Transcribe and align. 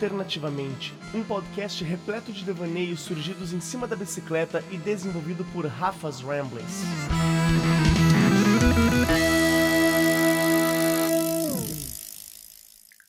Alternativamente, 0.00 0.94
um 1.14 1.22
podcast 1.22 1.84
repleto 1.84 2.32
de 2.32 2.42
devaneios 2.42 3.00
surgidos 3.00 3.52
em 3.52 3.60
cima 3.60 3.86
da 3.86 3.94
bicicleta 3.94 4.64
e 4.70 4.78
desenvolvido 4.78 5.44
por 5.52 5.66
Rafa's 5.66 6.22
Ramblings. 6.22 6.84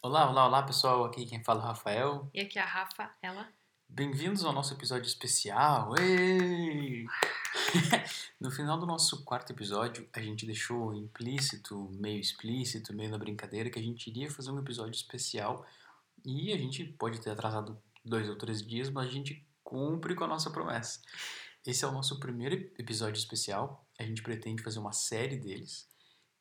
Olá, 0.02 0.30
olá, 0.30 0.46
olá 0.46 0.64
pessoal, 0.64 1.06
aqui 1.06 1.26
quem 1.26 1.42
fala 1.42 1.62
é 1.62 1.64
o 1.64 1.68
Rafael. 1.68 2.30
E 2.34 2.42
aqui 2.42 2.60
é 2.60 2.62
a 2.62 2.66
Rafa, 2.66 3.10
ela. 3.22 3.48
Bem-vindos 3.88 4.44
ao 4.44 4.52
nosso 4.52 4.74
episódio 4.74 5.08
especial. 5.08 5.98
Ei! 5.98 7.06
no 8.38 8.52
final 8.52 8.78
do 8.78 8.86
nosso 8.86 9.24
quarto 9.24 9.54
episódio, 9.54 10.10
a 10.12 10.22
gente 10.22 10.46
deixou 10.46 10.94
implícito, 10.94 11.90
meio 11.94 12.20
explícito, 12.20 12.94
meio 12.94 13.12
na 13.12 13.18
brincadeira, 13.18 13.70
que 13.70 13.80
a 13.80 13.82
gente 13.82 14.10
iria 14.10 14.30
fazer 14.30 14.52
um 14.52 14.60
episódio 14.60 14.92
especial 14.92 15.66
e 16.26 16.54
a 16.54 16.58
gente 16.58 16.84
pode 16.84 17.20
ter 17.20 17.30
atrasado 17.30 17.82
dois 18.04 18.30
ou 18.30 18.36
três 18.36 18.66
dias, 18.66 18.90
mas 18.90 19.08
a 19.08 19.12
gente 19.12 19.46
cumpre 19.64 20.16
com 20.16 20.24
a 20.24 20.28
nossa 20.28 20.50
promessa. 20.50 21.00
Esse 21.66 21.86
é 21.86 21.88
o 21.88 21.92
nosso 21.92 22.20
primeiro 22.20 22.56
episódio 22.78 23.20
especial. 23.20 23.86
A 24.00 24.04
gente 24.04 24.24
pretende 24.24 24.64
fazer 24.64 24.80
uma 24.80 24.92
série 24.92 25.38
deles. 25.38 25.88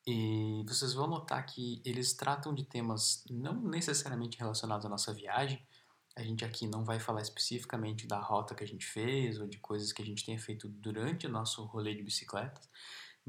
E 0.07 0.65
vocês 0.67 0.95
vão 0.95 1.07
notar 1.07 1.45
que 1.45 1.83
eles 1.85 2.15
tratam 2.15 2.55
de 2.55 2.65
temas 2.65 3.23
não 3.31 3.61
necessariamente 3.61 4.39
relacionados 4.39 4.87
à 4.87 4.89
nossa 4.89 5.13
viagem. 5.13 5.63
A 6.17 6.23
gente 6.23 6.45
aqui 6.45 6.67
não 6.67 6.85
vai 6.85 6.99
falar 6.99 7.21
especificamente 7.21 8.07
da 8.07 8.19
rota 8.19 8.55
que 8.55 8.65
a 8.65 8.67
gente 8.67 8.87
fez 8.87 9.39
ou 9.39 9.47
de 9.47 9.59
coisas 9.59 9.93
que 9.93 10.03
a 10.03 10.05
gente 10.05 10.25
tenha 10.25 10.39
feito 10.39 10.69
durante 10.69 11.27
o 11.27 11.31
nosso 11.31 11.63
rolê 11.65 11.95
de 11.95 12.03
bicicletas, 12.03 12.69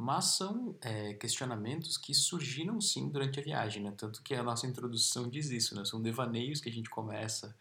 mas 0.01 0.25
são 0.25 0.75
é, 0.81 1.13
questionamentos 1.13 1.95
que 1.95 2.11
surgiram 2.11 2.81
sim 2.81 3.07
durante 3.07 3.39
a 3.39 3.43
viagem, 3.43 3.83
né? 3.83 3.93
Tanto 3.95 4.23
que 4.23 4.33
a 4.33 4.41
nossa 4.41 4.65
introdução 4.65 5.29
diz 5.29 5.51
isso, 5.51 5.75
né? 5.75 5.85
São 5.85 6.01
devaneios 6.01 6.59
que 6.59 6.69
a 6.69 6.71
gente 6.71 6.89
começa 6.89 7.55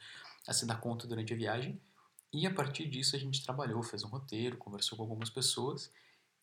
a 0.48 0.54
se 0.54 0.64
dar 0.64 0.80
conta 0.80 1.06
durante 1.06 1.34
a 1.34 1.36
viagem 1.36 1.78
e 2.32 2.46
a 2.46 2.54
partir 2.54 2.88
disso 2.88 3.14
a 3.14 3.18
gente 3.18 3.44
trabalhou, 3.44 3.82
fez 3.82 4.04
um 4.04 4.08
roteiro, 4.08 4.56
conversou 4.56 4.96
com 4.96 5.04
algumas 5.04 5.28
pessoas 5.28 5.92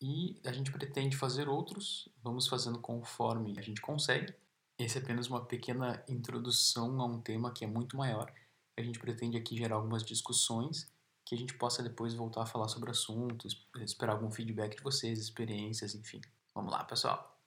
e 0.00 0.40
a 0.46 0.52
gente 0.52 0.70
pretende 0.70 1.16
fazer 1.16 1.48
outros, 1.48 2.08
vamos 2.22 2.46
fazendo 2.46 2.78
conforme 2.78 3.58
a 3.58 3.62
gente 3.62 3.80
consegue. 3.80 4.32
Esse 4.78 4.98
é 4.98 5.02
apenas 5.02 5.26
uma 5.26 5.44
pequena 5.44 6.00
introdução 6.08 7.00
a 7.00 7.06
um 7.06 7.20
tema 7.20 7.52
que 7.52 7.64
é 7.64 7.66
muito 7.66 7.96
maior. 7.96 8.32
A 8.76 8.82
gente 8.82 9.00
pretende 9.00 9.36
aqui 9.36 9.56
gerar 9.56 9.74
algumas 9.74 10.04
discussões 10.04 10.88
que 11.28 11.34
a 11.34 11.38
gente 11.38 11.54
possa 11.54 11.82
depois 11.82 12.14
voltar 12.14 12.42
a 12.42 12.46
falar 12.46 12.68
sobre 12.68 12.90
assuntos, 12.90 13.68
esperar 13.76 14.14
algum 14.14 14.30
feedback 14.30 14.76
de 14.76 14.82
vocês, 14.82 15.18
experiências, 15.18 15.94
enfim. 15.94 16.22
Vamos 16.54 16.72
lá, 16.72 16.82
pessoal. 16.84 17.38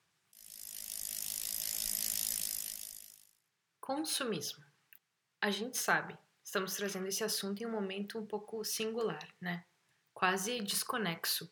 Consumismo. 3.79 4.63
A 5.41 5.49
gente 5.49 5.77
sabe, 5.77 6.15
estamos 6.43 6.75
trazendo 6.75 7.07
esse 7.07 7.23
assunto 7.23 7.61
em 7.61 7.65
um 7.65 7.71
momento 7.71 8.19
um 8.19 8.25
pouco 8.25 8.63
singular, 8.63 9.27
né? 9.41 9.65
Quase 10.13 10.61
desconexo 10.61 11.51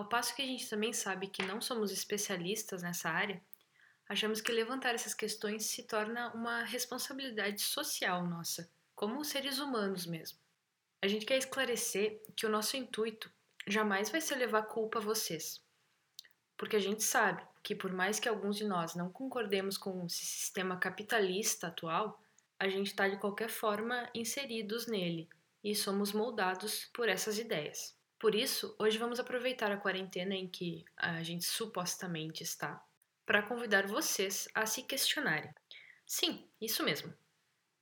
ao 0.00 0.08
passo 0.08 0.34
que 0.34 0.40
a 0.40 0.46
gente 0.46 0.66
também 0.66 0.94
sabe 0.94 1.26
que 1.26 1.44
não 1.44 1.60
somos 1.60 1.92
especialistas 1.92 2.82
nessa 2.82 3.10
área, 3.10 3.38
achamos 4.08 4.40
que 4.40 4.50
levantar 4.50 4.94
essas 4.94 5.12
questões 5.12 5.66
se 5.66 5.82
torna 5.82 6.32
uma 6.32 6.64
responsabilidade 6.64 7.60
social 7.60 8.26
nossa, 8.26 8.70
como 8.96 9.22
seres 9.22 9.58
humanos 9.58 10.06
mesmo. 10.06 10.38
A 11.02 11.08
gente 11.08 11.24
quer 11.24 11.38
esclarecer 11.38 12.20
que 12.36 12.44
o 12.44 12.50
nosso 12.50 12.76
intuito 12.76 13.32
jamais 13.66 14.10
vai 14.10 14.20
ser 14.20 14.34
levar 14.36 14.62
culpa 14.62 14.98
a 14.98 15.02
vocês, 15.02 15.64
porque 16.56 16.76
a 16.76 16.80
gente 16.80 17.02
sabe 17.02 17.42
que, 17.62 17.74
por 17.74 17.92
mais 17.92 18.20
que 18.20 18.28
alguns 18.28 18.56
de 18.56 18.64
nós 18.64 18.94
não 18.94 19.10
concordemos 19.10 19.78
com 19.78 20.04
esse 20.04 20.26
sistema 20.26 20.78
capitalista 20.78 21.68
atual, 21.68 22.22
a 22.58 22.68
gente 22.68 22.88
está 22.88 23.08
de 23.08 23.18
qualquer 23.18 23.48
forma 23.48 24.10
inseridos 24.14 24.86
nele 24.86 25.26
e 25.64 25.74
somos 25.74 26.12
moldados 26.12 26.90
por 26.92 27.08
essas 27.08 27.38
ideias. 27.38 27.96
Por 28.18 28.34
isso, 28.34 28.76
hoje 28.78 28.98
vamos 28.98 29.18
aproveitar 29.18 29.72
a 29.72 29.78
quarentena 29.78 30.34
em 30.34 30.46
que 30.46 30.84
a 30.94 31.22
gente 31.22 31.46
supostamente 31.46 32.42
está 32.42 32.84
para 33.24 33.42
convidar 33.42 33.86
vocês 33.86 34.48
a 34.54 34.66
se 34.66 34.82
questionarem. 34.82 35.50
Sim, 36.04 36.46
isso 36.60 36.82
mesmo. 36.82 37.14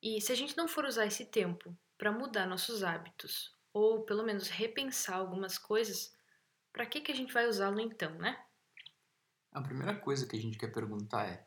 E 0.00 0.20
se 0.20 0.30
a 0.30 0.36
gente 0.36 0.56
não 0.56 0.68
for 0.68 0.84
usar 0.84 1.06
esse 1.06 1.24
tempo 1.24 1.76
para 1.98 2.12
mudar 2.12 2.46
nossos 2.46 2.84
hábitos, 2.84 3.54
ou 3.72 4.04
pelo 4.04 4.22
menos 4.22 4.48
repensar 4.48 5.16
algumas 5.16 5.58
coisas, 5.58 6.16
para 6.72 6.86
que, 6.86 7.00
que 7.00 7.10
a 7.10 7.14
gente 7.14 7.34
vai 7.34 7.48
usá-lo 7.48 7.80
então, 7.80 8.14
né? 8.14 8.40
A 9.50 9.60
primeira 9.60 9.98
coisa 9.98 10.26
que 10.26 10.36
a 10.36 10.40
gente 10.40 10.56
quer 10.56 10.72
perguntar 10.72 11.26
é: 11.26 11.46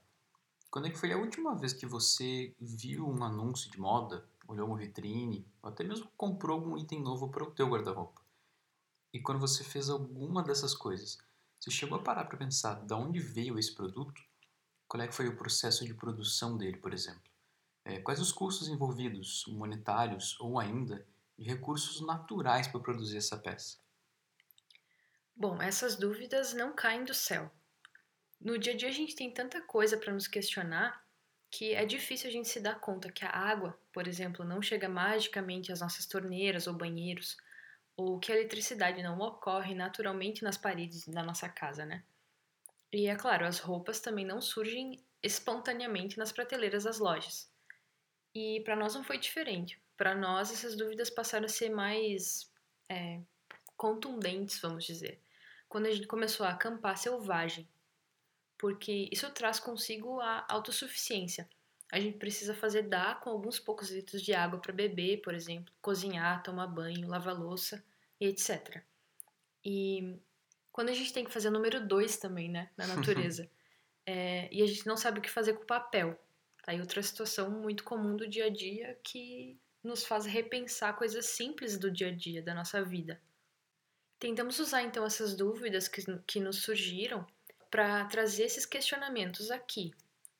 quando 0.69 0.87
é 0.87 0.91
que 0.91 0.97
foi 0.97 1.13
a 1.13 1.17
última 1.17 1.55
vez 1.55 1.71
que 1.71 1.85
você 1.85 2.53
viu 2.59 3.07
um 3.07 3.23
anúncio 3.23 3.71
de 3.71 3.79
moda, 3.79 4.27
olhou 4.47 4.67
uma 4.67 4.77
vitrine, 4.77 5.47
ou 5.61 5.69
até 5.69 5.83
mesmo 5.83 6.11
comprou 6.17 6.59
algum 6.59 6.77
item 6.77 7.01
novo 7.01 7.29
para 7.29 7.43
o 7.43 7.51
teu 7.51 7.69
guarda-roupa? 7.69 8.21
E 9.13 9.21
quando 9.21 9.39
você 9.39 9.63
fez 9.63 9.89
alguma 9.89 10.43
dessas 10.43 10.73
coisas, 10.73 11.17
você 11.59 11.71
chegou 11.71 11.97
a 11.97 12.03
parar 12.03 12.25
para 12.25 12.37
pensar 12.37 12.85
de 12.85 12.93
onde 12.93 13.19
veio 13.19 13.57
esse 13.57 13.73
produto? 13.73 14.21
Qual 14.87 15.01
é 15.01 15.07
que 15.07 15.15
foi 15.15 15.27
o 15.27 15.37
processo 15.37 15.85
de 15.85 15.93
produção 15.93 16.57
dele, 16.57 16.77
por 16.77 16.93
exemplo? 16.93 17.30
É, 17.91 17.99
quais 17.99 18.21
os 18.21 18.31
custos 18.31 18.69
envolvidos, 18.69 19.43
monetários 19.49 20.39
ou 20.39 20.57
ainda 20.57 21.05
de 21.37 21.45
recursos 21.45 21.99
naturais 21.99 22.65
para 22.65 22.79
produzir 22.79 23.17
essa 23.17 23.37
peça? 23.37 23.79
Bom, 25.35 25.61
essas 25.61 25.97
dúvidas 25.97 26.53
não 26.53 26.73
caem 26.73 27.03
do 27.03 27.13
céu. 27.13 27.51
No 28.39 28.57
dia 28.57 28.71
a 28.73 28.77
dia 28.77 28.87
a 28.87 28.93
gente 28.93 29.13
tem 29.13 29.33
tanta 29.33 29.61
coisa 29.61 29.97
para 29.97 30.13
nos 30.13 30.25
questionar 30.25 31.05
que 31.49 31.73
é 31.73 31.85
difícil 31.85 32.29
a 32.29 32.31
gente 32.31 32.47
se 32.47 32.61
dar 32.61 32.79
conta 32.79 33.11
que 33.11 33.25
a 33.25 33.29
água, 33.29 33.77
por 33.91 34.07
exemplo, 34.07 34.45
não 34.45 34.61
chega 34.61 34.87
magicamente 34.87 35.69
às 35.69 35.81
nossas 35.81 36.05
torneiras 36.05 36.67
ou 36.67 36.73
banheiros, 36.73 37.35
ou 37.97 38.17
que 38.19 38.31
a 38.31 38.35
eletricidade 38.35 39.03
não 39.03 39.19
ocorre 39.19 39.75
naturalmente 39.75 40.43
nas 40.43 40.57
paredes 40.57 41.05
da 41.09 41.21
nossa 41.21 41.49
casa, 41.49 41.85
né? 41.85 42.05
E 42.93 43.07
é 43.07 43.15
claro, 43.17 43.45
as 43.45 43.59
roupas 43.59 43.99
também 43.99 44.25
não 44.25 44.39
surgem 44.39 45.03
espontaneamente 45.21 46.17
nas 46.17 46.31
prateleiras 46.31 46.85
das 46.85 46.97
lojas. 46.99 47.50
E 48.33 48.61
para 48.61 48.75
nós 48.75 48.95
não 48.95 49.03
foi 49.03 49.17
diferente. 49.17 49.79
Para 49.97 50.15
nós, 50.15 50.51
essas 50.51 50.75
dúvidas 50.75 51.09
passaram 51.09 51.45
a 51.45 51.49
ser 51.49 51.69
mais 51.69 52.51
é, 52.89 53.19
contundentes, 53.77 54.59
vamos 54.59 54.85
dizer, 54.85 55.19
quando 55.67 55.85
a 55.85 55.91
gente 55.91 56.07
começou 56.07 56.45
a 56.45 56.49
acampar 56.49 56.97
selvagem, 56.97 57.67
porque 58.57 59.09
isso 59.11 59.29
traz 59.31 59.59
consigo 59.59 60.19
a 60.19 60.45
autossuficiência. 60.49 61.49
A 61.91 61.99
gente 61.99 62.17
precisa 62.17 62.53
fazer 62.53 62.83
dar 62.83 63.19
com 63.19 63.29
alguns 63.29 63.59
poucos 63.59 63.89
litros 63.89 64.21
de 64.21 64.33
água 64.33 64.59
para 64.59 64.71
beber, 64.71 65.21
por 65.21 65.33
exemplo, 65.33 65.73
cozinhar, 65.81 66.43
tomar 66.43 66.67
banho, 66.67 67.07
lavar 67.07 67.37
louça 67.37 67.83
e 68.19 68.27
etc. 68.27 68.81
E 69.65 70.15
quando 70.71 70.89
a 70.89 70.93
gente 70.93 71.11
tem 71.11 71.25
que 71.25 71.31
fazer 71.31 71.49
o 71.49 71.51
número 71.51 71.85
dois 71.85 72.17
também, 72.17 72.49
né, 72.49 72.69
na 72.77 72.87
natureza, 72.95 73.49
é, 74.05 74.47
e 74.51 74.61
a 74.61 74.67
gente 74.67 74.85
não 74.85 74.95
sabe 74.95 75.19
o 75.19 75.21
que 75.21 75.29
fazer 75.29 75.53
com 75.53 75.63
o 75.63 75.67
papel. 75.67 76.19
Tá 76.61 76.71
aí 76.71 76.79
outra 76.79 77.01
situação 77.01 77.49
muito 77.49 77.83
comum 77.83 78.15
do 78.15 78.27
dia 78.27 78.45
a 78.45 78.49
dia 78.49 78.99
que 79.03 79.59
nos 79.83 80.05
faz 80.05 80.25
repensar 80.25 80.95
coisas 80.95 81.25
simples 81.25 81.77
do 81.77 81.89
dia 81.89 82.09
a 82.09 82.15
dia, 82.15 82.41
da 82.41 82.53
nossa 82.53 82.83
vida. 82.83 83.19
Tentamos 84.19 84.59
usar 84.59 84.83
então 84.83 85.03
essas 85.03 85.35
dúvidas 85.35 85.87
que, 85.87 86.03
que 86.27 86.39
nos 86.39 86.61
surgiram 86.61 87.25
para 87.71 88.05
trazer 88.05 88.43
esses 88.43 88.65
questionamentos 88.65 89.49
aqui. 89.49 89.91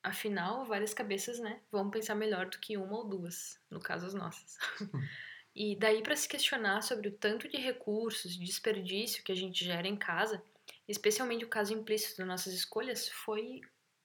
Afinal, 0.02 0.64
várias 0.64 0.94
cabeças, 0.94 1.38
né, 1.38 1.60
vão 1.70 1.90
pensar 1.90 2.14
melhor 2.14 2.48
do 2.48 2.58
que 2.58 2.76
uma 2.76 2.98
ou 2.98 3.08
duas, 3.08 3.58
no 3.70 3.80
caso 3.80 4.06
as 4.06 4.14
nossas. 4.14 4.58
E 5.54 5.76
daí 5.76 6.02
para 6.02 6.16
se 6.16 6.26
questionar 6.26 6.80
sobre 6.82 7.08
o 7.08 7.12
tanto 7.12 7.46
de 7.46 7.58
recursos, 7.58 8.32
de 8.32 8.44
desperdício 8.44 9.22
que 9.22 9.32
a 9.32 9.34
gente 9.34 9.62
gera 9.62 9.86
em 9.86 9.96
casa, 9.96 10.42
especialmente 10.88 11.44
o 11.44 11.48
caso 11.48 11.74
implícito 11.74 12.16
das 12.18 12.26
nossas 12.26 12.54
escolhas, 12.54 13.08
foi 13.08 13.60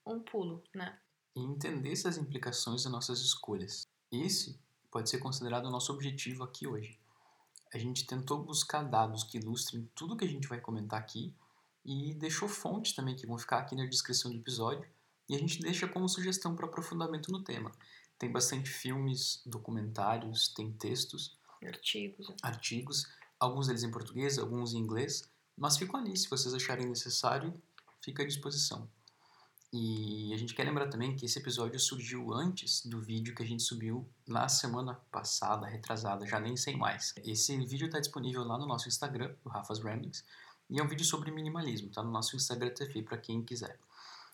um 0.05 0.19
pulo, 0.19 0.61
né? 0.75 0.99
E 1.37 1.39
entender 1.39 1.91
essas 1.91 2.17
implicações 2.17 2.81
das 2.81 2.91
nossas 2.91 3.19
escolhas. 3.19 3.85
Esse 4.11 4.59
pode 4.89 5.07
ser 5.07 5.19
considerado 5.19 5.67
o 5.67 5.69
nosso 5.69 5.93
objetivo 5.93 6.43
aqui 6.43 6.65
hoje. 6.65 6.99
A 7.71 7.77
gente 7.77 8.07
tentou 8.07 8.43
buscar 8.43 8.81
dados 8.81 9.23
que 9.23 9.37
ilustrem 9.37 9.87
tudo 9.93 10.17
que 10.17 10.25
a 10.25 10.27
gente 10.27 10.47
vai 10.47 10.59
comentar 10.59 10.99
aqui 10.99 11.31
e 11.85 12.15
deixou 12.15 12.49
fontes 12.49 12.93
também 12.93 13.15
que 13.15 13.27
vão 13.27 13.37
ficar 13.37 13.59
aqui 13.59 13.75
na 13.75 13.85
descrição 13.85 14.31
do 14.31 14.37
episódio 14.37 14.89
e 15.29 15.35
a 15.35 15.37
gente 15.37 15.59
deixa 15.59 15.87
como 15.87 16.09
sugestão 16.09 16.55
para 16.55 16.65
aprofundamento 16.65 17.31
no 17.31 17.43
tema. 17.43 17.71
Tem 18.17 18.31
bastante 18.31 18.71
filmes, 18.71 19.43
documentários, 19.45 20.47
tem 20.47 20.71
textos. 20.71 21.37
Artigos. 21.63 22.33
Artigos, 22.41 23.07
alguns 23.39 23.67
deles 23.67 23.83
em 23.83 23.91
português, 23.91 24.39
alguns 24.39 24.73
em 24.73 24.79
inglês, 24.79 25.29
mas 25.55 25.77
ficam 25.77 25.99
ali, 25.99 26.17
se 26.17 26.27
vocês 26.27 26.55
acharem 26.55 26.87
necessário, 26.87 27.53
fica 28.01 28.23
à 28.23 28.25
disposição. 28.25 28.89
E 29.71 30.33
a 30.33 30.37
gente 30.37 30.53
quer 30.53 30.63
lembrar 30.63 30.87
também 30.87 31.15
que 31.15 31.25
esse 31.25 31.39
episódio 31.39 31.77
surgiu 31.79 32.33
antes 32.33 32.85
do 32.85 33.01
vídeo 33.01 33.35
que 33.35 33.43
a 33.43 33.45
gente 33.45 33.61
subiu 33.61 34.07
na 34.25 34.47
semana 34.47 34.93
passada, 35.11 35.67
retrasada, 35.67 36.25
já 36.25 36.39
nem 36.39 36.55
sei 36.55 36.75
mais. 36.75 37.13
Esse 37.17 37.57
vídeo 37.65 37.87
está 37.87 37.99
disponível 37.99 38.43
lá 38.45 38.57
no 38.57 38.65
nosso 38.65 38.87
Instagram, 38.87 39.35
o 39.43 39.49
Rafa's 39.49 39.79
Ramblings, 39.79 40.23
e 40.69 40.79
é 40.79 40.83
um 40.83 40.87
vídeo 40.87 41.05
sobre 41.05 41.31
minimalismo, 41.31 41.89
tá 41.89 42.01
no 42.01 42.11
nosso 42.11 42.35
Instagram 42.35 42.69
TV 42.69 43.01
para 43.03 43.17
quem 43.17 43.43
quiser. 43.43 43.77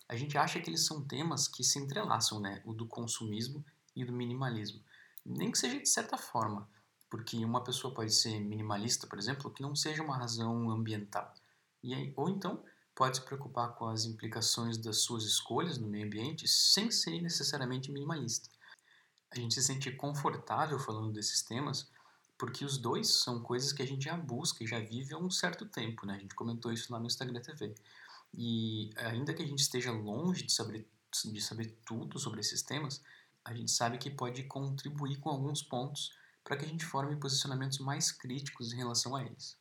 A 0.07 0.15
gente 0.15 0.37
acha 0.37 0.59
que 0.59 0.69
eles 0.69 0.85
são 0.85 1.03
temas 1.03 1.47
que 1.47 1.63
se 1.63 1.79
entrelaçam, 1.79 2.39
né? 2.39 2.61
O 2.65 2.73
do 2.73 2.85
consumismo 2.85 3.65
e 3.95 4.05
do 4.05 4.13
minimalismo. 4.13 4.81
Nem 5.25 5.51
que 5.51 5.57
seja 5.57 5.79
de 5.79 5.89
certa 5.89 6.17
forma, 6.17 6.69
porque 7.09 7.43
uma 7.43 7.63
pessoa 7.63 7.93
pode 7.93 8.13
ser 8.13 8.39
minimalista, 8.39 9.07
por 9.07 9.17
exemplo, 9.17 9.49
que 9.49 9.61
não 9.61 9.75
seja 9.75 10.03
uma 10.03 10.17
razão 10.17 10.69
ambiental. 10.69 11.33
E 11.81 11.93
aí, 11.93 12.13
ou 12.15 12.29
então 12.29 12.63
pode 12.95 13.17
se 13.17 13.23
preocupar 13.23 13.75
com 13.75 13.87
as 13.87 14.05
implicações 14.05 14.77
das 14.77 14.97
suas 14.97 15.23
escolhas 15.23 15.77
no 15.77 15.87
meio 15.87 16.05
ambiente 16.05 16.47
sem 16.47 16.91
ser 16.91 17.21
necessariamente 17.21 17.91
minimalista. 17.91 18.49
A 19.31 19.35
gente 19.39 19.53
se 19.53 19.63
sente 19.63 19.91
confortável 19.91 20.77
falando 20.79 21.11
desses 21.11 21.41
temas 21.41 21.89
porque 22.37 22.65
os 22.65 22.77
dois 22.77 23.21
são 23.21 23.41
coisas 23.41 23.71
que 23.71 23.81
a 23.81 23.87
gente 23.87 24.05
já 24.05 24.17
busca 24.17 24.63
e 24.63 24.67
já 24.67 24.79
vive 24.79 25.13
há 25.13 25.17
um 25.17 25.29
certo 25.29 25.65
tempo, 25.65 26.05
né? 26.05 26.15
A 26.15 26.19
gente 26.19 26.35
comentou 26.35 26.71
isso 26.71 26.91
lá 26.91 26.99
no 26.99 27.07
Instagram 27.07 27.41
TV. 27.41 27.73
E 28.33 28.91
ainda 28.97 29.33
que 29.33 29.41
a 29.41 29.45
gente 29.45 29.59
esteja 29.59 29.91
longe 29.91 30.43
de 30.43 30.51
saber, 30.51 30.87
de 31.25 31.41
saber 31.41 31.77
tudo 31.85 32.19
sobre 32.19 32.41
esses 32.41 32.61
temas, 32.61 33.01
a 33.45 33.53
gente 33.53 33.71
sabe 33.71 33.97
que 33.97 34.09
pode 34.09 34.43
contribuir 34.43 35.19
com 35.19 35.29
alguns 35.29 35.61
pontos 35.61 36.11
para 36.43 36.57
que 36.57 36.65
a 36.65 36.67
gente 36.67 36.85
forme 36.85 37.15
posicionamentos 37.15 37.79
mais 37.79 38.11
críticos 38.11 38.73
em 38.73 38.77
relação 38.77 39.15
a 39.15 39.23
eles. 39.23 39.57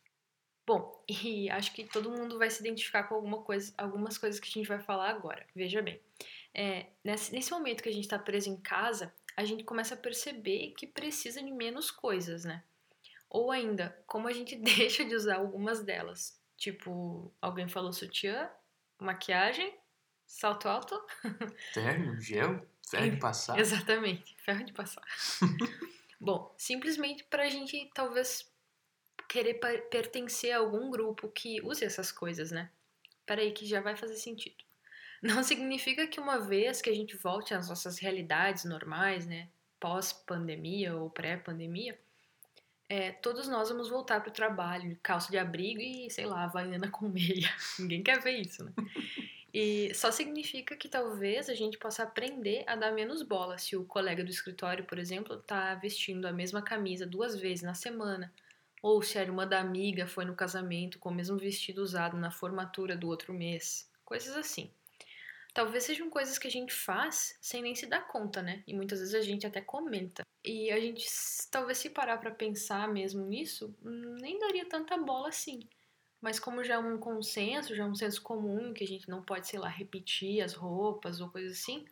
Bom, 0.72 1.04
e 1.06 1.50
acho 1.50 1.72
que 1.74 1.84
todo 1.84 2.10
mundo 2.10 2.38
vai 2.38 2.48
se 2.48 2.60
identificar 2.60 3.04
com 3.04 3.14
alguma 3.14 3.42
coisa, 3.42 3.72
algumas 3.76 4.16
coisas 4.16 4.40
que 4.40 4.48
a 4.48 4.52
gente 4.52 4.68
vai 4.68 4.80
falar 4.80 5.10
agora. 5.10 5.46
Veja 5.54 5.82
bem, 5.82 6.00
é, 6.54 6.86
nesse, 7.04 7.32
nesse 7.32 7.50
momento 7.50 7.82
que 7.82 7.88
a 7.88 7.92
gente 7.92 8.04
está 8.04 8.18
preso 8.18 8.48
em 8.48 8.56
casa, 8.56 9.12
a 9.36 9.44
gente 9.44 9.64
começa 9.64 9.94
a 9.94 9.98
perceber 9.98 10.72
que 10.76 10.86
precisa 10.86 11.42
de 11.42 11.50
menos 11.50 11.90
coisas, 11.90 12.44
né? 12.44 12.62
Ou 13.28 13.50
ainda, 13.50 13.96
como 14.06 14.28
a 14.28 14.32
gente 14.32 14.56
deixa 14.56 15.04
de 15.04 15.14
usar 15.14 15.36
algumas 15.36 15.82
delas. 15.82 16.40
Tipo, 16.56 17.32
alguém 17.40 17.68
falou 17.68 17.92
sutiã, 17.92 18.48
maquiagem, 18.98 19.74
salto 20.24 20.68
alto. 20.68 20.98
Terno, 21.74 22.18
gel, 22.20 22.66
ferro 22.88 23.10
de 23.10 23.16
passar. 23.18 23.58
Exatamente, 23.58 24.36
ferro 24.38 24.64
de 24.64 24.72
passar. 24.72 25.02
Bom, 26.20 26.54
simplesmente 26.56 27.24
para 27.24 27.42
a 27.42 27.48
gente 27.48 27.90
talvez 27.92 28.51
querer 29.32 29.54
pertencer 29.90 30.52
a 30.52 30.58
algum 30.58 30.90
grupo 30.90 31.26
que 31.26 31.62
use 31.62 31.82
essas 31.82 32.12
coisas, 32.12 32.50
né? 32.50 32.70
Peraí, 33.24 33.50
que 33.50 33.64
já 33.64 33.80
vai 33.80 33.96
fazer 33.96 34.16
sentido. 34.16 34.62
Não 35.22 35.42
significa 35.42 36.06
que 36.06 36.20
uma 36.20 36.38
vez 36.38 36.82
que 36.82 36.90
a 36.90 36.94
gente 36.94 37.16
volte 37.16 37.54
às 37.54 37.70
nossas 37.70 37.98
realidades 37.98 38.66
normais, 38.66 39.26
né? 39.26 39.48
Pós-pandemia 39.80 40.94
ou 40.94 41.08
pré-pandemia, 41.08 41.98
é, 42.90 43.10
todos 43.10 43.48
nós 43.48 43.70
vamos 43.70 43.88
voltar 43.88 44.20
para 44.20 44.28
o 44.28 44.34
trabalho, 44.34 44.98
calça 45.02 45.30
de 45.30 45.38
abrigo 45.38 45.80
e, 45.80 46.10
sei 46.10 46.26
lá, 46.26 46.44
havaiana 46.44 46.90
com 46.90 47.08
meia. 47.08 47.50
Ninguém 47.80 48.02
quer 48.02 48.20
ver 48.20 48.38
isso, 48.38 48.62
né? 48.62 48.72
E 49.54 49.92
só 49.94 50.10
significa 50.10 50.74
que 50.74 50.88
talvez 50.88 51.50
a 51.50 51.54
gente 51.54 51.76
possa 51.76 52.04
aprender 52.04 52.64
a 52.66 52.74
dar 52.74 52.90
menos 52.90 53.22
bola 53.22 53.58
se 53.58 53.76
o 53.76 53.84
colega 53.84 54.24
do 54.24 54.30
escritório, 54.30 54.82
por 54.86 54.98
exemplo, 54.98 55.36
está 55.36 55.74
vestindo 55.74 56.24
a 56.24 56.32
mesma 56.32 56.62
camisa 56.62 57.06
duas 57.06 57.38
vezes 57.38 57.62
na 57.62 57.74
semana, 57.74 58.32
ou 58.82 59.00
se 59.00 59.16
a 59.16 59.22
irmã 59.22 59.46
da 59.46 59.60
amiga 59.60 60.06
foi 60.06 60.24
no 60.24 60.34
casamento 60.34 60.98
com 60.98 61.08
o 61.08 61.14
mesmo 61.14 61.38
vestido 61.38 61.80
usado 61.80 62.16
na 62.16 62.32
formatura 62.32 62.96
do 62.96 63.08
outro 63.08 63.32
mês. 63.32 63.88
Coisas 64.04 64.36
assim. 64.36 64.70
Talvez 65.54 65.84
sejam 65.84 66.10
coisas 66.10 66.38
que 66.38 66.48
a 66.48 66.50
gente 66.50 66.72
faz 66.72 67.38
sem 67.40 67.62
nem 67.62 67.74
se 67.74 67.86
dar 67.86 68.08
conta, 68.08 68.42
né? 68.42 68.64
E 68.66 68.74
muitas 68.74 68.98
vezes 68.98 69.14
a 69.14 69.20
gente 69.20 69.46
até 69.46 69.60
comenta. 69.60 70.26
E 70.44 70.72
a 70.72 70.80
gente, 70.80 71.06
talvez 71.50 71.78
se 71.78 71.90
parar 71.90 72.18
para 72.18 72.30
pensar 72.30 72.88
mesmo 72.88 73.24
nisso, 73.24 73.72
nem 73.82 74.38
daria 74.38 74.66
tanta 74.66 74.96
bola 74.96 75.28
assim. 75.28 75.68
Mas 76.20 76.40
como 76.40 76.64
já 76.64 76.74
é 76.74 76.78
um 76.78 76.98
consenso, 76.98 77.74
já 77.74 77.84
é 77.84 77.86
um 77.86 77.94
senso 77.94 78.22
comum 78.22 78.72
que 78.72 78.82
a 78.82 78.86
gente 78.86 79.08
não 79.08 79.22
pode, 79.22 79.46
sei 79.46 79.58
lá, 79.58 79.68
repetir 79.68 80.40
as 80.40 80.54
roupas 80.54 81.20
ou 81.20 81.28
coisa 81.28 81.52
assim, 81.52 81.84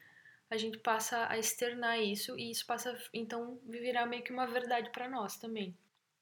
a 0.49 0.57
gente 0.57 0.79
passa 0.79 1.29
a 1.29 1.39
externar 1.39 2.01
isso 2.01 2.39
e 2.39 2.51
isso 2.51 2.67
passa, 2.67 2.97
então, 3.13 3.61
virar 3.69 4.07
meio 4.07 4.23
que 4.23 4.33
uma 4.33 4.47
verdade 4.47 4.91
para 4.91 5.09
nós 5.09 5.37
também. 5.37 5.77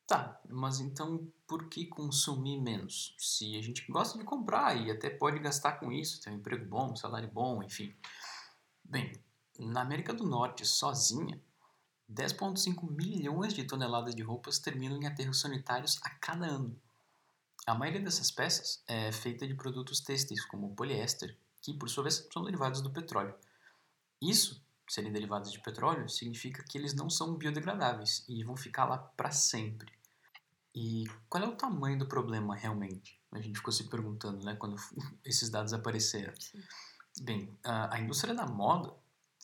Tá, 0.09 0.41
mas 0.49 0.81
então 0.81 1.31
por 1.47 1.69
que 1.69 1.85
consumir 1.85 2.59
menos? 2.59 3.15
Se 3.19 3.59
a 3.59 3.61
gente 3.61 3.85
gosta 3.93 4.17
de 4.17 4.25
comprar 4.25 4.75
e 4.75 4.91
até 4.91 5.11
pode 5.11 5.39
gastar 5.39 5.73
com 5.73 5.93
isso, 5.93 6.23
tem 6.23 6.33
um 6.33 6.37
emprego 6.37 6.65
bom, 6.65 6.93
um 6.93 6.97
salário 6.97 7.31
bom, 7.31 7.63
enfim. 7.63 7.95
Bem, 8.83 9.13
na 9.59 9.83
América 9.83 10.15
do 10.15 10.25
Norte 10.25 10.65
sozinha, 10.65 11.39
10,5 12.11 12.91
milhões 12.91 13.53
de 13.53 13.65
toneladas 13.65 14.15
de 14.15 14.23
roupas 14.23 14.59
terminam 14.59 14.97
em 14.97 15.07
aterros 15.07 15.43
sanitários 15.43 16.01
a 16.03 16.09
cada 16.09 16.47
ano. 16.47 16.75
A 17.67 17.75
maioria 17.75 18.01
dessas 18.01 18.31
peças 18.31 18.83
é 18.89 19.13
feita 19.13 19.47
de 19.47 19.53
produtos 19.53 20.01
têxteis, 20.01 20.43
como 20.47 20.75
poliéster, 20.75 21.37
que 21.61 21.75
por 21.75 21.91
sua 21.91 22.05
vez 22.05 22.27
são 22.33 22.45
derivados 22.45 22.81
do 22.81 22.91
petróleo. 22.91 23.35
Isso, 24.23 24.65
serem 24.89 25.13
derivados 25.13 25.53
de 25.53 25.61
petróleo, 25.61 26.09
significa 26.09 26.65
que 26.65 26.79
eles 26.79 26.95
não 26.95 27.11
são 27.11 27.35
biodegradáveis 27.35 28.25
e 28.27 28.43
vão 28.43 28.57
ficar 28.57 28.87
lá 28.87 28.97
para 28.97 29.31
sempre. 29.31 29.98
E 30.81 31.11
qual 31.29 31.43
é 31.43 31.49
o 31.49 31.57
tamanho 31.57 31.99
do 31.99 32.07
problema 32.07 32.55
realmente? 32.55 33.21
A 33.33 33.41
gente 33.41 33.57
ficou 33.57 33.73
se 33.73 33.89
perguntando, 33.89 34.45
né, 34.45 34.55
quando 34.55 34.77
esses 35.27 35.51
dados 35.51 35.73
apareceram. 35.73 36.33
Sim. 36.39 36.63
Bem, 37.21 37.59
a, 37.65 37.97
a 37.97 38.01
indústria 38.01 38.33
da 38.33 38.47
moda 38.47 38.95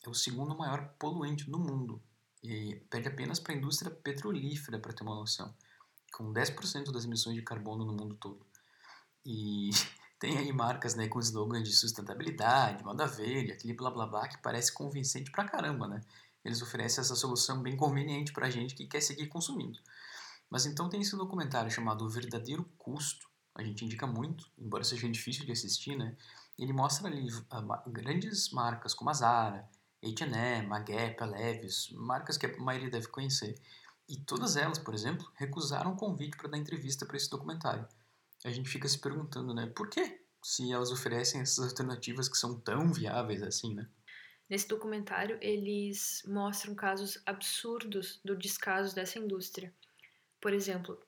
é 0.06 0.08
o 0.08 0.14
segundo 0.14 0.56
maior 0.56 0.94
poluente 0.96 1.50
do 1.50 1.58
mundo 1.58 2.00
e 2.40 2.76
perde 2.88 3.08
apenas 3.08 3.40
para 3.40 3.52
a 3.52 3.56
indústria 3.56 3.90
petrolífera, 3.90 4.78
para 4.78 4.92
ter 4.92 5.02
uma 5.02 5.16
noção, 5.16 5.52
com 6.12 6.32
10% 6.32 6.92
das 6.92 7.04
emissões 7.04 7.34
de 7.34 7.42
carbono 7.42 7.84
no 7.84 7.94
mundo 7.94 8.14
todo. 8.14 8.46
E 9.26 9.70
tem 10.20 10.38
aí 10.38 10.52
marcas 10.52 10.94
né, 10.94 11.08
com 11.08 11.18
slogans 11.18 11.68
de 11.68 11.74
sustentabilidade, 11.74 12.84
moda 12.84 13.08
verde, 13.08 13.50
aquele 13.50 13.74
blá 13.74 13.90
blá 13.90 14.06
blá 14.06 14.28
que 14.28 14.38
parece 14.38 14.72
convincente 14.72 15.32
pra 15.32 15.48
caramba, 15.48 15.88
né? 15.88 16.00
Eles 16.44 16.62
oferecem 16.62 17.02
essa 17.02 17.16
solução 17.16 17.60
bem 17.60 17.76
conveniente 17.76 18.32
pra 18.32 18.48
gente 18.50 18.76
que 18.76 18.86
quer 18.86 19.00
seguir 19.00 19.26
consumindo. 19.26 19.80
Mas 20.50 20.66
então 20.66 20.88
tem 20.88 21.00
esse 21.00 21.16
documentário 21.16 21.70
chamado 21.70 22.04
O 22.04 22.08
Verdadeiro 22.08 22.64
Custo, 22.78 23.28
a 23.54 23.62
gente 23.62 23.84
indica 23.84 24.06
muito, 24.06 24.50
embora 24.58 24.82
seja 24.82 25.08
difícil 25.08 25.44
de 25.46 25.52
assistir, 25.52 25.96
né? 25.96 26.16
Ele 26.58 26.72
mostra 26.72 27.08
ali 27.08 27.28
uh, 27.32 27.90
grandes 27.90 28.50
marcas 28.50 28.94
como 28.94 29.10
a 29.10 29.14
Zara, 29.14 29.68
H&M, 30.02 30.72
a 30.72 30.78
Gap, 30.80 31.24
Levi's, 31.24 31.90
marcas 31.92 32.36
que 32.36 32.46
a 32.46 32.56
maioria 32.58 32.90
deve 32.90 33.08
conhecer. 33.08 33.54
E 34.08 34.18
todas 34.18 34.56
elas, 34.56 34.78
por 34.78 34.94
exemplo, 34.94 35.26
recusaram 35.34 35.92
o 35.92 35.96
convite 35.96 36.36
para 36.36 36.50
dar 36.50 36.58
entrevista 36.58 37.06
para 37.06 37.16
esse 37.16 37.30
documentário. 37.30 37.88
A 38.44 38.50
gente 38.50 38.68
fica 38.68 38.88
se 38.88 38.98
perguntando, 38.98 39.54
né, 39.54 39.66
por 39.66 39.88
quê? 39.88 40.20
Se 40.42 40.70
elas 40.70 40.90
oferecem 40.90 41.40
essas 41.40 41.64
alternativas 41.70 42.28
que 42.28 42.36
são 42.36 42.60
tão 42.60 42.92
viáveis 42.92 43.42
assim, 43.42 43.74
né? 43.74 43.88
Nesse 44.48 44.68
documentário, 44.68 45.38
eles 45.40 46.22
mostram 46.26 46.74
casos 46.74 47.18
absurdos 47.24 48.20
do 48.22 48.36
descaso 48.36 48.94
dessa 48.94 49.18
indústria. 49.18 49.72
Por 50.44 50.52
exemplo, 50.52 51.00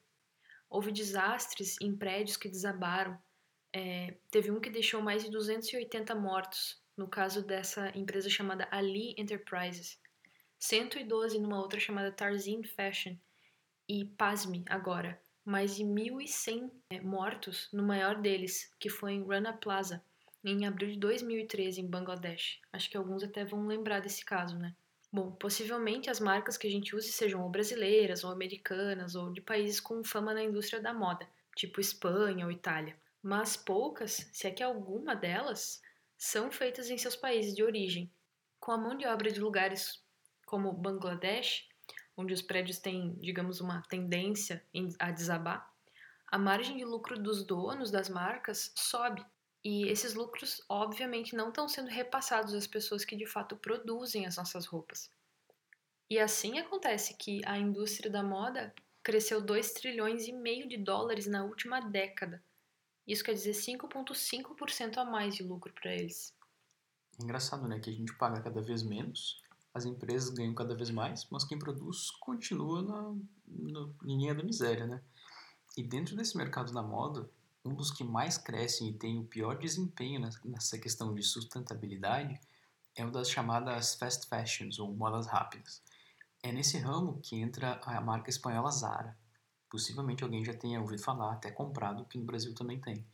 houve 0.67 0.91
desastres 0.91 1.77
em 1.83 1.95
prédios 1.95 2.39
que 2.39 2.49
desabaram. 2.49 3.19
É, 3.71 4.17
teve 4.31 4.51
um 4.51 4.59
que 4.59 4.71
deixou 4.71 5.03
mais 5.03 5.23
de 5.23 5.31
280 5.31 6.15
mortos, 6.15 6.83
no 6.97 7.07
caso 7.07 7.47
dessa 7.47 7.91
empresa 7.95 8.31
chamada 8.31 8.67
Ali 8.71 9.15
Enterprises, 9.19 10.01
112 10.59 11.39
numa 11.39 11.61
outra 11.61 11.79
chamada 11.79 12.11
Tarzan 12.11 12.63
Fashion, 12.63 13.15
e 13.87 14.07
pasme 14.07 14.65
agora, 14.71 15.21
mais 15.45 15.77
de 15.77 15.85
1.100 15.85 16.71
é, 16.89 17.03
mortos 17.03 17.69
no 17.75 17.83
maior 17.83 18.19
deles, 18.19 18.73
que 18.81 18.89
foi 18.89 19.13
em 19.13 19.23
Rana 19.23 19.53
Plaza, 19.53 20.03
em 20.43 20.65
abril 20.65 20.93
de 20.93 20.99
2013, 20.99 21.83
em 21.83 21.87
Bangladesh. 21.87 22.59
Acho 22.73 22.89
que 22.89 22.97
alguns 22.97 23.23
até 23.23 23.45
vão 23.45 23.67
lembrar 23.67 24.01
desse 24.01 24.25
caso, 24.25 24.59
né? 24.59 24.75
Bom, 25.17 25.33
possivelmente 25.33 26.11
as 26.11 26.21
marcas 26.21 26.59
que 26.59 26.67
a 26.67 26.71
gente 26.71 26.95
use 26.95 27.11
sejam 27.11 27.43
ou 27.43 27.49
brasileiras, 27.49 28.23
ou 28.23 28.31
americanas, 28.31 29.15
ou 29.15 29.33
de 29.33 29.41
países 29.41 29.81
com 29.81 30.05
fama 30.05 30.35
na 30.35 30.43
indústria 30.43 30.79
da 30.79 30.93
moda, 30.93 31.27
tipo 31.55 31.81
Espanha 31.81 32.45
ou 32.45 32.53
Itália. 32.53 32.95
Mas 33.23 33.57
poucas, 33.57 34.29
se 34.31 34.47
é 34.47 34.51
que 34.51 34.63
alguma 34.63 35.17
delas, 35.17 35.81
são 36.19 36.53
feitas 36.53 36.91
em 36.91 36.99
seus 36.99 37.17
países 37.17 37.55
de 37.57 37.65
origem. 37.65 38.13
Com 38.61 38.73
a 38.73 38.77
mão 38.77 38.95
de 38.95 39.07
obra 39.07 39.31
de 39.31 39.41
lugares 39.41 40.05
como 40.45 40.71
Bangladesh, 40.71 41.67
onde 42.15 42.35
os 42.35 42.43
prédios 42.43 42.79
têm, 42.79 43.15
digamos, 43.19 43.63
uma 43.63 43.81
tendência 43.89 44.63
a 44.99 45.11
desabar, 45.11 45.73
a 46.27 46.37
margem 46.37 46.77
de 46.77 46.85
lucro 46.85 47.19
dos 47.19 47.43
donos 47.43 47.91
das 47.91 48.11
marcas 48.11 48.71
sobe. 48.77 49.25
E 49.69 49.89
esses 49.89 50.15
lucros, 50.15 50.63
obviamente, 50.69 51.35
não 51.35 51.49
estão 51.49 51.69
sendo 51.69 51.91
repassados 51.91 52.55
às 52.55 52.69
pessoas 52.69 53.05
que 53.05 53.17
de 53.17 53.27
fato 53.27 53.57
produzem 53.57 54.25
as 54.25 54.37
nossas 54.37 54.65
roupas. 54.65 55.11
E 56.09 56.21
assim 56.21 56.61
acontece 56.61 57.15
que 57.15 57.43
a 57.45 57.59
indústria 57.59 58.09
da 58.09 58.23
moda 58.23 58.73
cresceu 59.03 59.41
2 59.41 59.73
trilhões 59.73 60.29
e 60.29 60.33
meio 60.33 60.69
de 60.69 60.77
dólares 60.77 61.27
na 61.27 61.43
última 61.43 61.81
década, 61.81 62.41
isso 63.05 63.25
quer 63.25 63.35
dizer 63.35 63.55
5,5% 63.55 64.99
a 64.99 65.05
mais 65.05 65.35
de 65.35 65.43
lucro 65.43 65.73
para 65.73 65.93
eles. 65.93 66.33
É 67.19 67.25
engraçado, 67.25 67.67
né? 67.67 67.81
Que 67.81 67.91
a 67.91 67.93
gente 67.93 68.17
paga 68.17 68.41
cada 68.41 68.63
vez 68.63 68.85
menos, 68.85 69.43
as 69.75 69.85
empresas 69.85 70.31
ganham 70.31 70.55
cada 70.55 70.77
vez 70.77 70.91
mais, 70.91 71.27
mas 71.29 71.43
quem 71.43 71.59
produz 71.59 72.13
continua 72.21 72.83
na, 72.83 73.17
na 73.49 73.89
linha 74.05 74.33
da 74.33 74.45
miséria, 74.45 74.87
né? 74.87 75.03
E 75.77 75.83
dentro 75.83 76.15
desse 76.15 76.37
mercado 76.37 76.73
da 76.73 76.85
moda, 76.85 77.29
um 77.67 77.75
dos 77.75 77.91
que 77.91 78.05
mais 78.05 78.39
crescem 78.39 78.89
e 78.89 78.93
tem 78.93 79.19
o 79.19 79.25
pior 79.25 79.59
desempenho 79.59 80.21
nessa 80.45 80.79
questão 80.79 81.15
de 81.15 81.23
sustentabilidade 81.23 82.41
é 82.95 83.05
o 83.05 83.11
das 83.11 83.31
chamadas 83.31 83.95
fast 83.95 84.27
fashions 84.29 84.79
ou 84.79 84.95
modas 84.95 85.27
rápidas. 85.27 85.83
É 86.43 86.53
nesse 86.53 86.79
ramo 86.79 87.21
que 87.23 87.37
entra 87.37 87.81
a 87.85 88.01
marca 88.01 88.31
espanhola 88.31 88.71
Zara. 88.71 89.17
Possivelmente 89.69 90.23
alguém 90.23 90.45
já 90.45 90.55
tenha 90.55 90.81
ouvido 90.81 91.03
falar, 91.03 91.33
até 91.33 91.51
comprado, 91.51 92.07
que 92.07 92.17
no 92.17 92.25
Brasil 92.25 92.55
também 92.55 92.81
tem. 92.81 93.05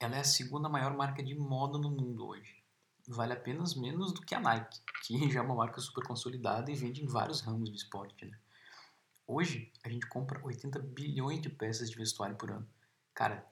Ela 0.00 0.16
é 0.16 0.20
a 0.20 0.24
segunda 0.24 0.68
maior 0.68 0.96
marca 0.96 1.22
de 1.22 1.34
moda 1.34 1.76
no 1.76 1.90
mundo 1.90 2.26
hoje. 2.26 2.62
Vale 3.06 3.32
apenas 3.32 3.74
menos 3.74 4.12
do 4.12 4.22
que 4.22 4.34
a 4.34 4.40
Nike, 4.40 4.80
que 5.04 5.28
já 5.32 5.40
é 5.40 5.42
uma 5.42 5.56
marca 5.56 5.80
super 5.80 6.06
consolidada 6.06 6.70
e 6.70 6.74
vende 6.74 7.02
em 7.02 7.06
vários 7.06 7.40
ramos 7.40 7.70
de 7.70 7.76
esporte. 7.76 8.24
Né? 8.24 8.38
Hoje, 9.26 9.72
a 9.84 9.88
gente 9.88 10.06
compra 10.06 10.40
80 10.42 10.78
bilhões 10.78 11.42
de 11.42 11.50
peças 11.50 11.90
de 11.90 11.96
vestuário 11.96 12.36
por 12.36 12.50
ano. 12.50 12.68
Cara, 13.12 13.44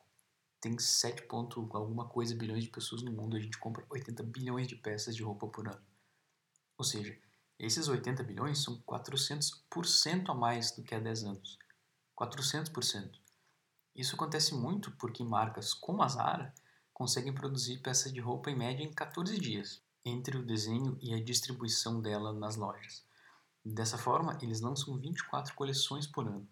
tem 0.60 0.78
7 0.78 1.22
ponto 1.22 1.68
alguma 1.72 2.08
coisa 2.08 2.34
bilhões 2.34 2.64
de 2.64 2.70
pessoas 2.70 3.02
no 3.02 3.12
mundo, 3.12 3.36
a 3.36 3.40
gente 3.40 3.58
compra 3.58 3.86
80 3.90 4.22
bilhões 4.22 4.66
de 4.66 4.76
peças 4.76 5.14
de 5.14 5.22
roupa 5.22 5.46
por 5.46 5.68
ano. 5.68 5.82
Ou 6.78 6.84
seja, 6.84 7.16
esses 7.58 7.88
80 7.88 8.22
bilhões 8.22 8.62
são 8.62 8.80
400% 8.82 10.28
a 10.28 10.34
mais 10.34 10.72
do 10.72 10.82
que 10.82 10.94
há 10.94 10.98
10 10.98 11.24
anos. 11.24 11.58
400%. 12.18 13.18
Isso 13.94 14.14
acontece 14.14 14.54
muito 14.54 14.90
porque 14.92 15.24
marcas 15.24 15.72
como 15.72 16.02
a 16.02 16.08
Zara 16.08 16.54
conseguem 16.92 17.32
produzir 17.32 17.78
peças 17.78 18.12
de 18.12 18.20
roupa 18.20 18.50
em 18.50 18.56
média 18.56 18.82
em 18.82 18.92
14 18.92 19.38
dias, 19.38 19.82
entre 20.04 20.36
o 20.36 20.44
desenho 20.44 20.98
e 21.00 21.14
a 21.14 21.22
distribuição 21.22 22.00
dela 22.00 22.32
nas 22.32 22.56
lojas. 22.56 23.04
Dessa 23.64 23.98
forma, 23.98 24.38
eles 24.40 24.60
lançam 24.60 24.98
24 24.98 25.54
coleções 25.54 26.06
por 26.06 26.26
ano. 26.26 26.48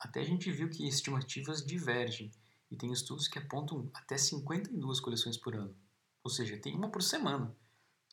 Até 0.00 0.20
a 0.20 0.24
gente 0.24 0.50
viu 0.50 0.68
que 0.68 0.88
estimativas 0.88 1.64
divergem 1.64 2.32
e 2.72 2.76
tem 2.76 2.90
estudos 2.90 3.28
que 3.28 3.38
apontam 3.38 3.90
até 3.92 4.16
52 4.16 4.98
coleções 4.98 5.36
por 5.36 5.54
ano. 5.54 5.76
Ou 6.24 6.30
seja, 6.30 6.56
tem 6.56 6.74
uma 6.74 6.88
por 6.88 7.02
semana, 7.02 7.54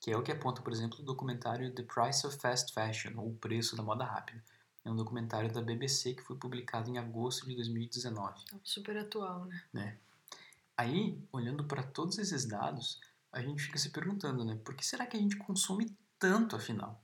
que 0.01 0.12
é 0.12 0.18
o 0.18 0.22
que 0.22 0.34
aponta, 0.34 0.62
por 0.62 0.74
exemplo, 0.74 1.00
o 1.00 1.04
documentário 1.04 1.74
The 1.74 1.84
Price 1.84 2.28
of 2.28 2.38
Fast 2.38 2.74
Fashion, 2.74 3.18
ou 3.18 3.30
O 3.30 3.36
Preço 3.36 3.78
da 3.78 3.84
Moda 3.84 4.04
Rápida. 4.04 4.44
É 4.84 4.92
um 4.92 4.98
documentário 4.98 5.51
da 5.51 5.62
BBC 5.62 6.13
que 6.13 6.24
foi 6.24 6.36
publicado 6.36 6.89
em 6.89 6.98
agosto 6.98 7.48
de 7.48 7.56
2019. 7.56 8.44
Super 8.62 8.98
atual, 8.98 9.46
né? 9.46 9.63
né? 9.72 9.98
Aí, 10.75 11.18
olhando 11.32 11.63
para 11.63 11.82
todos 11.82 12.18
esses 12.18 12.46
dados, 12.46 13.00
a 13.32 13.42
gente 13.42 13.63
fica 13.63 13.78
se 13.78 13.92
perguntando, 13.92 14.44
né? 14.44 14.60
Por 14.63 14.75
que 14.75 14.86
será 14.86 15.06
que 15.06 15.16
a 15.16 15.20
gente 15.20 15.38
consome 15.38 15.96
tanto, 16.18 16.56
afinal? 16.56 17.00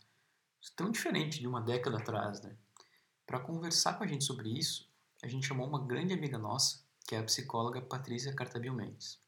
Tão 0.75 0.91
diferente 0.91 1.39
de 1.39 1.47
uma 1.47 1.61
década 1.61 1.99
atrás, 1.99 2.41
né? 2.41 2.55
Para 3.25 3.39
conversar 3.39 3.93
com 3.93 4.03
a 4.03 4.07
gente 4.07 4.25
sobre 4.25 4.49
isso, 4.49 4.89
a 5.23 5.27
gente 5.27 5.47
chamou 5.47 5.67
uma 5.67 5.85
grande 5.85 6.13
amiga 6.13 6.37
nossa, 6.37 6.84
que 7.07 7.15
é 7.15 7.19
a 7.19 7.23
psicóloga 7.23 7.81
Patrícia 7.81 8.33
Cartabil 8.33 8.73
Mendes. 8.73 9.19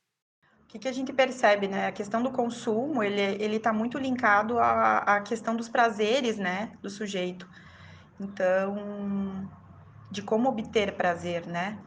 O 0.63 0.67
que, 0.67 0.79
que, 0.79 0.87
a 0.87 0.91
gente 0.91 1.13
percebe, 1.13 1.67
né? 1.67 1.87
A 1.87 1.91
questão 1.93 2.21
do 2.21 2.31
consumo, 2.31 3.01
ele 3.01 3.21
ele 3.21 3.55
está 3.55 3.71
muito 3.71 3.97
linkado 3.97 4.59
à, 4.59 4.97
à 4.97 5.21
questão 5.21 5.55
dos 5.55 5.69
prazeres, 5.69 6.37
né, 6.37 6.73
do 6.81 6.89
sujeito. 6.89 7.47
Então, 8.19 9.49
de 10.11 10.21
como 10.21 10.49
obter 10.49 10.93
prazer, 10.95 11.45
né? 11.45 11.79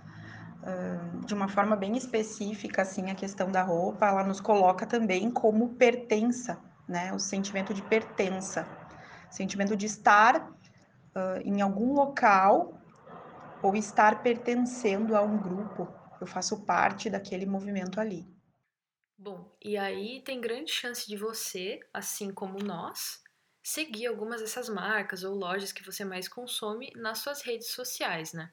Uh, 0.63 1.27
de 1.27 1.35
uma 1.35 1.49
forma 1.49 1.75
bem 1.75 1.97
específica, 1.97 2.83
assim, 2.83 3.11
a 3.11 3.15
questão 3.15 3.51
da 3.51 3.63
roupa, 3.63 4.07
ela 4.07 4.25
nos 4.25 4.41
coloca 4.41 4.87
também 4.87 5.31
como 5.31 5.71
pertença, 5.71 6.59
né? 6.89 7.13
O 7.13 7.19
sentimento 7.19 7.75
de 7.75 7.83
pertença, 7.83 8.67
sentimento 9.31 9.77
de 9.77 9.87
estar 9.87 10.37
uh, 10.41 11.41
em 11.45 11.61
algum 11.61 11.93
local 11.93 12.80
ou 13.63 13.77
estar 13.77 14.23
pertencendo 14.23 15.17
a 15.17 15.23
um 15.23 15.39
grupo. 15.39 15.89
Eu 16.21 16.27
faço 16.27 16.65
parte 16.65 17.09
daquele 17.09 17.47
movimento 17.47 18.01
ali. 18.01 18.27
Bom, 19.17 19.55
e 19.63 19.77
aí 19.77 20.23
tem 20.23 20.41
grande 20.41 20.73
chance 20.73 21.07
de 21.07 21.17
você, 21.17 21.81
assim 21.93 22.33
como 22.33 22.59
nós, 22.59 23.23
seguir 23.63 24.07
algumas 24.07 24.41
dessas 24.41 24.69
marcas 24.69 25.25
ou 25.25 25.35
lojas 25.35 25.73
que 25.73 25.85
você 25.85 26.05
mais 26.05 26.27
consome 26.27 26.91
nas 26.97 27.19
suas 27.19 27.43
redes 27.43 27.71
sociais, 27.71 28.33
né? 28.33 28.51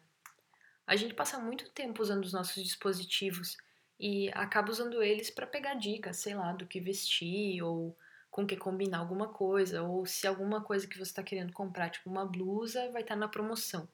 A 0.85 0.95
gente 0.95 1.13
passa 1.13 1.39
muito 1.39 1.69
tempo 1.71 2.01
usando 2.01 2.23
os 2.23 2.33
nossos 2.33 2.61
dispositivos 2.63 3.57
e 3.99 4.29
acaba 4.33 4.71
usando 4.71 5.01
eles 5.01 5.29
para 5.29 5.47
pegar 5.47 5.73
dicas, 5.73 6.17
sei 6.17 6.35
lá, 6.35 6.53
do 6.53 6.67
que 6.67 6.79
vestir 6.79 7.61
ou 7.61 7.97
com 8.29 8.45
que 8.45 8.55
combinar 8.55 8.99
alguma 8.99 9.29
coisa, 9.29 9.81
ou 9.81 10.05
se 10.05 10.27
alguma 10.27 10.61
coisa 10.61 10.87
que 10.87 10.97
você 10.97 11.11
está 11.11 11.23
querendo 11.23 11.51
comprar, 11.53 11.89
tipo 11.89 12.09
uma 12.09 12.25
blusa, 12.25 12.91
vai 12.91 13.01
estar 13.01 13.15
tá 13.15 13.19
na 13.19 13.27
promoção. 13.27 13.89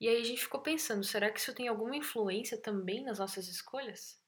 E 0.00 0.08
aí 0.08 0.20
a 0.20 0.24
gente 0.24 0.42
ficou 0.42 0.60
pensando, 0.60 1.04
será 1.04 1.30
que 1.30 1.38
isso 1.38 1.54
tem 1.54 1.68
alguma 1.68 1.94
influência 1.94 2.56
também 2.56 3.04
nas 3.04 3.18
nossas 3.18 3.46
escolhas? 3.48 4.20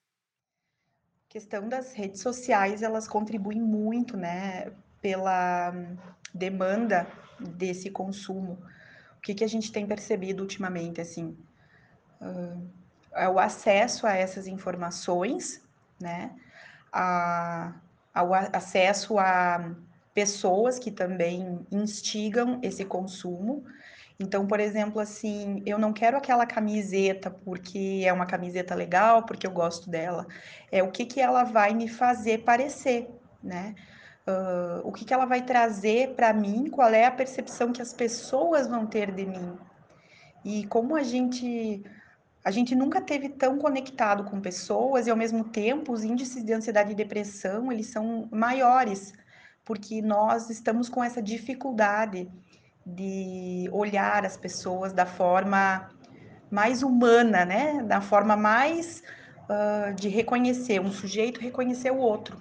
questão 1.32 1.66
das 1.66 1.94
redes 1.94 2.20
sociais, 2.20 2.82
elas 2.82 3.08
contribuem 3.08 3.58
muito, 3.58 4.18
né, 4.18 4.70
pela 5.00 5.72
demanda 6.34 7.06
desse 7.40 7.90
consumo. 7.90 8.58
O 9.16 9.20
que, 9.22 9.34
que 9.34 9.42
a 9.42 9.48
gente 9.48 9.72
tem 9.72 9.86
percebido 9.86 10.42
ultimamente, 10.42 11.00
assim, 11.00 11.34
uh, 12.20 12.70
é 13.14 13.26
o 13.26 13.38
acesso 13.38 14.06
a 14.06 14.12
essas 14.12 14.46
informações, 14.46 15.62
né, 15.98 16.36
a, 16.92 17.80
ao 18.12 18.34
acesso 18.34 19.18
a 19.18 19.74
pessoas 20.12 20.78
que 20.78 20.90
também 20.90 21.66
instigam 21.72 22.60
esse 22.62 22.84
consumo, 22.84 23.64
então, 24.18 24.46
por 24.46 24.60
exemplo, 24.60 25.00
assim, 25.00 25.62
eu 25.66 25.78
não 25.78 25.92
quero 25.92 26.16
aquela 26.16 26.46
camiseta 26.46 27.30
porque 27.30 28.02
é 28.04 28.12
uma 28.12 28.26
camiseta 28.26 28.74
legal, 28.74 29.24
porque 29.24 29.46
eu 29.46 29.50
gosto 29.50 29.90
dela. 29.90 30.26
É 30.70 30.82
o 30.82 30.90
que, 30.90 31.04
que 31.04 31.20
ela 31.20 31.44
vai 31.44 31.74
me 31.74 31.88
fazer 31.88 32.44
parecer, 32.44 33.08
né? 33.42 33.74
Uh, 34.26 34.86
o 34.86 34.92
que, 34.92 35.04
que 35.04 35.12
ela 35.12 35.24
vai 35.24 35.42
trazer 35.42 36.14
para 36.14 36.32
mim, 36.32 36.70
qual 36.70 36.90
é 36.90 37.04
a 37.06 37.10
percepção 37.10 37.72
que 37.72 37.82
as 37.82 37.92
pessoas 37.92 38.68
vão 38.68 38.86
ter 38.86 39.10
de 39.10 39.26
mim. 39.26 39.58
E 40.44 40.66
como 40.66 40.94
a 40.94 41.02
gente 41.02 41.82
a 42.44 42.50
gente 42.50 42.74
nunca 42.74 43.00
teve 43.00 43.28
tão 43.28 43.56
conectado 43.56 44.24
com 44.24 44.40
pessoas 44.40 45.06
e 45.06 45.10
ao 45.10 45.16
mesmo 45.16 45.44
tempo 45.44 45.92
os 45.92 46.02
índices 46.02 46.44
de 46.44 46.52
ansiedade 46.52 46.90
e 46.90 46.94
depressão, 46.94 47.70
eles 47.70 47.86
são 47.86 48.28
maiores, 48.32 49.12
porque 49.64 50.02
nós 50.02 50.50
estamos 50.50 50.88
com 50.88 51.04
essa 51.04 51.22
dificuldade 51.22 52.28
de 52.84 53.68
olhar 53.72 54.24
as 54.24 54.36
pessoas 54.36 54.92
da 54.92 55.06
forma 55.06 55.90
mais 56.50 56.82
humana, 56.82 57.44
né? 57.44 57.82
Da 57.82 58.00
forma 58.00 58.36
mais 58.36 59.02
uh, 59.48 59.94
de 59.94 60.08
reconhecer 60.08 60.80
um 60.80 60.92
sujeito, 60.92 61.40
reconhecer 61.40 61.90
o 61.90 61.96
outro. 61.96 62.36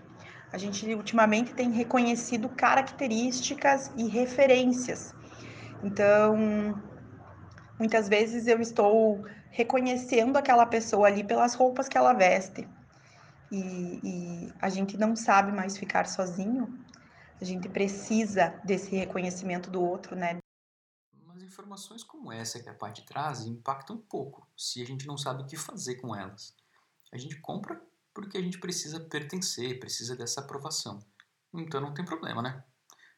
A 0.52 0.58
gente 0.58 0.94
ultimamente 0.94 1.54
tem 1.54 1.72
reconhecido 1.72 2.50
características 2.50 3.92
e 3.96 4.08
referências. 4.08 5.14
Então, 5.82 6.82
muitas 7.80 8.10
vezes 8.10 8.48
eu 8.48 8.60
estou 8.60 9.24
reconhecendo 9.50 10.38
aquela 10.38 10.66
pessoa 10.66 11.08
ali 11.08 11.24
pelas 11.24 11.54
roupas 11.54 11.88
que 11.88 11.98
ela 11.98 12.14
veste. 12.14 12.68
E, 13.52 14.00
e 14.04 14.54
a 14.62 14.70
gente 14.70 14.98
não 14.98 15.16
sabe 15.16 15.52
mais 15.52 15.78
ficar 15.78 16.06
sozinho 16.06 16.81
a 17.42 17.46
gente 17.46 17.68
precisa 17.68 18.50
desse 18.64 18.96
reconhecimento 18.96 19.72
do 19.72 19.82
outro, 19.82 20.16
né? 20.16 20.38
Mas 21.26 21.42
informações 21.42 22.04
como 22.04 22.32
essa 22.32 22.62
que 22.62 22.70
a 22.70 22.74
parte 22.74 23.04
traz 23.04 23.46
impactam 23.46 23.98
pouco 23.98 24.48
se 24.56 24.82
a 24.82 24.86
gente 24.86 25.08
não 25.08 25.18
sabe 25.18 25.42
o 25.42 25.48
que 25.48 25.58
fazer 25.58 25.96
com 25.96 26.16
elas. 26.16 26.56
A 27.12 27.18
gente 27.18 27.40
compra 27.42 27.82
porque 28.14 28.38
a 28.38 28.42
gente 28.42 28.60
precisa 28.60 29.00
pertencer, 29.00 29.80
precisa 29.80 30.16
dessa 30.16 30.42
aprovação. 30.42 31.00
Então 31.54 31.82
não 31.82 31.94
tem 31.94 32.06
problema, 32.06 32.42
né? 32.42 32.64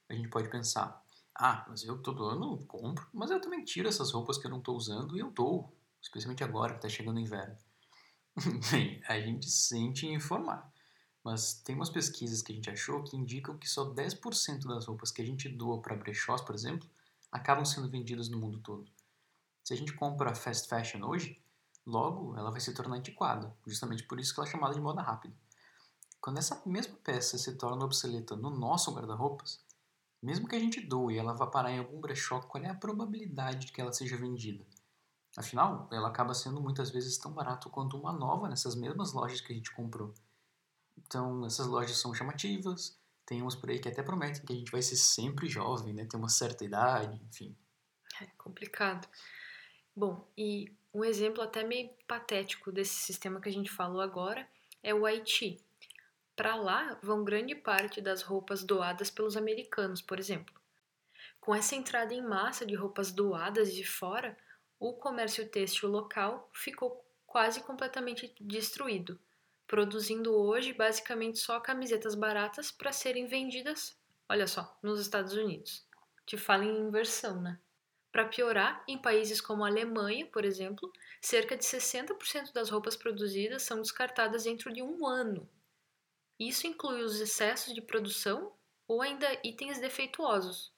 A 0.08 0.14
gente 0.14 0.30
pode 0.30 0.50
pensar, 0.50 1.04
ah, 1.36 1.66
mas 1.68 1.84
eu 1.84 2.02
todo 2.02 2.26
ano 2.26 2.66
compro, 2.66 3.08
mas 3.14 3.30
eu 3.30 3.42
também 3.42 3.64
tiro 3.64 3.90
essas 3.90 4.12
roupas 4.12 4.38
que 4.38 4.48
eu 4.48 4.52
não 4.52 4.60
estou 4.60 4.76
usando 4.76 5.18
e 5.18 5.20
eu 5.20 5.32
dou, 5.32 5.76
especialmente 6.02 6.44
agora 6.44 6.74
que 6.74 6.78
está 6.78 6.90
chegando 6.90 7.18
o 7.18 7.20
inverno. 7.20 7.58
Bem, 8.72 9.02
a 9.08 9.20
gente 9.20 9.50
sente 9.50 10.08
informar. 10.08 10.73
Mas 11.24 11.54
tem 11.54 11.76
umas 11.76 11.90
pesquisas 11.90 12.42
que 12.42 12.52
a 12.52 12.56
gente 12.56 12.70
achou 12.70 13.04
que 13.04 13.16
indicam 13.16 13.58
que 13.58 13.70
só 13.70 13.86
10% 13.86 14.68
das 14.68 14.86
roupas 14.86 15.12
que 15.12 15.22
a 15.22 15.26
gente 15.26 15.48
doa 15.48 15.82
para 15.82 15.96
brechós, 15.96 16.42
por 16.42 16.54
exemplo, 16.54 16.90
acabam 17.32 17.64
sendo 17.64 17.90
vendidas 17.90 18.28
no 18.30 18.38
mundo 18.38 18.60
todo. 18.60 18.92
Se 19.64 19.74
a 19.74 19.78
gente 19.78 19.94
compra 19.94 20.36
fast 20.36 20.68
fashion 20.68 21.04
hoje, 21.06 21.42
logo 21.86 22.36
ela 22.38 22.52
vai 22.52 22.60
se 22.60 22.74
tornar 22.74 22.98
antiquada, 22.98 23.56
justamente 23.66 24.04
por 24.04 24.20
isso 24.20 24.34
que 24.34 24.40
ela 24.40 24.48
é 24.48 24.52
chamada 24.52 24.74
de 24.74 24.82
moda 24.82 25.02
rápida. 25.02 25.34
Quando 26.20 26.38
essa 26.38 26.62
mesma 26.66 26.96
peça 27.04 27.38
se 27.38 27.56
torna 27.56 27.86
obsoleta 27.86 28.36
no 28.36 28.50
nosso 28.50 28.94
guarda-roupas, 28.94 29.64
mesmo 30.22 30.48
que 30.48 30.56
a 30.56 30.60
gente 30.60 30.80
doe 30.80 31.16
e 31.16 31.18
ela 31.18 31.34
vá 31.34 31.48
parar 31.48 31.72
em 31.72 31.80
algum 31.80 32.00
brechó, 32.00 32.40
qual 32.42 32.64
é 32.64 32.70
a 32.70 32.76
probabilidade 32.76 33.66
de 33.66 33.72
que 33.74 33.82
ela 33.82 33.92
seja 33.92 34.16
vendida? 34.16 34.66
Afinal, 35.36 35.90
ela 35.92 36.08
acaba 36.08 36.34
sendo 36.34 36.62
muitas 36.62 36.92
vezes 36.92 37.18
tão 37.18 37.34
barato 37.34 37.70
quanto 37.70 37.98
uma 37.98 38.14
nova 38.14 38.48
nessas 38.48 38.76
mesmas 38.76 39.12
lojas 39.12 39.42
que 39.42 39.52
a 39.52 39.56
gente 39.56 39.74
comprou. 39.74 40.14
Então, 40.98 41.46
essas 41.46 41.68
lojas 41.68 41.98
são 41.98 42.14
chamativas, 42.14 42.98
tem 43.26 43.42
umas 43.42 43.56
por 43.56 43.70
aí 43.70 43.80
que 43.80 43.88
até 43.88 44.04
prometem 44.04 44.46
que 44.46 44.54
a 44.54 44.56
gente 44.56 44.72
vai 44.72 44.82
ser 44.82 44.96
sempre 44.96 45.48
jovem, 45.48 45.94
né? 45.94 46.06
Ter 46.06 46.18
uma 46.18 46.30
certa 46.30 46.66
idade, 46.66 47.22
enfim. 47.30 47.56
É 48.22 48.26
complicado. 48.38 49.08
Bom, 49.96 50.28
e 50.38 50.72
um 50.94 51.04
exemplo 51.04 51.42
até 51.42 51.64
meio 51.64 51.90
patético 52.08 52.72
desse 52.72 52.96
sistema 52.96 53.40
que 53.40 53.50
a 53.50 53.52
gente 53.52 53.72
falou 53.72 54.02
agora 54.02 54.48
é 54.82 54.94
o 54.94 55.06
Haiti. 55.06 55.64
Para 56.36 56.56
lá 56.56 57.00
vão 57.02 57.24
grande 57.24 57.56
parte 57.56 58.02
das 58.02 58.22
roupas 58.22 58.64
doadas 58.64 59.10
pelos 59.10 59.38
americanos, 59.38 60.02
por 60.02 60.20
exemplo. 60.20 60.54
Com 61.40 61.54
essa 61.54 61.76
entrada 61.76 62.14
em 62.14 62.22
massa 62.22 62.66
de 62.66 62.76
roupas 62.76 63.12
doadas 63.12 63.74
de 63.74 63.84
fora, 63.84 64.38
o 64.80 64.94
comércio 64.94 65.48
têxtil 65.48 65.90
local 65.90 66.50
ficou 66.54 67.06
quase 67.26 67.62
completamente 67.62 68.36
destruído, 68.40 69.20
produzindo 69.74 70.36
hoje 70.36 70.72
basicamente 70.72 71.40
só 71.40 71.60
camisetas 71.60 72.14
baratas 72.14 72.70
para 72.70 72.92
serem 72.92 73.26
vendidas, 73.26 74.00
olha 74.30 74.46
só, 74.46 74.78
nos 74.84 75.00
Estados 75.00 75.34
Unidos. 75.34 75.84
Te 76.28 76.38
falo 76.38 76.62
em 76.62 76.88
inversão, 76.88 77.42
né? 77.42 77.60
Para 78.12 78.28
piorar, 78.28 78.84
em 78.88 79.02
países 79.02 79.42
como 79.42 79.66
a 79.66 79.68
Alemanha, 79.68 80.28
por 80.28 80.46
exemplo, 80.46 80.94
cerca 81.20 81.58
de 81.58 81.66
60% 81.66 82.54
das 82.54 82.70
roupas 82.70 82.96
produzidas 82.96 83.64
são 83.64 83.82
descartadas 83.82 84.44
dentro 84.44 84.72
de 84.72 84.84
um 84.84 85.08
ano. 85.08 85.50
Isso 86.40 86.68
inclui 86.68 87.02
os 87.02 87.20
excessos 87.20 87.74
de 87.74 87.82
produção 87.82 88.54
ou 88.88 89.02
ainda 89.02 89.28
itens 89.44 89.80
defeituosos, 89.80 90.72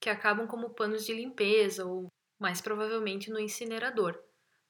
que 0.00 0.10
acabam 0.10 0.48
como 0.48 0.74
panos 0.74 1.06
de 1.06 1.14
limpeza 1.14 1.86
ou, 1.86 2.12
mais 2.36 2.60
provavelmente, 2.60 3.30
no 3.30 3.38
incinerador, 3.38 4.20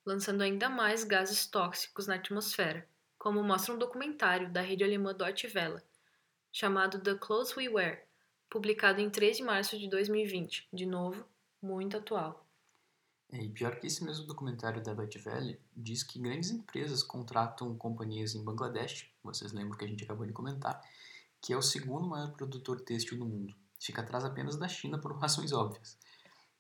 lançando 0.04 0.42
ainda 0.42 0.68
mais 0.68 1.04
gases 1.04 1.46
tóxicos 1.46 2.06
na 2.06 2.16
atmosfera, 2.16 2.88
como 3.18 3.42
mostra 3.42 3.74
um 3.74 3.78
documentário 3.78 4.52
da 4.52 4.60
rede 4.60 4.84
alemã 4.84 5.14
Deutsche 5.14 5.50
Welle, 5.54 5.82
chamado 6.52 7.00
The 7.00 7.14
Clothes 7.14 7.56
We 7.56 7.68
Wear, 7.68 8.02
publicado 8.50 9.00
em 9.00 9.10
3 9.10 9.38
de 9.38 9.42
março 9.42 9.78
de 9.78 9.88
2020, 9.88 10.68
de 10.72 10.86
novo, 10.86 11.24
muito 11.60 11.96
atual. 11.96 12.46
É, 13.32 13.42
e 13.42 13.48
pior 13.48 13.80
que 13.80 13.86
esse 13.86 14.04
mesmo 14.04 14.26
documentário 14.26 14.82
da 14.82 14.94
Deutsche 14.94 15.26
Welle 15.26 15.60
diz 15.76 16.02
que 16.02 16.18
grandes 16.18 16.50
empresas 16.50 17.02
contratam 17.02 17.76
companhias 17.76 18.34
em 18.34 18.44
Bangladesh, 18.44 19.10
vocês 19.22 19.52
lembram 19.52 19.76
que 19.76 19.84
a 19.84 19.88
gente 19.88 20.04
acabou 20.04 20.26
de 20.26 20.32
comentar, 20.32 20.80
que 21.40 21.52
é 21.52 21.56
o 21.56 21.62
segundo 21.62 22.06
maior 22.06 22.32
produtor 22.32 22.80
têxtil 22.80 23.18
do 23.18 23.24
mundo 23.24 23.54
fica 23.84 24.00
atrás 24.00 24.24
apenas 24.24 24.56
da 24.56 24.66
China 24.66 24.98
por 24.98 25.16
razões 25.18 25.52
óbvias. 25.52 25.98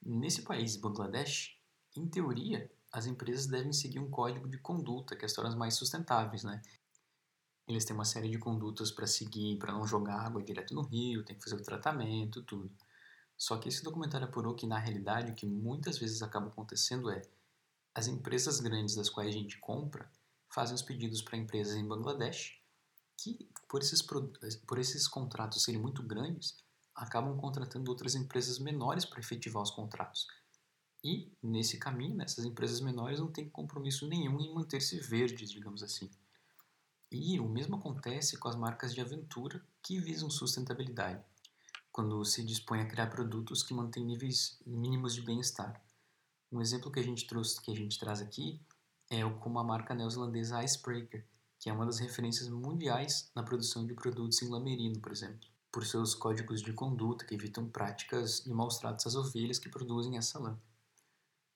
Nesse 0.02 0.42
país, 0.42 0.76
Bangladesh, 0.76 1.58
em 1.96 2.06
teoria, 2.06 2.70
as 2.94 3.06
empresas 3.06 3.46
devem 3.46 3.72
seguir 3.72 3.98
um 3.98 4.08
código 4.08 4.48
de 4.48 4.56
conduta 4.56 5.16
que 5.16 5.24
as 5.24 5.32
torna 5.32 5.56
mais 5.56 5.74
sustentáveis, 5.74 6.44
né? 6.44 6.62
Eles 7.66 7.84
têm 7.84 7.96
uma 7.96 8.04
série 8.04 8.30
de 8.30 8.38
condutas 8.38 8.92
para 8.92 9.06
seguir, 9.06 9.58
para 9.58 9.72
não 9.72 9.84
jogar 9.84 10.20
água 10.20 10.40
direto 10.40 10.72
no 10.74 10.82
rio, 10.82 11.24
tem 11.24 11.36
que 11.36 11.42
fazer 11.42 11.56
o 11.56 11.62
tratamento, 11.62 12.42
tudo. 12.44 12.70
Só 13.36 13.58
que 13.58 13.68
esse 13.68 13.82
documentário 13.82 14.28
apurou 14.28 14.54
que, 14.54 14.64
na 14.64 14.78
realidade, 14.78 15.32
o 15.32 15.34
que 15.34 15.44
muitas 15.44 15.98
vezes 15.98 16.22
acaba 16.22 16.46
acontecendo 16.46 17.10
é 17.10 17.22
as 17.92 18.06
empresas 18.06 18.60
grandes 18.60 18.94
das 18.94 19.10
quais 19.10 19.28
a 19.28 19.32
gente 19.32 19.58
compra 19.58 20.08
fazem 20.48 20.76
os 20.76 20.82
pedidos 20.82 21.20
para 21.20 21.36
empresas 21.36 21.74
em 21.74 21.88
Bangladesh 21.88 22.60
que, 23.16 23.50
por 23.68 23.82
esses, 23.82 24.02
por 24.02 24.78
esses 24.78 25.08
contratos 25.08 25.64
serem 25.64 25.80
muito 25.80 26.00
grandes, 26.00 26.56
acabam 26.94 27.36
contratando 27.36 27.90
outras 27.90 28.14
empresas 28.14 28.60
menores 28.60 29.04
para 29.04 29.18
efetivar 29.18 29.64
os 29.64 29.72
contratos. 29.72 30.28
E, 31.04 31.30
nesse 31.42 31.76
caminho, 31.76 32.22
essas 32.22 32.46
empresas 32.46 32.80
menores 32.80 33.20
não 33.20 33.30
têm 33.30 33.48
compromisso 33.48 34.08
nenhum 34.08 34.40
em 34.40 34.54
manter-se 34.54 34.98
verdes, 34.98 35.50
digamos 35.50 35.82
assim. 35.82 36.10
E 37.12 37.38
o 37.38 37.46
mesmo 37.46 37.76
acontece 37.76 38.38
com 38.38 38.48
as 38.48 38.56
marcas 38.56 38.94
de 38.94 39.02
aventura 39.02 39.62
que 39.82 40.00
visam 40.00 40.30
sustentabilidade, 40.30 41.22
quando 41.92 42.24
se 42.24 42.42
dispõe 42.42 42.80
a 42.80 42.86
criar 42.86 43.08
produtos 43.08 43.62
que 43.62 43.74
mantêm 43.74 44.04
níveis 44.04 44.58
mínimos 44.66 45.14
de 45.14 45.20
bem-estar. 45.20 45.80
Um 46.50 46.62
exemplo 46.62 46.90
que 46.90 47.00
a 47.00 47.04
gente 47.04 47.26
trouxe, 47.26 47.60
que 47.60 47.70
a 47.70 47.76
gente 47.76 47.98
traz 47.98 48.22
aqui, 48.22 48.58
é 49.10 49.24
o 49.24 49.38
como 49.38 49.58
a 49.58 49.64
marca 49.64 49.94
neozelandesa 49.94 50.64
Icebreaker, 50.64 51.24
que 51.60 51.68
é 51.68 51.72
uma 51.72 51.84
das 51.84 51.98
referências 51.98 52.48
mundiais 52.48 53.30
na 53.36 53.42
produção 53.42 53.86
de 53.86 53.92
produtos 53.92 54.40
em 54.40 54.48
lamerino, 54.48 54.98
por 55.00 55.12
exemplo 55.12 55.54
por 55.74 55.84
seus 55.84 56.14
códigos 56.14 56.62
de 56.62 56.72
conduta 56.72 57.24
que 57.24 57.34
evitam 57.34 57.68
práticas 57.68 58.44
de 58.44 58.54
maus 58.54 58.78
tratos 58.78 59.08
às 59.08 59.16
ovelhas 59.16 59.58
que 59.58 59.68
produzem 59.68 60.16
essa 60.16 60.38
lã. 60.38 60.56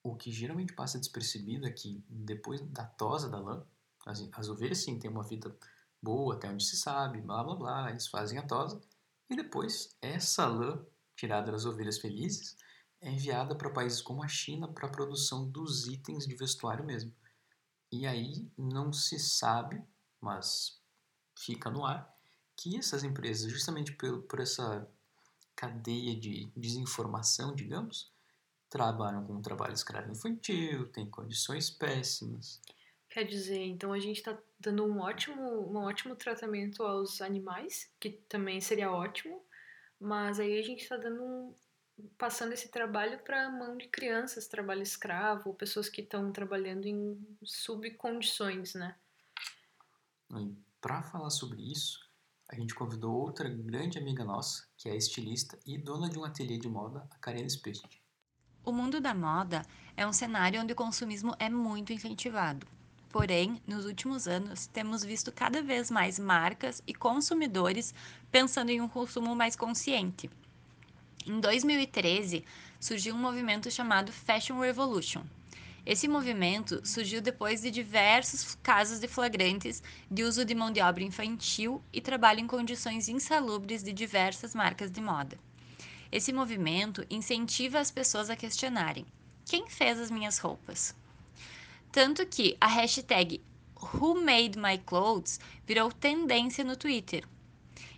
O 0.09 0.17
que 0.17 0.33
geralmente 0.33 0.73
passa 0.73 0.99
despercebido 0.99 1.67
é 1.67 1.71
que, 1.71 2.03
depois 2.09 2.63
da 2.63 2.87
tosa 2.87 3.29
da 3.29 3.39
lã, 3.39 3.63
as, 4.07 4.27
as 4.33 4.49
ovelhas 4.49 4.79
sim 4.79 4.99
têm 4.99 5.11
uma 5.11 5.23
vida 5.23 5.55
boa 6.01 6.35
até 6.35 6.49
onde 6.49 6.65
se 6.65 6.79
sabe, 6.79 7.21
blá 7.21 7.45
blá 7.45 7.55
blá, 7.55 7.91
eles 7.91 8.07
fazem 8.07 8.39
a 8.39 8.47
tosa, 8.47 8.81
e 9.29 9.37
depois 9.37 9.95
essa 10.01 10.47
lã, 10.47 10.83
tirada 11.15 11.53
das 11.53 11.67
ovelhas 11.67 11.99
felizes, 11.99 12.57
é 13.03 13.11
enviada 13.11 13.55
para 13.55 13.69
países 13.69 14.01
como 14.01 14.23
a 14.23 14.29
China 14.29 14.67
para 14.67 14.87
a 14.87 14.91
produção 14.91 15.47
dos 15.47 15.87
itens 15.87 16.27
de 16.27 16.35
vestuário 16.35 16.87
mesmo. 16.87 17.15
E 17.93 18.07
aí 18.07 18.51
não 18.57 18.91
se 18.95 19.19
sabe, 19.19 19.85
mas 20.23 20.81
fica 21.39 21.69
no 21.69 21.85
ar, 21.85 22.11
que 22.57 22.79
essas 22.79 23.05
empresas, 23.05 23.53
justamente 23.53 23.93
por, 23.93 24.23
por 24.23 24.41
essa 24.41 24.91
cadeia 25.55 26.19
de 26.19 26.51
desinformação, 26.57 27.55
digamos, 27.55 28.11
trabalham 28.71 29.25
com 29.25 29.41
trabalho 29.41 29.75
escravo 29.75 30.11
infantil, 30.11 30.91
têm 30.93 31.09
condições 31.09 31.71
péssimas. 31.71 32.61
Quer 33.11 33.25
dizer, 33.25 33.65
então 33.65 33.93
a 33.93 33.99
gente 33.99 34.19
está 34.19 34.39
dando 34.61 34.85
um 34.85 35.01
ótimo, 35.01 35.43
um 35.71 35.77
ótimo 35.79 36.15
tratamento 36.15 36.83
aos 36.83 37.21
animais, 37.23 37.91
que 37.99 38.11
também 38.29 38.61
seria 38.61 38.93
ótimo, 38.93 39.43
mas 39.99 40.39
aí 40.39 40.59
a 40.59 40.63
gente 40.63 40.83
está 40.83 40.97
dando 40.97 41.23
um, 41.23 41.55
passando 42.19 42.53
esse 42.53 42.69
trabalho 42.69 43.19
para 43.21 43.51
mão 43.51 43.77
de 43.77 43.89
crianças, 43.89 44.47
trabalho 44.47 44.83
escravo, 44.83 45.55
pessoas 45.55 45.89
que 45.89 46.03
estão 46.03 46.31
trabalhando 46.31 46.87
em 46.87 47.19
subcondições, 47.43 48.75
né? 48.75 48.95
Para 50.81 51.03
falar 51.03 51.31
sobre 51.31 51.63
isso, 51.63 51.99
a 52.51 52.55
gente 52.55 52.75
convidou 52.75 53.15
outra 53.15 53.49
grande 53.49 53.99
amiga 53.99 54.23
nossa, 54.23 54.69
que 54.77 54.89
é 54.89 54.97
estilista 54.97 55.59
e 55.67 55.79
dona 55.79 56.09
de 56.09 56.19
um 56.19 56.25
ateliê 56.25 56.59
de 56.59 56.69
moda, 56.69 57.09
a 57.11 57.19
Karine 57.19 57.49
Specht. 57.49 58.03
O 58.65 58.73
mundo 58.73 59.01
da 59.01 59.15
moda 59.15 59.63
é 59.97 60.07
um 60.07 60.13
cenário 60.13 60.61
onde 60.61 60.73
o 60.73 60.77
consumismo 60.77 61.35
é 61.39 61.49
muito 61.49 61.93
incentivado. 61.93 62.67
Porém, 63.09 63.61
nos 63.67 63.87
últimos 63.87 64.29
anos, 64.29 64.67
temos 64.67 65.03
visto 65.03 65.33
cada 65.33 65.63
vez 65.63 65.91
mais 65.91 66.19
marcas 66.19 66.83
e 66.87 66.95
consumidores 66.95 67.95
pensando 68.31 68.71
em 68.71 68.81
um 68.81 68.89
consumo 68.89 69.35
mais 69.35 69.57
consciente. 69.57 70.31
Em 71.27 71.41
2013, 71.41 72.45
surgiu 72.79 73.15
um 73.15 73.19
movimento 73.19 73.71
chamado 73.71 74.13
Fashion 74.13 74.61
Revolution, 74.61 75.25
esse 75.89 76.07
movimento 76.07 76.87
surgiu 76.87 77.23
depois 77.23 77.63
de 77.63 77.71
diversos 77.71 78.55
casos 78.57 79.01
de 79.01 79.09
flagrantes 79.09 79.83
de 80.11 80.23
uso 80.23 80.45
de 80.45 80.55
mão 80.55 80.71
de 80.71 80.83
obra 80.83 81.03
infantil 81.03 81.83
e 81.91 81.99
trabalho 81.99 82.41
em 82.41 82.47
condições 82.47 83.09
insalubres 83.09 83.83
de 83.83 83.91
diversas 83.91 84.55
marcas 84.55 84.91
de 84.91 85.01
moda. 85.01 85.39
Esse 86.11 86.33
movimento 86.33 87.05
incentiva 87.11 87.79
as 87.79 87.91
pessoas 87.91 88.31
a 88.31 88.37
questionarem: 88.37 89.05
quem 89.45 89.69
fez 89.69 90.01
as 90.01 90.11
minhas 90.11 90.39
roupas? 90.39 90.97
Tanto 91.93 92.25
que 92.25 92.57
a 92.61 92.67
hashtag 92.67 93.43
Who 93.81 94.15
Made 94.23 94.59
My 94.59 94.79
Clothes 94.79 95.39
virou 95.67 95.93
tendência 95.93 96.65
no 96.65 96.77
Twitter. 96.77 97.25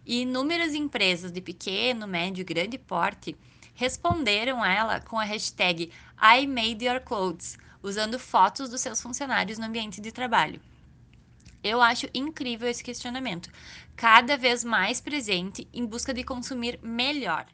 E 0.04 0.22
inúmeras 0.22 0.74
empresas 0.74 1.30
de 1.30 1.40
pequeno, 1.40 2.06
médio 2.06 2.42
e 2.42 2.44
grande 2.44 2.78
porte 2.78 3.36
responderam 3.74 4.62
a 4.62 4.72
ela 4.72 5.00
com 5.00 5.18
a 5.18 5.24
hashtag 5.24 5.92
I 6.20 6.46
Made 6.46 6.84
Your 6.84 7.00
Clothes, 7.00 7.58
usando 7.82 8.18
fotos 8.18 8.68
dos 8.68 8.80
seus 8.80 9.00
funcionários 9.00 9.58
no 9.58 9.66
ambiente 9.66 10.00
de 10.00 10.10
trabalho. 10.10 10.60
Eu 11.62 11.80
acho 11.80 12.08
incrível 12.12 12.68
esse 12.68 12.82
questionamento, 12.82 13.50
cada 13.94 14.36
vez 14.36 14.64
mais 14.64 15.00
presente 15.00 15.68
em 15.72 15.86
busca 15.86 16.12
de 16.12 16.24
consumir 16.24 16.78
melhor. 16.82 17.46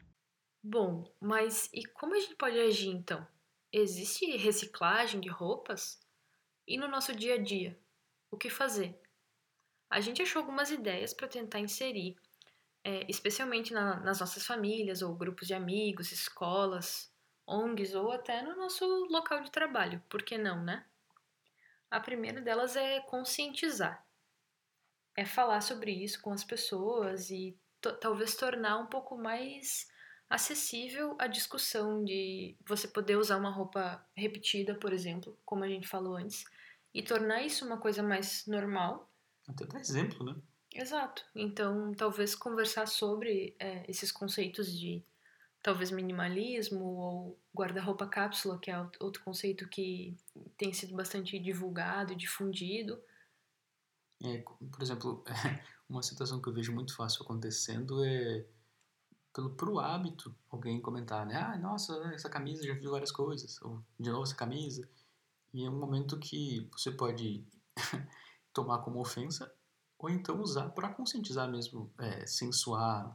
Bom, 0.69 1.09
mas 1.21 1.71
e 1.73 1.87
como 1.87 2.17
a 2.17 2.19
gente 2.19 2.35
pode 2.35 2.59
agir 2.59 2.89
então? 2.89 3.25
Existe 3.73 4.37
reciclagem 4.37 5.21
de 5.21 5.29
roupas? 5.29 6.05
E 6.67 6.77
no 6.77 6.89
nosso 6.89 7.15
dia 7.15 7.35
a 7.35 7.39
dia? 7.39 7.79
O 8.33 8.37
que 8.37 8.51
fazer? 8.51 9.01
A 9.89 10.01
gente 10.01 10.21
achou 10.21 10.41
algumas 10.41 10.73
ideias 10.73 11.15
para 11.15 11.29
tentar 11.29 11.61
inserir, 11.61 12.17
é, 12.83 13.07
especialmente 13.09 13.73
na, 13.73 14.01
nas 14.01 14.19
nossas 14.19 14.45
famílias 14.45 15.03
ou 15.03 15.15
grupos 15.15 15.47
de 15.47 15.55
amigos, 15.55 16.11
escolas, 16.11 17.15
ONGs 17.47 17.95
ou 17.95 18.11
até 18.11 18.43
no 18.43 18.57
nosso 18.57 18.85
local 19.09 19.43
de 19.43 19.53
trabalho, 19.53 20.03
por 20.09 20.25
que 20.25 20.37
não, 20.37 20.65
né? 20.65 20.85
A 21.89 22.01
primeira 22.01 22.41
delas 22.41 22.75
é 22.75 22.99
conscientizar. 23.03 24.05
É 25.17 25.25
falar 25.25 25.61
sobre 25.61 25.93
isso 25.93 26.21
com 26.21 26.33
as 26.33 26.43
pessoas 26.43 27.31
e 27.31 27.57
talvez 28.01 28.35
tornar 28.35 28.79
um 28.79 28.87
pouco 28.87 29.17
mais 29.17 29.95
acessível 30.29 31.17
a 31.19 31.27
discussão 31.27 32.05
de 32.05 32.57
você 32.67 32.89
poder 32.89 33.17
usar 33.17 33.37
uma 33.37 33.51
roupa 33.51 34.05
repetida, 34.17 34.75
por 34.75 34.93
exemplo, 34.93 35.39
como 35.45 35.65
a 35.65 35.69
gente 35.69 35.87
falou 35.87 36.17
antes, 36.17 36.45
e 36.93 37.03
tornar 37.03 37.43
isso 37.43 37.65
uma 37.65 37.79
coisa 37.79 38.03
mais 38.03 38.47
normal. 38.47 39.11
Até 39.49 39.67
dar 39.67 39.81
exemplo, 39.81 40.25
né? 40.25 40.35
Exato. 40.75 41.25
Então, 41.35 41.95
talvez 41.95 42.35
conversar 42.35 42.87
sobre 42.87 43.55
é, 43.59 43.89
esses 43.89 44.11
conceitos 44.11 44.77
de 44.77 45.03
talvez 45.63 45.91
minimalismo 45.91 46.85
ou 46.85 47.41
guarda-roupa 47.55 48.07
cápsula, 48.07 48.59
que 48.59 48.71
é 48.71 48.79
outro 49.01 49.23
conceito 49.25 49.69
que 49.69 50.17
tem 50.57 50.73
sido 50.73 50.95
bastante 50.95 51.39
divulgado 51.39 52.13
e 52.13 52.17
difundido. 52.17 53.01
É, 54.23 54.39
por 54.39 54.83
exemplo, 54.83 55.25
uma 55.89 56.03
situação 56.03 56.41
que 56.41 56.49
eu 56.49 56.53
vejo 56.53 56.73
muito 56.73 56.95
fácil 56.95 57.23
acontecendo 57.23 58.05
é 58.05 58.47
pelo 59.37 59.51
pro 59.51 59.79
hábito 59.79 60.35
alguém 60.51 60.81
comentar, 60.81 61.27
né? 61.27 61.37
Ah, 61.37 61.59
nossa, 61.59 61.93
essa 62.15 62.31
camisa 62.31 62.67
já 62.67 62.73
viu 62.73 62.91
várias 62.91 63.13
coisas, 63.13 63.61
ou 63.61 63.85
de 64.01 64.09
novo 64.09 64.23
essa 64.23 64.35
camisa. 64.35 64.89
E 65.53 65.63
é 65.63 65.69
um 65.69 65.79
momento 65.79 66.19
que 66.19 66.67
você 66.73 66.91
pode 66.91 67.45
tomar 68.51 68.79
como 68.79 68.99
ofensa 68.99 69.55
ou 69.99 70.09
então 70.09 70.41
usar 70.41 70.71
para 70.71 70.89
conscientizar 70.89 71.51
mesmo, 71.51 71.93
é, 71.99 72.27
sem 72.27 72.51
soar, 72.51 73.15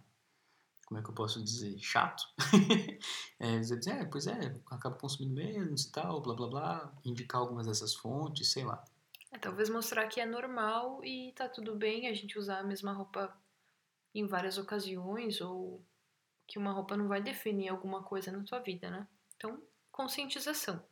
como 0.86 0.99
é 0.99 1.03
que 1.03 1.10
eu 1.10 1.15
posso 1.15 1.43
dizer, 1.43 1.75
chato. 1.79 2.23
é, 3.39 3.57
dizer, 3.57 3.89
é, 3.89 4.05
pois 4.05 4.27
é, 4.27 4.62
acaba 4.69 4.95
consumindo 4.97 5.34
menos 5.34 5.86
e 5.86 5.91
tal, 5.91 6.21
blá 6.21 6.36
blá 6.36 6.47
blá, 6.47 6.93
indicar 7.03 7.41
algumas 7.41 7.65
dessas 7.65 7.95
fontes, 7.95 8.51
sei 8.51 8.63
lá. 8.63 8.84
É, 9.31 9.39
talvez 9.39 9.69
mostrar 9.69 10.07
que 10.07 10.21
é 10.21 10.25
normal 10.25 11.03
e 11.03 11.31
tá 11.31 11.49
tudo 11.49 11.75
bem 11.75 12.07
a 12.07 12.13
gente 12.13 12.38
usar 12.38 12.60
a 12.60 12.63
mesma 12.63 12.93
roupa 12.93 13.36
em 14.13 14.27
várias 14.27 14.57
ocasiões 14.60 15.41
ou 15.41 15.84
que 16.51 16.59
uma 16.59 16.73
roupa 16.73 16.97
não 16.97 17.07
vai 17.07 17.21
definir 17.21 17.69
alguma 17.69 18.03
coisa 18.03 18.29
na 18.29 18.43
tua 18.43 18.59
vida, 18.59 18.91
né? 18.91 19.07
Então, 19.37 19.57
conscientização. 19.89 20.83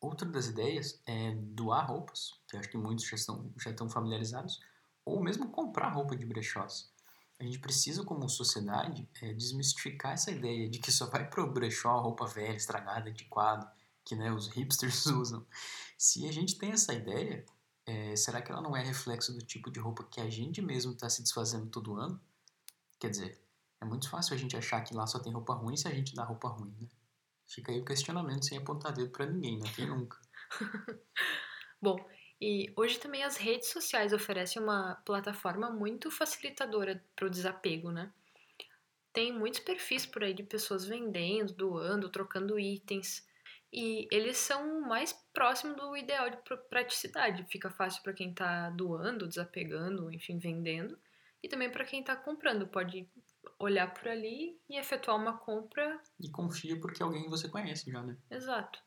Outra 0.00 0.26
das 0.26 0.46
ideias 0.46 1.02
é 1.04 1.32
doar 1.34 1.86
roupas, 1.86 2.40
que 2.48 2.56
acho 2.56 2.70
que 2.70 2.78
muitos 2.78 3.06
já 3.06 3.16
estão, 3.16 3.52
já 3.58 3.70
estão 3.70 3.90
familiarizados, 3.90 4.58
ou 5.04 5.22
mesmo 5.22 5.50
comprar 5.50 5.90
roupa 5.90 6.16
de 6.16 6.24
brechós. 6.24 6.90
A 7.38 7.44
gente 7.44 7.58
precisa, 7.58 8.02
como 8.02 8.26
sociedade, 8.30 9.06
é, 9.20 9.34
desmistificar 9.34 10.12
essa 10.12 10.30
ideia 10.30 10.70
de 10.70 10.78
que 10.78 10.90
só 10.90 11.04
vai 11.06 11.28
pro 11.28 11.52
brechó 11.52 12.00
roupa 12.00 12.26
velha, 12.26 12.56
estragada, 12.56 13.10
antiquada, 13.10 13.70
que 14.06 14.16
né, 14.16 14.32
os 14.32 14.48
hipsters 14.48 15.04
usam. 15.12 15.46
Se 15.98 16.26
a 16.26 16.32
gente 16.32 16.56
tem 16.56 16.72
essa 16.72 16.94
ideia, 16.94 17.44
é, 17.84 18.16
será 18.16 18.40
que 18.40 18.50
ela 18.50 18.62
não 18.62 18.74
é 18.74 18.82
reflexo 18.82 19.34
do 19.34 19.44
tipo 19.44 19.70
de 19.70 19.80
roupa 19.80 20.02
que 20.04 20.20
a 20.20 20.30
gente 20.30 20.62
mesmo 20.62 20.92
está 20.92 21.10
se 21.10 21.22
desfazendo 21.22 21.66
todo 21.66 21.96
ano? 21.96 22.18
Quer 22.98 23.10
dizer, 23.10 23.47
é 23.80 23.84
muito 23.84 24.10
fácil 24.10 24.34
a 24.34 24.38
gente 24.38 24.56
achar 24.56 24.82
que 24.82 24.94
lá 24.94 25.06
só 25.06 25.18
tem 25.18 25.32
roupa 25.32 25.54
ruim 25.54 25.76
se 25.76 25.86
a 25.86 25.94
gente 25.94 26.14
dá 26.14 26.24
roupa 26.24 26.48
ruim, 26.48 26.74
né? 26.80 26.88
Fica 27.46 27.72
aí 27.72 27.80
o 27.80 27.84
questionamento 27.84 28.44
sem 28.44 28.58
apontar 28.58 28.92
dedo 28.92 29.10
pra 29.10 29.26
ninguém, 29.26 29.58
né? 29.58 29.66
Quem 29.74 29.86
nunca? 29.86 30.18
Bom, 31.80 31.96
e 32.40 32.72
hoje 32.76 32.98
também 32.98 33.24
as 33.24 33.36
redes 33.36 33.68
sociais 33.68 34.12
oferecem 34.12 34.62
uma 34.62 34.96
plataforma 35.04 35.70
muito 35.70 36.10
facilitadora 36.10 37.02
para 37.16 37.26
o 37.26 37.30
desapego, 37.30 37.90
né? 37.90 38.12
Tem 39.12 39.32
muitos 39.32 39.60
perfis 39.60 40.04
por 40.04 40.22
aí 40.22 40.34
de 40.34 40.42
pessoas 40.42 40.84
vendendo, 40.84 41.52
doando, 41.54 42.10
trocando 42.10 42.58
itens. 42.58 43.26
E 43.72 44.06
eles 44.10 44.36
são 44.36 44.80
mais 44.82 45.12
próximos 45.32 45.76
do 45.76 45.96
ideal 45.96 46.30
de 46.30 46.38
praticidade. 46.68 47.44
Fica 47.50 47.70
fácil 47.70 48.02
para 48.02 48.12
quem 48.12 48.30
está 48.30 48.70
doando, 48.70 49.26
desapegando, 49.26 50.12
enfim, 50.12 50.38
vendendo. 50.38 50.98
E 51.42 51.48
também 51.48 51.70
para 51.70 51.84
quem 51.84 52.00
está 52.00 52.14
comprando. 52.14 52.68
Pode 52.68 53.08
olhar 53.58 53.92
por 53.92 54.08
ali 54.08 54.60
e 54.68 54.78
efetuar 54.78 55.16
uma 55.16 55.36
compra. 55.38 56.00
E 56.20 56.30
confia 56.30 56.78
porque 56.80 57.02
alguém 57.02 57.28
você 57.28 57.48
conhece 57.48 57.90
já, 57.90 58.02
né? 58.02 58.16
Exato. 58.30 58.78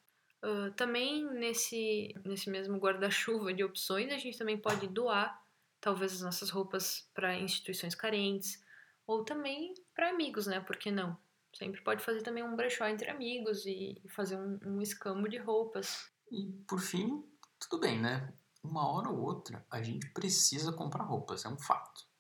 Uh, 0.44 0.72
também 0.74 1.26
nesse, 1.34 2.14
nesse 2.26 2.50
mesmo 2.50 2.78
guarda-chuva 2.78 3.54
de 3.54 3.64
opções, 3.64 4.12
a 4.12 4.18
gente 4.18 4.38
também 4.38 4.58
pode 4.58 4.88
doar 4.88 5.40
talvez 5.80 6.14
as 6.14 6.22
nossas 6.22 6.50
roupas 6.50 7.10
para 7.14 7.36
instituições 7.36 7.96
carentes 7.96 8.64
ou 9.06 9.24
também 9.24 9.74
para 9.96 10.10
amigos, 10.10 10.48
né? 10.48 10.60
Por 10.60 10.78
que 10.78 10.92
não? 10.92 11.18
Sempre 11.54 11.82
pode 11.82 12.04
fazer 12.04 12.22
também 12.22 12.44
um 12.44 12.56
brechó 12.56 12.86
entre 12.88 13.10
amigos 13.10 13.66
e 13.66 14.02
fazer 14.16 14.38
um, 14.38 14.60
um 14.66 14.82
escambo 14.82 15.28
de 15.28 15.38
roupas. 15.38 16.10
E 16.32 16.48
por 16.68 16.80
fim, 16.80 17.24
tudo 17.60 17.82
bem, 17.82 18.00
né? 18.00 18.34
Uma 18.64 18.88
hora 18.88 19.10
ou 19.10 19.20
outra 19.20 19.66
a 19.70 19.82
gente 19.82 20.10
precisa 20.14 20.72
comprar 20.72 21.04
roupas, 21.04 21.46
é 21.46 21.50
um 21.50 21.58
fato 21.58 22.11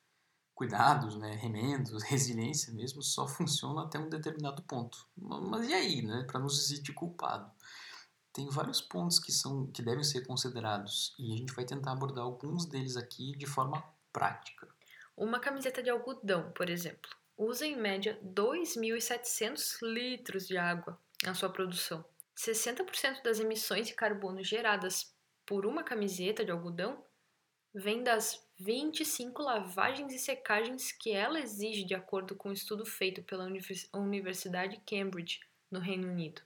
cuidados, 0.62 1.15
né, 1.15 1.32
remendos, 1.32 2.04
resiliência 2.06 2.71
mesmo, 2.71 3.02
só 3.02 3.28
funciona 3.28 3.82
até 3.82 3.97
um 3.97 4.08
determinado 4.08 4.62
ponto. 4.62 5.08
Mas 5.17 5.67
e 5.67 5.74
aí, 5.74 6.02
né, 6.04 6.24
para 6.28 6.39
não 6.39 6.47
se 6.47 6.67
sentir 6.67 6.93
culpado? 6.93 7.52
Tem 8.32 8.47
vários 8.47 8.80
pontos 8.80 9.17
que 9.17 9.32
são 9.32 9.65
que 9.71 9.82
devem 9.82 10.04
ser 10.04 10.26
considerados 10.26 11.15
e 11.17 11.34
a 11.34 11.38
gente 11.38 11.52
vai 11.54 11.65
tentar 11.65 11.93
abordar 11.93 12.24
alguns 12.24 12.65
deles 12.65 12.95
aqui 12.95 13.36
de 13.36 13.47
forma 13.47 13.84
prática. 14.13 14.67
Uma 15.17 15.39
camiseta 15.39 15.82
de 15.82 15.89
algodão, 15.89 16.52
por 16.52 16.69
exemplo, 16.69 17.10
usa 17.36 17.65
em 17.65 17.76
média 17.76 18.19
2.700 18.24 19.80
litros 19.82 20.47
de 20.47 20.58
água 20.58 20.97
na 21.24 21.34
sua 21.34 21.50
produção. 21.50 22.06
60% 22.38 23.24
das 23.24 23.39
emissões 23.39 23.88
de 23.88 23.93
carbono 23.95 24.43
geradas 24.43 25.12
por 25.43 25.65
uma 25.65 25.84
camiseta 25.84 26.45
de 26.45 26.52
algodão 26.52 27.04
vem 27.74 28.04
das 28.04 28.47
25 28.63 29.41
lavagens 29.41 30.13
e 30.13 30.19
secagens 30.19 30.91
que 30.91 31.12
ela 31.12 31.39
exige 31.39 31.84
de 31.84 31.95
acordo 31.95 32.36
com 32.36 32.50
um 32.50 32.54
estudo 32.54 32.86
feito 32.86 33.24
pela 33.24 33.50
Universidade 33.91 34.80
Cambridge, 34.86 35.39
no 35.71 35.80
Reino 35.80 36.08
Unido. 36.08 36.43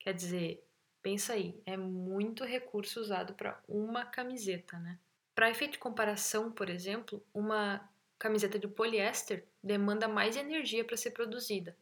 Quer 0.00 0.14
dizer, 0.14 0.66
pensa 1.02 1.34
aí, 1.34 1.60
é 1.66 1.76
muito 1.76 2.44
recurso 2.44 2.98
usado 2.98 3.34
para 3.34 3.62
uma 3.68 4.06
camiseta, 4.06 4.78
né? 4.78 4.98
Para 5.34 5.50
efeito 5.50 5.72
de 5.72 5.78
comparação, 5.78 6.50
por 6.50 6.70
exemplo, 6.70 7.22
uma 7.34 7.86
camiseta 8.18 8.58
de 8.58 8.66
poliéster 8.66 9.46
demanda 9.62 10.08
mais 10.08 10.38
energia 10.38 10.82
para 10.82 10.96
ser 10.96 11.10
produzida, 11.10 11.76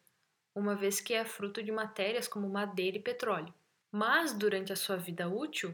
uma 0.53 0.75
vez 0.75 1.01
que 1.01 1.15
é 1.15 1.25
fruto 1.25 1.63
de 1.63 1.71
matérias 1.71 2.27
como 2.27 2.49
madeira 2.49 2.97
e 2.97 3.03
petróleo. 3.03 3.55
Mas 3.93 4.33
durante 4.33 4.73
a 4.73 4.77
sua 4.77 4.97
vida 4.97 5.29
útil, 5.29 5.73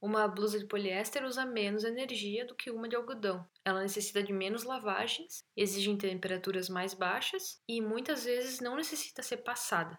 uma 0.00 0.28
blusa 0.28 0.58
de 0.58 0.66
poliéster 0.66 1.24
usa 1.24 1.44
menos 1.44 1.84
energia 1.84 2.44
do 2.44 2.54
que 2.54 2.70
uma 2.70 2.88
de 2.88 2.96
algodão. 2.96 3.46
Ela 3.64 3.82
necessita 3.82 4.22
de 4.22 4.32
menos 4.32 4.64
lavagens, 4.64 5.44
exige 5.56 5.94
temperaturas 5.96 6.68
mais 6.68 6.94
baixas 6.94 7.62
e 7.66 7.80
muitas 7.80 8.24
vezes 8.24 8.60
não 8.60 8.76
necessita 8.76 9.22
ser 9.22 9.38
passada. 9.38 9.98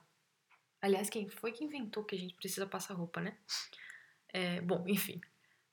Aliás, 0.82 1.10
quem 1.10 1.28
foi 1.28 1.52
que 1.52 1.64
inventou 1.64 2.04
que 2.04 2.16
a 2.16 2.20
gente 2.20 2.36
precisa 2.36 2.68
passar 2.68 2.94
roupa, 2.94 3.20
né? 3.20 3.38
É, 4.30 4.62
bom, 4.62 4.84
enfim. 4.88 5.20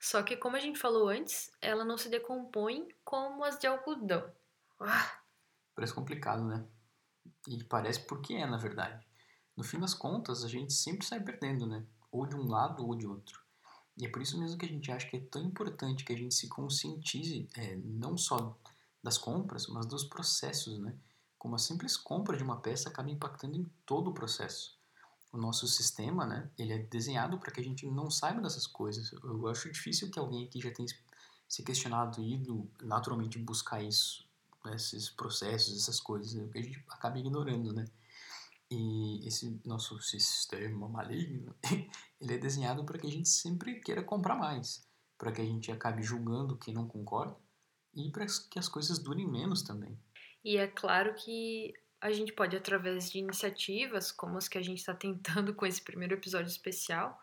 Só 0.00 0.22
que, 0.22 0.37
como 0.37 0.56
a 0.56 0.60
gente 0.60 0.78
falou 0.78 1.08
antes, 1.08 1.50
ela 1.60 1.84
não 1.84 1.96
se 1.96 2.08
decompõe 2.08 2.88
como 3.04 3.44
as 3.44 3.58
de 3.58 3.66
algodão. 3.66 4.32
Ah. 4.80 5.20
Parece 5.74 5.94
complicado, 5.94 6.44
né? 6.44 6.66
E 7.48 7.62
parece 7.64 8.00
porque 8.00 8.34
é, 8.34 8.46
na 8.46 8.56
verdade. 8.56 9.06
No 9.56 9.62
fim 9.62 9.78
das 9.78 9.94
contas, 9.94 10.44
a 10.44 10.48
gente 10.48 10.72
sempre 10.72 11.06
sai 11.06 11.20
perdendo, 11.20 11.66
né? 11.66 11.87
Ou 12.10 12.26
de 12.26 12.37
um 12.37 12.48
lado 12.48 12.87
ou 12.87 12.96
de 12.96 13.06
outro. 13.06 13.43
E 13.96 14.07
é 14.07 14.09
por 14.09 14.20
isso 14.20 14.38
mesmo 14.38 14.59
que 14.59 14.66
a 14.66 14.68
gente 14.68 14.90
acha 14.90 15.09
que 15.09 15.16
é 15.16 15.20
tão 15.20 15.42
importante 15.42 16.04
que 16.04 16.12
a 16.12 16.16
gente 16.16 16.35
se 16.35 16.48
conscientize 16.48 17.48
é, 17.57 17.76
não 17.76 18.16
só 18.16 18.57
das 19.02 19.18
compras, 19.18 19.66
mas 19.68 19.87
dos 19.87 20.04
processos, 20.04 20.78
né? 20.78 20.94
Como 21.38 21.54
a 21.54 21.59
simples 21.59 21.96
compra 21.96 22.37
de 22.37 22.42
uma 22.42 22.61
peça 22.61 22.88
acaba 22.88 23.11
impactando 23.11 23.57
em 23.57 23.70
todo 23.85 24.11
o 24.11 24.14
processo. 24.14 24.76
O 25.30 25.37
nosso 25.37 25.66
sistema, 25.68 26.24
né? 26.24 26.50
Ele 26.59 26.72
é 26.72 26.78
desenhado 26.78 27.38
para 27.38 27.52
que 27.52 27.61
a 27.61 27.64
gente 27.64 27.87
não 27.87 28.11
saiba 28.11 28.40
dessas 28.40 28.66
coisas. 28.66 29.12
Eu 29.12 29.46
acho 29.48 29.70
difícil 29.70 30.11
que 30.11 30.18
alguém 30.18 30.46
aqui 30.46 30.61
já 30.61 30.72
tenha 30.72 30.88
se 31.46 31.62
questionado 31.62 32.20
e 32.20 32.35
ido 32.35 32.68
naturalmente 32.83 33.38
buscar 33.38 33.83
isso, 33.83 34.26
esses 34.74 35.11
processos, 35.11 35.76
essas 35.76 36.00
coisas, 36.00 36.35
né? 36.35 36.48
que 36.50 36.59
a 36.59 36.62
gente 36.62 36.83
acaba 36.88 37.18
ignorando, 37.18 37.72
né? 37.72 37.85
E 38.70 39.26
esse 39.28 39.61
nosso 39.64 40.00
sistema 40.00 40.88
maligno, 40.88 41.54
ele 42.24 42.34
é 42.34 42.38
desenhado 42.38 42.84
para 42.84 42.98
que 42.98 43.06
a 43.06 43.10
gente 43.10 43.28
sempre 43.28 43.80
queira 43.80 44.02
comprar 44.02 44.34
mais, 44.34 44.87
para 45.18 45.32
que 45.32 45.40
a 45.40 45.44
gente 45.44 45.70
acabe 45.70 46.02
julgando 46.02 46.58
quem 46.58 46.74
não 46.74 46.88
concorda 46.88 47.37
e 47.94 48.10
para 48.10 48.26
que 48.50 48.58
as 48.58 48.68
coisas 48.68 48.98
durem 48.98 49.30
menos 49.30 49.62
também. 49.62 49.98
E 50.44 50.56
é 50.56 50.66
claro 50.66 51.14
que 51.14 51.72
a 52.00 52.12
gente 52.12 52.32
pode, 52.32 52.56
através 52.56 53.10
de 53.10 53.18
iniciativas 53.18 54.12
como 54.12 54.37
as 54.37 54.48
que 54.48 54.58
a 54.58 54.62
gente 54.62 54.78
está 54.78 54.94
tentando 54.94 55.54
com 55.54 55.64
esse 55.64 55.80
primeiro 55.80 56.14
episódio 56.14 56.48
especial, 56.48 57.18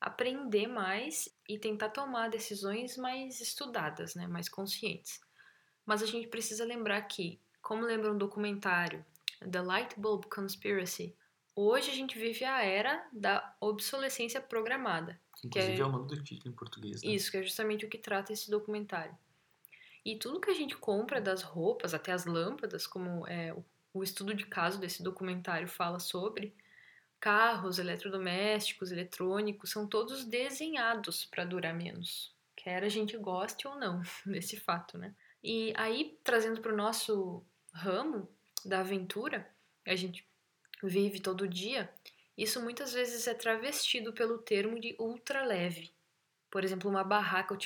aprender 0.00 0.66
mais 0.66 1.28
e 1.48 1.58
tentar 1.58 1.90
tomar 1.90 2.28
decisões 2.28 2.96
mais 2.96 3.40
estudadas, 3.40 4.14
né, 4.14 4.26
mais 4.26 4.48
conscientes. 4.48 5.20
Mas 5.84 6.02
a 6.02 6.06
gente 6.06 6.28
precisa 6.28 6.64
lembrar 6.64 7.02
que, 7.02 7.40
como 7.60 7.84
lembra 7.84 8.12
um 8.12 8.18
documentário 8.18 9.04
The 9.50 9.60
Light 9.60 9.98
Bulb 9.98 10.26
Conspiracy. 10.28 11.16
Hoje 11.56 11.90
a 11.90 11.94
gente 11.94 12.18
vive 12.18 12.44
a 12.44 12.64
era 12.64 13.06
da 13.12 13.54
obsolescência 13.60 14.40
programada. 14.40 15.20
Inclusive 15.44 15.74
é, 15.74 15.78
é 15.78 15.84
o 15.84 15.90
nome 15.90 16.08
do 16.08 16.22
título 16.22 16.52
em 16.52 16.56
português. 16.56 17.02
Né? 17.02 17.10
Isso, 17.10 17.30
que 17.30 17.36
é 17.36 17.42
justamente 17.42 17.86
o 17.86 17.88
que 17.88 17.98
trata 17.98 18.32
esse 18.32 18.50
documentário. 18.50 19.16
E 20.04 20.16
tudo 20.16 20.40
que 20.40 20.50
a 20.50 20.54
gente 20.54 20.76
compra, 20.76 21.20
das 21.20 21.42
roupas 21.42 21.94
até 21.94 22.12
as 22.12 22.26
lâmpadas, 22.26 22.86
como 22.86 23.26
é, 23.26 23.52
o, 23.54 23.64
o 23.92 24.02
estudo 24.02 24.34
de 24.34 24.44
caso 24.46 24.80
desse 24.80 25.02
documentário 25.02 25.68
fala 25.68 25.98
sobre, 25.98 26.54
carros, 27.20 27.78
eletrodomésticos, 27.78 28.90
eletrônicos, 28.90 29.70
são 29.70 29.86
todos 29.86 30.24
desenhados 30.24 31.24
para 31.24 31.44
durar 31.44 31.72
menos. 31.72 32.34
Quer 32.56 32.82
a 32.82 32.88
gente 32.88 33.16
goste 33.16 33.66
ou 33.68 33.76
não 33.76 34.02
desse 34.26 34.58
fato, 34.58 34.98
né? 34.98 35.14
E 35.42 35.72
aí, 35.76 36.18
trazendo 36.24 36.60
para 36.60 36.72
o 36.72 36.76
nosso 36.76 37.44
ramo, 37.72 38.28
da 38.64 38.80
aventura, 38.80 39.48
a 39.86 39.94
gente 39.94 40.26
vive 40.82 41.20
todo 41.20 41.48
dia, 41.48 41.92
isso 42.36 42.60
muitas 42.62 42.92
vezes 42.92 43.26
é 43.26 43.34
travestido 43.34 44.12
pelo 44.12 44.38
termo 44.38 44.80
de 44.80 44.96
ultra 44.98 45.44
leve. 45.44 45.94
Por 46.50 46.64
exemplo, 46.64 46.90
uma 46.90 47.04
barraca 47.04 47.56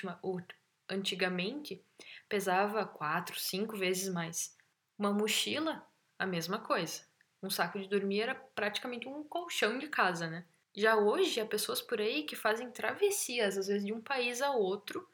antigamente 0.89 1.85
pesava 2.29 2.87
quatro, 2.87 3.39
cinco 3.39 3.77
vezes 3.77 4.13
mais. 4.13 4.57
Uma 4.99 5.13
mochila 5.13 5.87
a 6.19 6.27
mesma 6.27 6.59
coisa. 6.59 7.07
Um 7.43 7.51
saco 7.51 7.79
de 7.79 7.89
dormir 7.89 8.21
era 8.23 8.35
praticamente 8.35 9.07
um 9.09 9.23
colchão 9.23 9.79
de 9.79 9.89
casa, 9.89 10.27
né? 10.27 10.45
Já 10.75 10.97
hoje, 10.97 11.41
há 11.41 11.47
pessoas 11.47 11.81
por 11.81 12.01
aí 12.01 12.25
que 12.25 12.37
fazem 12.37 12.71
travessias, 12.71 13.57
às 13.57 13.69
vezes 13.69 13.85
de 13.85 13.93
um 13.93 14.01
país 14.01 14.43
a 14.43 14.51
outro, 14.51 15.09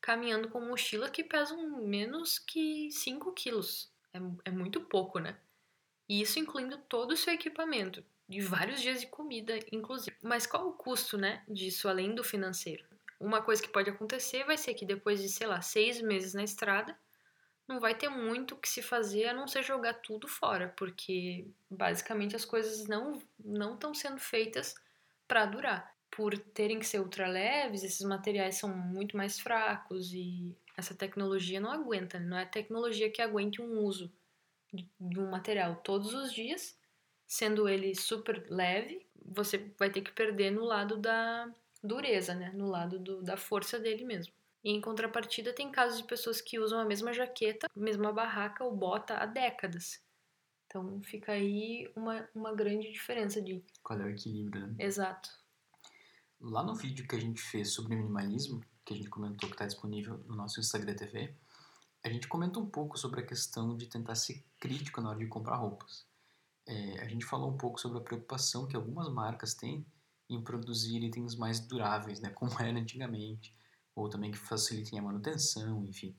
caminhando 0.00 0.48
com 0.48 0.60
mochilas 0.60 1.10
que 1.10 1.24
pesam 1.24 1.78
menos 1.86 2.38
que 2.38 2.90
5 2.90 3.32
quilos. 3.32 3.92
É, 4.12 4.18
é 4.46 4.50
muito 4.50 4.80
pouco, 4.82 5.18
né? 5.18 5.38
E 6.10 6.22
isso 6.22 6.40
incluindo 6.40 6.76
todo 6.76 7.12
o 7.12 7.16
seu 7.16 7.32
equipamento, 7.32 8.04
de 8.28 8.40
vários 8.40 8.82
dias 8.82 9.00
de 9.00 9.06
comida, 9.06 9.60
inclusive. 9.70 10.16
Mas 10.20 10.44
qual 10.44 10.66
o 10.66 10.72
custo, 10.72 11.16
né, 11.16 11.44
disso 11.46 11.88
além 11.88 12.16
do 12.16 12.24
financeiro? 12.24 12.84
Uma 13.20 13.40
coisa 13.40 13.62
que 13.62 13.68
pode 13.68 13.90
acontecer 13.90 14.42
vai 14.42 14.58
ser 14.58 14.74
que 14.74 14.84
depois 14.84 15.22
de, 15.22 15.28
sei 15.28 15.46
lá, 15.46 15.60
seis 15.60 16.02
meses 16.02 16.34
na 16.34 16.42
estrada, 16.42 16.98
não 17.68 17.78
vai 17.78 17.94
ter 17.94 18.08
muito 18.08 18.56
o 18.56 18.58
que 18.58 18.68
se 18.68 18.82
fazer 18.82 19.28
a 19.28 19.32
não 19.32 19.46
ser 19.46 19.62
jogar 19.62 19.94
tudo 19.94 20.26
fora, 20.26 20.74
porque 20.76 21.46
basicamente 21.70 22.34
as 22.34 22.44
coisas 22.44 22.88
não 22.88 23.22
não 23.38 23.74
estão 23.74 23.94
sendo 23.94 24.18
feitas 24.18 24.74
para 25.28 25.46
durar. 25.46 25.94
Por 26.10 26.36
terem 26.36 26.80
que 26.80 26.86
ser 26.86 26.98
ultra 26.98 27.28
leves, 27.28 27.84
esses 27.84 28.04
materiais 28.04 28.56
são 28.56 28.68
muito 28.68 29.16
mais 29.16 29.38
fracos 29.38 30.12
e 30.12 30.56
essa 30.76 30.92
tecnologia 30.92 31.60
não 31.60 31.70
aguenta, 31.70 32.18
não 32.18 32.36
é 32.36 32.44
tecnologia 32.44 33.08
que 33.08 33.22
aguente 33.22 33.62
um 33.62 33.78
uso 33.78 34.10
de 34.72 35.18
um 35.18 35.30
material 35.30 35.76
todos 35.76 36.14
os 36.14 36.32
dias, 36.32 36.78
sendo 37.26 37.68
ele 37.68 37.94
super 37.94 38.46
leve, 38.50 39.06
você 39.24 39.72
vai 39.78 39.90
ter 39.90 40.00
que 40.00 40.12
perder 40.12 40.50
no 40.50 40.64
lado 40.64 40.96
da 40.96 41.52
dureza, 41.82 42.34
né? 42.34 42.50
No 42.54 42.68
lado 42.68 42.98
do, 42.98 43.22
da 43.22 43.36
força 43.36 43.78
dele 43.78 44.04
mesmo. 44.04 44.32
E 44.62 44.70
em 44.70 44.80
contrapartida, 44.80 45.52
tem 45.52 45.70
casos 45.70 45.98
de 45.98 46.06
pessoas 46.06 46.40
que 46.40 46.58
usam 46.58 46.78
a 46.78 46.84
mesma 46.84 47.12
jaqueta, 47.12 47.66
a 47.74 47.80
mesma 47.80 48.12
barraca 48.12 48.64
ou 48.64 48.76
bota 48.76 49.16
há 49.16 49.26
décadas. 49.26 50.02
Então 50.66 51.00
fica 51.02 51.32
aí 51.32 51.90
uma, 51.96 52.28
uma 52.34 52.54
grande 52.54 52.92
diferença 52.92 53.40
de. 53.40 53.64
Qual 53.82 53.98
é 54.00 54.04
o 54.04 54.10
equilíbrio, 54.10 54.66
né? 54.66 54.74
Exato. 54.78 55.30
Lá 56.40 56.62
no 56.62 56.74
vídeo 56.74 57.06
que 57.08 57.16
a 57.16 57.20
gente 57.20 57.40
fez 57.40 57.70
sobre 57.70 57.96
minimalismo, 57.96 58.62
que 58.84 58.94
a 58.94 58.96
gente 58.96 59.08
comentou 59.08 59.48
que 59.48 59.54
está 59.54 59.66
disponível 59.66 60.18
no 60.26 60.36
nosso 60.36 60.60
Instagram 60.60 60.94
TV, 60.94 61.34
a 62.02 62.08
gente 62.08 62.28
comenta 62.28 62.58
um 62.58 62.66
pouco 62.66 62.98
sobre 62.98 63.20
a 63.20 63.26
questão 63.26 63.76
de 63.76 63.86
tentar 63.86 64.14
ser 64.14 64.44
crítico 64.58 65.00
na 65.00 65.10
hora 65.10 65.18
de 65.18 65.26
comprar 65.26 65.56
roupas. 65.56 66.06
É, 66.66 67.00
a 67.00 67.08
gente 67.08 67.24
falou 67.24 67.50
um 67.50 67.56
pouco 67.56 67.80
sobre 67.80 67.98
a 67.98 68.02
preocupação 68.02 68.66
que 68.66 68.76
algumas 68.76 69.08
marcas 69.08 69.54
têm 69.54 69.86
em 70.28 70.42
produzir 70.42 71.02
itens 71.02 71.34
mais 71.34 71.60
duráveis, 71.60 72.20
né, 72.20 72.30
como 72.34 72.52
era 72.60 72.78
antigamente, 72.78 73.54
ou 73.94 74.08
também 74.08 74.30
que 74.30 74.38
facilitem 74.38 74.98
a 74.98 75.02
manutenção, 75.02 75.84
enfim. 75.84 76.16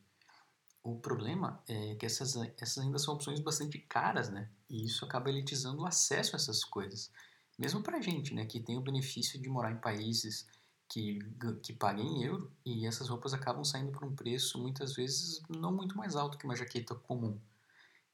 O 0.84 1.00
problema 1.00 1.64
é 1.68 1.96
que 1.96 2.06
essas, 2.06 2.36
essas 2.60 2.80
ainda 2.80 2.98
são 2.98 3.14
opções 3.14 3.40
bastante 3.40 3.78
caras, 3.78 4.30
né? 4.30 4.50
E 4.68 4.84
isso 4.84 5.06
acaba 5.06 5.30
elitizando 5.30 5.84
o 5.84 5.86
acesso 5.86 6.36
a 6.36 6.38
essas 6.38 6.64
coisas. 6.64 7.12
Mesmo 7.58 7.84
pra 7.84 8.02
gente, 8.02 8.34
né? 8.34 8.48
Que 8.48 8.60
tem 8.60 8.78
o 8.78 8.82
benefício 8.82 9.40
de 9.40 9.48
morar 9.48 9.72
em 9.72 9.80
países 9.80 10.48
que, 10.92 11.20
que 11.64 11.72
paguem 11.72 12.06
em 12.06 12.24
euro 12.26 12.52
e 12.66 12.86
essas 12.86 13.08
roupas 13.08 13.34
acabam 13.34 13.64
saindo 13.64 13.94
por 13.94 14.04
um 14.04 14.14
preço 14.14 14.62
muitas 14.62 14.94
vezes 14.94 15.42
não 15.48 15.72
muito 15.72 15.96
mais 15.96 16.18
alto 16.18 16.38
que 16.38 16.44
uma 16.44 16.56
jaqueta 16.56 16.94
comum. 16.94 17.40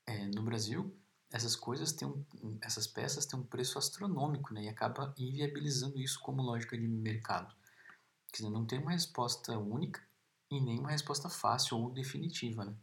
É, 0.06 0.28
no 0.28 0.44
Brasil, 0.44 0.96
essas 1.32 1.56
coisas 1.56 1.92
têm 1.92 2.08
um, 2.08 2.24
essas 2.62 2.86
peças 2.86 3.26
têm 3.26 3.40
um 3.40 3.44
preço 3.44 3.80
astronômico, 3.80 4.54
né? 4.54 4.66
E 4.66 4.70
acaba 4.70 5.12
inviabilizando 5.18 6.00
isso 6.00 6.20
como 6.20 6.44
lógica 6.44 6.78
de 6.78 6.88
mercado. 6.88 7.52
Quer 8.32 8.44
dizer, 8.44 8.50
não 8.52 8.64
tem 8.64 8.78
uma 8.78 8.92
resposta 8.92 9.58
única 9.58 10.00
e 10.52 10.62
nem 10.62 10.80
uma 10.80 10.92
resposta 10.92 11.30
fácil 11.30 11.80
ou 11.80 11.90
definitiva, 11.90 12.64
né? 12.64 12.76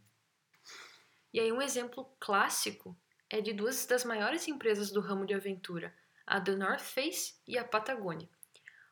E 1.32 1.38
aí 1.38 1.52
um 1.52 1.62
exemplo 1.62 2.04
clássico 2.18 2.96
é 3.30 3.40
de 3.40 3.52
duas 3.52 3.86
das 3.86 4.04
maiores 4.04 4.48
empresas 4.48 4.90
do 4.90 5.00
ramo 5.00 5.24
de 5.24 5.34
aventura, 5.34 5.94
a 6.26 6.40
The 6.40 6.56
North 6.56 6.80
Face 6.80 7.34
e 7.46 7.56
a 7.56 7.64
Patagônia. 7.64 8.28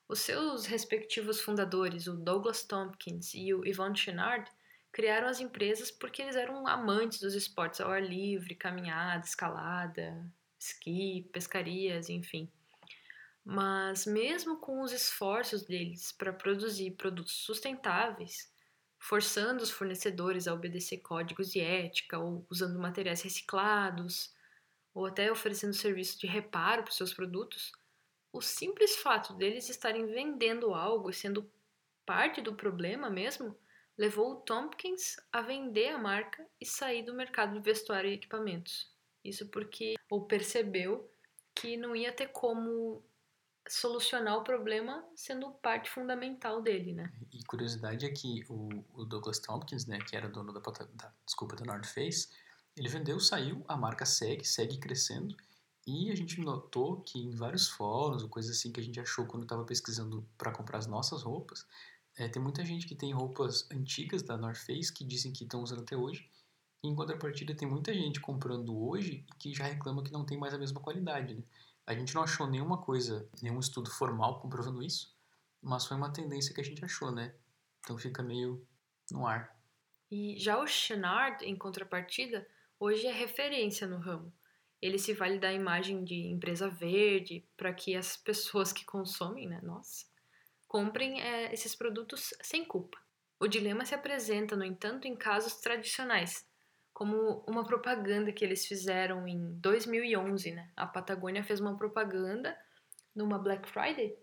Os 0.09 0.21
seus 0.21 0.67
respectivos 0.67 1.41
fundadores, 1.41 2.07
o 2.07 2.15
Douglas 2.15 2.63
Tompkins 2.65 3.33
e 3.35 3.55
o 3.55 3.65
Yvon 3.65 3.95
Chouinard, 3.95 4.51
criaram 4.93 5.27
as 5.27 5.41
empresas 5.41 5.91
porque 5.91 6.21
eles 6.21 6.37
eram 6.37 6.67
amantes 6.67 7.21
dos 7.21 7.35
esportes 7.35 7.81
ao 7.81 7.91
ar 7.91 8.03
livre, 8.03 8.55
caminhada, 8.55 9.25
escalada, 9.25 10.31
esqui, 10.59 11.29
pescarias, 11.33 12.11
enfim. 12.11 12.51
Mas 13.45 14.07
mesmo 14.07 14.59
com 14.59 14.83
os 14.83 14.93
esforços 14.93 15.65
deles 15.65 16.13
para 16.13 16.33
produzir 16.33 16.93
produtos 16.93 17.33
sustentáveis, 17.33 18.53
forçando 18.99 19.63
os 19.63 19.71
fornecedores 19.71 20.47
a 20.47 20.55
obedecer 20.55 20.99
códigos 20.99 21.51
de 21.51 21.61
ética 21.61 22.19
ou 22.19 22.47
usando 22.49 22.79
materiais 22.79 23.23
reciclados, 23.23 24.33
ou 24.95 25.07
até 25.07 25.33
oferecendo 25.33 25.73
serviço 25.73 26.21
de 26.21 26.27
reparo 26.27 26.83
para 26.83 26.91
os 26.91 26.97
seus 26.97 27.13
produtos, 27.13 27.73
o 28.33 28.41
simples 28.41 28.97
fato 28.97 29.35
deles 29.35 29.69
estarem 29.69 30.07
vendendo 30.07 30.75
algo 30.75 31.11
e 31.11 31.15
sendo 31.15 31.49
parte 32.07 32.41
do 32.41 32.55
problema 32.55 33.11
mesmo 33.11 33.57
levou 33.97 34.33
o 34.33 34.37
Tompkins 34.37 35.17
a 35.31 35.43
vender 35.43 35.89
a 35.89 35.99
marca 35.99 36.45
e 36.61 36.65
sair 36.65 37.05
do 37.05 37.15
mercado 37.15 37.53
de 37.53 37.61
vestuário 37.61 38.11
e 38.11 38.15
equipamentos. 38.15 38.91
Isso 39.23 39.47
porque 39.49 39.95
ou 40.11 40.25
percebeu 40.25 41.09
que 41.55 41.77
não 41.77 41.95
ia 41.95 42.13
ter 42.13 42.29
como 42.29 43.05
solucionar 43.69 44.39
o 44.39 44.45
problema 44.45 45.05
sendo 45.15 45.51
parte 45.53 45.89
fundamental 45.89 46.61
dele, 46.61 46.93
né? 46.93 47.13
E 47.33 47.45
curiosidade 47.45 48.07
é 48.07 48.11
que 48.11 48.45
o, 48.49 48.85
o 48.95 49.05
Douglas 49.05 49.39
Tompkins, 49.39 49.87
né, 49.87 49.99
que 49.99 50.17
era 50.17 50.29
dono 50.29 50.53
da, 50.53 50.61
da, 50.61 51.15
desculpa, 51.25 51.55
da 51.55 51.65
North 51.65 51.87
Face, 51.87 52.29
ele 52.77 52.89
vendeu, 52.89 53.21
saiu, 53.21 53.65
a 53.69 53.77
marca 53.77 54.05
segue, 54.05 54.45
segue 54.45 54.79
crescendo, 54.79 55.37
e 55.87 56.11
a 56.11 56.15
gente 56.15 56.41
notou 56.41 57.01
que 57.01 57.19
em 57.19 57.31
vários 57.31 57.69
fóruns, 57.69 58.23
ou 58.23 58.29
coisas 58.29 58.57
assim 58.57 58.71
que 58.71 58.81
a 58.81 58.83
gente 58.83 59.01
achou 59.01 59.27
quando 59.27 59.43
estava 59.43 59.65
pesquisando 59.65 60.27
para 60.39 60.53
comprar 60.53 60.79
as 60.79 60.87
nossas 60.87 61.23
roupas, 61.23 61.67
é, 62.17 62.29
tem 62.29 62.43
muita 62.43 62.65
gente 62.65 62.87
que 62.87 62.95
tem 62.95 63.13
roupas 63.13 63.69
antigas 63.71 64.23
da 64.23 64.37
North 64.37 64.59
Face 64.59 64.93
que 64.93 65.05
dizem 65.05 65.33
que 65.33 65.45
estão 65.45 65.63
usando 65.63 65.81
até 65.81 65.97
hoje, 65.97 66.29
e 66.83 66.89
em 66.89 66.95
contrapartida 66.95 67.55
tem 67.55 67.69
muita 67.69 67.95
gente 67.95 68.21
comprando 68.21 68.77
hoje 68.77 69.25
que 69.39 69.55
já 69.55 69.65
reclama 69.65 70.03
que 70.03 70.13
não 70.13 70.25
tem 70.25 70.39
mais 70.39 70.53
a 70.53 70.59
mesma 70.59 70.81
qualidade, 70.81 71.35
né? 71.35 71.43
A 71.87 71.95
gente 71.95 72.15
não 72.15 72.23
achou 72.23 72.47
nenhuma 72.47 72.79
coisa, 72.79 73.29
nenhum 73.41 73.59
estudo 73.59 73.91
formal 73.91 74.41
comprovando 74.41 74.83
isso, 74.83 75.17
mas 75.61 75.85
foi 75.87 75.97
uma 75.97 76.13
tendência 76.13 76.55
que 76.55 76.61
a 76.61 76.65
gente 76.65 76.85
achou, 76.85 77.11
né? 77.11 77.35
Então 77.81 77.99
fica 77.99 78.23
meio 78.23 78.65
no 79.11 79.27
ar. 79.27 79.57
E 80.11 80.39
já 80.39 80.61
o 80.61 80.67
Chenard, 80.67 81.45
em 81.45 81.57
contrapartida, 81.57 82.47
hoje 82.79 83.07
é 83.07 83.13
referência 83.13 83.87
no 83.87 83.99
ramo. 83.99 84.33
Ele 84.83 84.99
se 84.99 85.15
vale 85.15 85.39
da 85.39 85.53
imagem 85.53 86.05
de 86.05 86.27
empresa 86.27 86.69
verde 86.69 87.47
para 87.57 87.73
que 87.73 87.95
as 87.95 88.17
pessoas 88.17 88.73
que 88.73 88.85
consomem, 88.85 89.49
né, 89.49 89.61
nós, 89.63 90.11
comprem 90.67 91.21
é, 91.21 91.55
esses 91.55 91.77
produtos 91.77 92.35
sem 92.43 92.65
culpa. 92.65 92.99
O 93.39 93.47
dilema 93.47 93.85
se 93.85 93.95
apresenta, 93.95 94.57
no 94.57 94.65
entanto, 94.65 95.07
em 95.07 95.15
casos 95.15 95.55
tradicionais, 95.57 96.47
como 96.93 97.45
uma 97.49 97.65
propaganda 97.65 98.33
que 98.33 98.45
eles 98.45 98.67
fizeram 98.67 99.27
em 99.27 99.53
2011, 99.61 100.53
né? 100.53 100.71
A 100.77 100.87
Patagônia 100.87 101.43
fez 101.43 101.61
uma 101.61 101.77
propaganda 101.77 102.57
numa 103.15 103.39
Black 103.39 103.69
Friday. 103.69 104.17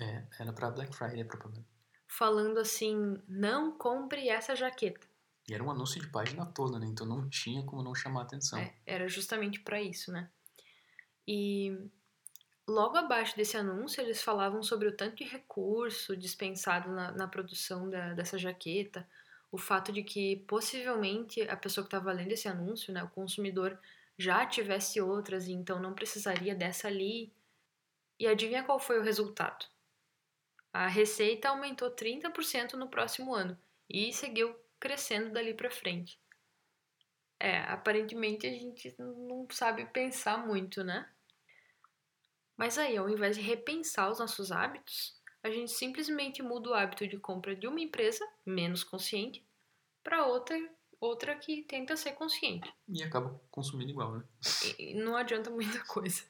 É, 0.00 0.22
era 0.38 0.52
para 0.52 0.70
Black 0.70 0.94
Friday 0.94 1.22
a 1.22 1.24
propaganda. 1.24 1.66
Falando 2.06 2.58
assim, 2.58 3.20
não 3.26 3.76
compre 3.76 4.28
essa 4.28 4.54
jaqueta. 4.54 5.07
E 5.48 5.54
era 5.54 5.64
um 5.64 5.70
anúncio 5.70 6.00
de 6.00 6.08
página 6.08 6.44
toda, 6.44 6.78
né? 6.78 6.86
Então 6.86 7.06
não 7.06 7.28
tinha 7.28 7.62
como 7.64 7.82
não 7.82 7.94
chamar 7.94 8.22
atenção. 8.22 8.58
É, 8.58 8.74
era 8.84 9.08
justamente 9.08 9.60
para 9.60 9.80
isso, 9.80 10.12
né? 10.12 10.30
E 11.26 11.90
logo 12.66 12.96
abaixo 12.96 13.34
desse 13.36 13.56
anúncio 13.56 14.02
eles 14.02 14.22
falavam 14.22 14.62
sobre 14.62 14.88
o 14.88 14.96
tanto 14.96 15.16
de 15.16 15.24
recurso 15.24 16.16
dispensado 16.16 16.90
na, 16.90 17.12
na 17.12 17.26
produção 17.26 17.88
da, 17.88 18.12
dessa 18.12 18.36
jaqueta, 18.36 19.08
o 19.50 19.56
fato 19.56 19.90
de 19.90 20.02
que 20.02 20.36
possivelmente 20.46 21.40
a 21.42 21.56
pessoa 21.56 21.82
que 21.84 21.88
estava 21.88 22.12
lendo 22.12 22.32
esse 22.32 22.46
anúncio, 22.46 22.92
né, 22.92 23.02
o 23.02 23.08
consumidor, 23.08 23.78
já 24.18 24.44
tivesse 24.44 25.00
outras 25.00 25.46
e 25.46 25.52
então 25.52 25.80
não 25.80 25.94
precisaria 25.94 26.54
dessa 26.54 26.88
ali. 26.88 27.32
E 28.18 28.26
adivinha 28.26 28.64
qual 28.64 28.78
foi 28.78 28.98
o 28.98 29.02
resultado? 29.02 29.64
A 30.72 30.86
receita 30.88 31.48
aumentou 31.48 31.90
30% 31.90 32.74
no 32.74 32.88
próximo 32.88 33.34
ano 33.34 33.56
e 33.88 34.12
seguiu 34.12 34.54
crescendo 34.78 35.32
dali 35.32 35.54
para 35.54 35.70
frente. 35.70 36.20
É, 37.40 37.58
aparentemente 37.60 38.46
a 38.46 38.50
gente 38.50 38.94
não 38.98 39.46
sabe 39.50 39.86
pensar 39.86 40.46
muito, 40.46 40.82
né? 40.82 41.08
Mas 42.56 42.76
aí, 42.76 42.96
ao 42.96 43.08
invés 43.08 43.36
de 43.36 43.42
repensar 43.42 44.10
os 44.10 44.18
nossos 44.18 44.50
hábitos, 44.50 45.16
a 45.42 45.50
gente 45.50 45.70
simplesmente 45.70 46.42
muda 46.42 46.70
o 46.70 46.74
hábito 46.74 47.06
de 47.06 47.16
compra 47.16 47.54
de 47.54 47.68
uma 47.68 47.80
empresa 47.80 48.26
menos 48.44 48.82
consciente 48.82 49.46
para 50.02 50.26
outra 50.26 50.58
outra 51.00 51.36
que 51.36 51.62
tenta 51.62 51.96
ser 51.96 52.12
consciente. 52.12 52.72
E 52.88 53.02
acaba 53.04 53.40
consumindo 53.50 53.90
igual, 53.90 54.18
né? 54.18 54.24
E 54.78 54.94
não 54.94 55.16
adianta 55.16 55.48
muita 55.50 55.80
coisa. 55.84 56.24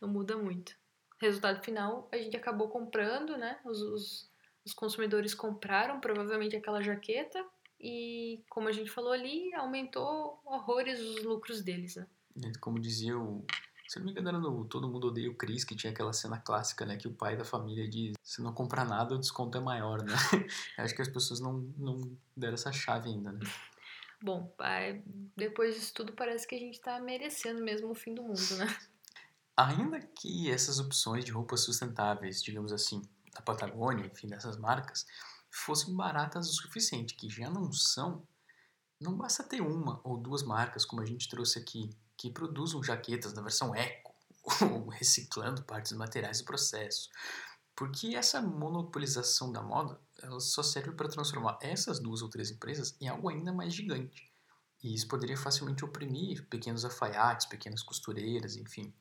Não 0.00 0.08
muda 0.08 0.36
muito. 0.36 0.74
Resultado 1.20 1.62
final, 1.62 2.08
a 2.12 2.16
gente 2.16 2.36
acabou 2.36 2.68
comprando, 2.68 3.36
né? 3.36 3.60
Os, 3.64 3.82
os, 3.82 4.32
os 4.64 4.72
consumidores 4.72 5.34
compraram 5.34 6.00
provavelmente 6.00 6.56
aquela 6.56 6.82
jaqueta 6.82 7.44
e, 7.80 8.42
como 8.48 8.68
a 8.68 8.72
gente 8.72 8.90
falou 8.90 9.12
ali, 9.12 9.54
aumentou 9.54 10.40
horrores 10.44 11.00
os 11.00 11.22
lucros 11.22 11.62
deles, 11.62 11.96
né? 11.96 12.52
Como 12.60 12.78
dizia 12.78 13.18
o. 13.18 13.44
Se 13.86 13.98
não 13.98 14.06
me 14.06 14.12
engano, 14.12 14.38
no 14.38 14.64
Todo 14.66 14.88
Mundo 14.88 15.06
Odeia 15.06 15.30
o 15.30 15.34
Chris, 15.34 15.64
que 15.64 15.74
tinha 15.74 15.90
aquela 15.92 16.12
cena 16.12 16.38
clássica, 16.38 16.84
né? 16.84 16.96
Que 16.96 17.08
o 17.08 17.14
pai 17.14 17.36
da 17.36 17.44
família 17.44 17.88
diz: 17.88 18.16
se 18.22 18.42
não 18.42 18.52
comprar 18.52 18.84
nada, 18.84 19.14
o 19.14 19.18
desconto 19.18 19.56
é 19.56 19.60
maior, 19.60 20.02
né? 20.02 20.14
Acho 20.76 20.94
que 20.94 21.02
as 21.02 21.08
pessoas 21.08 21.40
não, 21.40 21.54
não 21.76 22.00
deram 22.36 22.54
essa 22.54 22.72
chave 22.72 23.08
ainda, 23.08 23.32
né? 23.32 23.40
Bom, 24.20 24.52
depois 25.36 25.76
disso 25.76 25.94
tudo, 25.94 26.12
parece 26.12 26.46
que 26.46 26.56
a 26.56 26.58
gente 26.58 26.80
tá 26.80 26.98
merecendo 26.98 27.62
mesmo 27.62 27.88
o 27.88 27.94
fim 27.94 28.12
do 28.12 28.22
mundo, 28.22 28.56
né? 28.56 28.66
Ainda 29.56 30.00
que 30.00 30.50
essas 30.50 30.80
opções 30.80 31.24
de 31.24 31.30
roupas 31.30 31.60
sustentáveis, 31.60 32.42
digamos 32.42 32.72
assim, 32.72 33.00
da 33.32 33.40
Patagônia, 33.40 34.06
enfim, 34.06 34.26
dessas 34.26 34.56
marcas, 34.56 35.06
fossem 35.50 35.94
baratas 35.94 36.48
o 36.48 36.52
suficiente, 36.52 37.14
que 37.14 37.28
já 37.28 37.50
não 37.50 37.72
são, 37.72 38.26
não 39.00 39.16
basta 39.16 39.44
ter 39.44 39.60
uma 39.60 40.00
ou 40.04 40.16
duas 40.16 40.42
marcas, 40.42 40.84
como 40.84 41.02
a 41.02 41.06
gente 41.06 41.28
trouxe 41.28 41.58
aqui, 41.58 41.90
que 42.16 42.30
produzam 42.30 42.82
jaquetas 42.82 43.32
na 43.32 43.42
versão 43.42 43.74
eco, 43.74 44.14
ou 44.72 44.88
reciclando 44.88 45.62
partes 45.62 45.92
materiais 45.92 46.38
do 46.40 46.44
processo. 46.44 47.08
Porque 47.76 48.16
essa 48.16 48.42
monopolização 48.42 49.52
da 49.52 49.62
moda 49.62 50.00
ela 50.20 50.40
só 50.40 50.64
serve 50.64 50.92
para 50.92 51.08
transformar 51.08 51.58
essas 51.62 52.00
duas 52.00 52.22
ou 52.22 52.28
três 52.28 52.50
empresas 52.50 52.96
em 53.00 53.06
algo 53.06 53.28
ainda 53.28 53.52
mais 53.52 53.72
gigante. 53.72 54.32
E 54.82 54.94
isso 54.94 55.06
poderia 55.06 55.36
facilmente 55.36 55.84
oprimir 55.84 56.48
pequenos 56.48 56.84
alfaiates, 56.84 57.46
pequenas 57.46 57.82
costureiras, 57.82 58.56
enfim. 58.56 58.92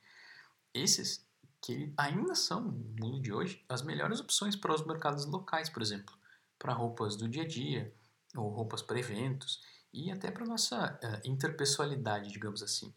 Esses 0.73 1.25
que 1.61 1.91
ainda 1.97 2.35
são, 2.35 2.61
no 2.61 2.95
mundo 2.99 3.19
de 3.19 3.33
hoje, 3.33 3.63
as 3.67 3.81
melhores 3.81 4.19
opções 4.19 4.55
para 4.55 4.73
os 4.73 4.85
mercados 4.85 5.25
locais, 5.25 5.69
por 5.69 5.81
exemplo, 5.81 6.15
para 6.57 6.73
roupas 6.73 7.15
do 7.15 7.27
dia 7.27 7.43
a 7.43 7.47
dia, 7.47 7.93
ou 8.35 8.49
roupas 8.49 8.81
para 8.81 8.99
eventos, 8.99 9.61
e 9.93 10.11
até 10.11 10.29
para 10.29 10.45
nossa 10.45 10.99
uh, 11.03 11.27
interpessoalidade, 11.27 12.31
digamos 12.31 12.61
assim. 12.61 12.93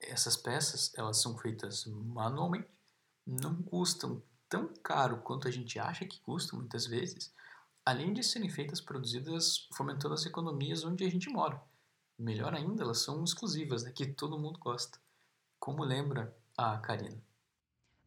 Essas 0.00 0.36
peças, 0.36 0.92
elas 0.96 1.20
são 1.20 1.36
feitas 1.36 1.86
manualmente, 1.86 2.68
não 3.26 3.62
custam 3.62 4.22
tão 4.48 4.68
caro 4.82 5.22
quanto 5.22 5.48
a 5.48 5.50
gente 5.50 5.78
acha 5.78 6.04
que 6.04 6.20
custam 6.20 6.58
muitas 6.58 6.86
vezes, 6.86 7.32
além 7.84 8.12
de 8.12 8.22
serem 8.22 8.50
feitas 8.50 8.80
produzidas 8.80 9.68
fomentando 9.72 10.14
as 10.14 10.26
economias 10.26 10.84
onde 10.84 11.04
a 11.04 11.10
gente 11.10 11.30
mora. 11.30 11.60
Melhor 12.18 12.54
ainda, 12.54 12.82
elas 12.82 12.98
são 12.98 13.24
exclusivas, 13.24 13.82
né, 13.82 13.90
que 13.90 14.06
todo 14.06 14.38
mundo 14.38 14.58
gosta. 14.58 14.98
Como 15.58 15.82
lembra 15.82 16.36
a 16.56 16.78
Karina. 16.78 17.20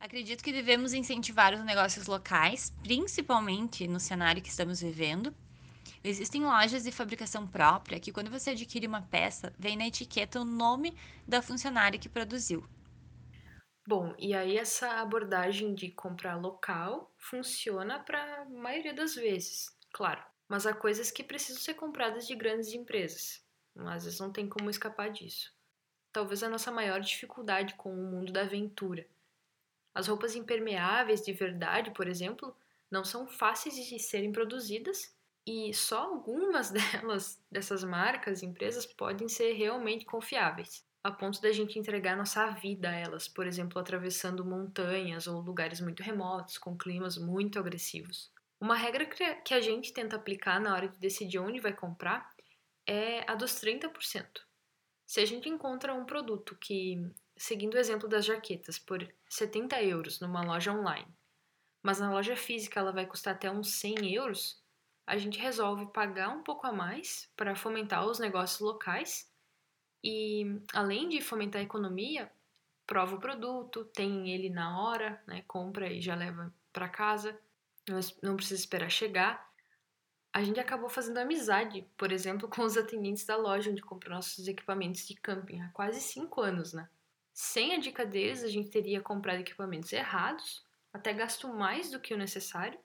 Acredito 0.06 0.44
que 0.44 0.54
devemos 0.54 0.94
incentivar 0.94 1.56
os 1.56 1.66
negócios 1.66 2.06
locais, 2.06 2.72
principalmente 2.84 3.88
no 3.88 4.00
cenário 4.00 4.40
que 4.40 4.50
estamos 4.50 4.80
vivendo. 4.80 5.34
Existem 6.04 6.44
lojas 6.44 6.84
de 6.84 6.92
fabricação 6.92 7.48
própria 7.48 8.00
que, 8.00 8.12
quando 8.12 8.30
você 8.30 8.52
adquire 8.52 8.86
uma 8.86 9.02
peça, 9.02 9.52
vem 9.58 9.76
na 9.76 9.88
etiqueta 9.88 10.40
o 10.40 10.46
nome 10.46 10.96
da 11.28 11.42
funcionária 11.42 11.98
que 11.98 12.08
produziu. 12.08 12.64
Bom, 13.88 14.14
e 14.20 14.36
aí 14.36 14.60
essa 14.60 15.02
abordagem 15.02 15.74
de 15.74 15.90
comprar 15.90 16.36
local 16.36 17.12
funciona 17.18 18.00
para 18.00 18.44
a 18.44 18.46
maioria 18.46 18.94
das 18.94 19.16
vezes, 19.16 19.76
claro. 19.92 20.24
Mas 20.48 20.68
há 20.68 20.74
coisas 20.76 21.10
que 21.10 21.24
precisam 21.24 21.64
ser 21.64 21.74
compradas 21.74 22.28
de 22.28 22.36
grandes 22.36 22.72
empresas. 22.74 23.44
Às 23.76 24.04
vezes 24.04 24.20
não 24.20 24.32
tem 24.32 24.48
como 24.48 24.70
escapar 24.70 25.10
disso 25.10 25.56
talvez 26.16 26.42
a 26.44 26.48
nossa 26.48 26.72
maior 26.72 27.02
dificuldade 27.02 27.76
com 27.76 27.94
o 27.94 28.10
mundo 28.10 28.32
da 28.32 28.44
aventura. 28.44 29.06
As 29.96 30.10
roupas 30.10 30.36
impermeáveis 30.36 31.22
de 31.22 31.32
verdade, 31.32 31.92
por 31.92 32.06
exemplo, 32.08 32.54
não 32.92 33.06
são 33.06 33.26
fáceis 33.26 33.76
de 33.76 33.98
serem 33.98 34.32
produzidas 34.32 35.16
e 35.48 35.74
só 35.74 36.04
algumas 36.04 36.70
delas, 36.70 37.42
dessas 37.50 37.84
marcas 37.84 38.44
empresas, 38.44 38.86
podem 38.86 39.30
ser 39.30 39.54
realmente 39.54 40.06
confiáveis, 40.06 40.86
a 41.02 41.10
ponto 41.10 41.42
da 41.42 41.52
gente 41.52 41.80
entregar 41.80 42.18
nossa 42.18 42.50
vida 42.52 42.90
a 42.90 42.94
elas, 42.94 43.28
por 43.28 43.48
exemplo, 43.48 43.80
atravessando 43.80 44.44
montanhas 44.44 45.28
ou 45.28 45.40
lugares 45.40 45.80
muito 45.80 46.04
remotos, 46.04 46.58
com 46.58 46.78
climas 46.78 47.18
muito 47.18 47.58
agressivos. 47.58 48.34
Uma 48.60 48.76
regra 48.76 49.06
que 49.06 49.54
a 49.54 49.62
gente 49.62 49.94
tenta 49.94 50.16
aplicar 50.16 50.60
na 50.60 50.74
hora 50.74 50.90
de 50.90 50.98
decidir 50.98 51.40
onde 51.40 51.60
vai 51.60 51.74
comprar 51.74 52.30
é 52.88 53.30
a 53.30 53.36
dos 53.36 53.54
30%. 53.54 53.92
Se 55.06 55.20
a 55.20 55.26
gente 55.26 55.48
encontra 55.48 55.94
um 55.94 56.06
produto 56.06 56.58
que, 56.60 57.12
seguindo 57.38 57.76
o 57.76 57.78
exemplo 57.78 58.08
das 58.08 58.26
jaquetas, 58.26 58.80
por 58.80 59.08
70 59.30 59.82
euros 59.84 60.20
numa 60.20 60.44
loja 60.44 60.72
online, 60.72 61.08
mas 61.82 62.00
na 62.00 62.12
loja 62.12 62.36
física 62.36 62.80
ela 62.80 62.92
vai 62.92 63.06
custar 63.06 63.36
até 63.36 63.50
uns 63.50 63.74
100 63.76 64.14
euros, 64.14 64.64
a 65.06 65.18
gente 65.18 65.40
resolve 65.40 65.86
pagar 65.88 66.30
um 66.30 66.44
pouco 66.44 66.66
a 66.66 66.72
mais 66.72 67.30
para 67.36 67.56
fomentar 67.56 68.06
os 68.06 68.20
negócios 68.20 68.60
locais 68.60 69.32
e, 70.04 70.60
além 70.74 71.10
de 71.10 71.22
fomentar 71.22 71.62
a 71.62 71.66
economia, 71.66 72.32
prova 72.88 73.16
o 73.16 73.20
produto, 73.20 73.86
tem 73.86 74.32
ele 74.32 74.50
na 74.50 74.82
hora, 74.82 75.22
né, 75.28 75.44
compra 75.48 75.92
e 75.92 76.02
já 76.02 76.16
leva 76.16 76.54
para 76.74 76.90
casa, 76.90 77.40
não 78.22 78.36
precisa 78.36 78.60
esperar 78.60 78.90
chegar 78.90 79.46
a 80.36 80.44
gente 80.44 80.60
acabou 80.60 80.90
fazendo 80.90 81.18
amizade, 81.18 81.88
por 81.96 82.12
exemplo, 82.12 82.50
com 82.52 82.62
os 82.64 82.76
atendentes 82.76 83.24
da 83.24 83.38
loja 83.38 83.72
onde 83.72 83.82
comprou 83.82 84.14
nossos 84.14 84.46
equipamentos 84.50 85.08
de 85.08 85.16
camping 85.16 85.62
há 85.62 85.70
quase 85.70 86.02
cinco 86.02 86.42
anos, 86.42 86.74
né? 86.74 86.90
Sem 87.36 87.74
a 87.76 87.78
dica 87.78 88.06
deles, 88.06 88.46
a 88.46 88.48
gente 88.48 88.70
teria 88.70 89.02
comprado 89.02 89.42
equipamentos 89.42 89.92
errados, 89.92 90.66
até 90.94 91.12
gasto 91.12 91.50
mais 91.50 91.92
do 91.92 92.00
que 92.00 92.14
o 92.14 92.18
necessário, 92.18 92.80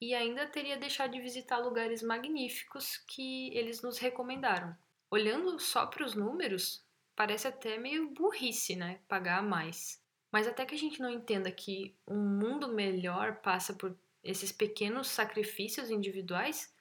e 0.00 0.14
ainda 0.14 0.46
teria 0.46 0.78
deixado 0.78 1.12
de 1.12 1.20
visitar 1.20 1.58
lugares 1.58 2.02
magníficos 2.02 2.96
que 2.96 3.54
eles 3.54 3.82
nos 3.82 3.98
recomendaram. 3.98 4.74
Olhando 5.10 5.58
só 5.58 5.84
para 5.86 6.02
os 6.02 6.14
números, 6.14 6.82
parece 7.14 7.46
até 7.46 7.76
meio 7.76 8.08
burrice, 8.08 8.74
né? 8.74 9.00
Pagar 9.06 9.42
mais. 9.42 10.02
Mas 10.32 10.48
até 10.48 10.64
que 10.64 10.74
a 10.74 10.78
gente 10.78 10.98
não 10.98 11.10
entenda 11.10 11.52
que 11.52 11.94
um 12.08 12.18
mundo 12.18 12.68
melhor 12.68 13.36
passa 13.42 13.74
por 13.74 13.94
esses 14.22 14.50
pequenos 14.50 15.08
sacrifícios 15.08 15.90
individuais, 15.90 16.74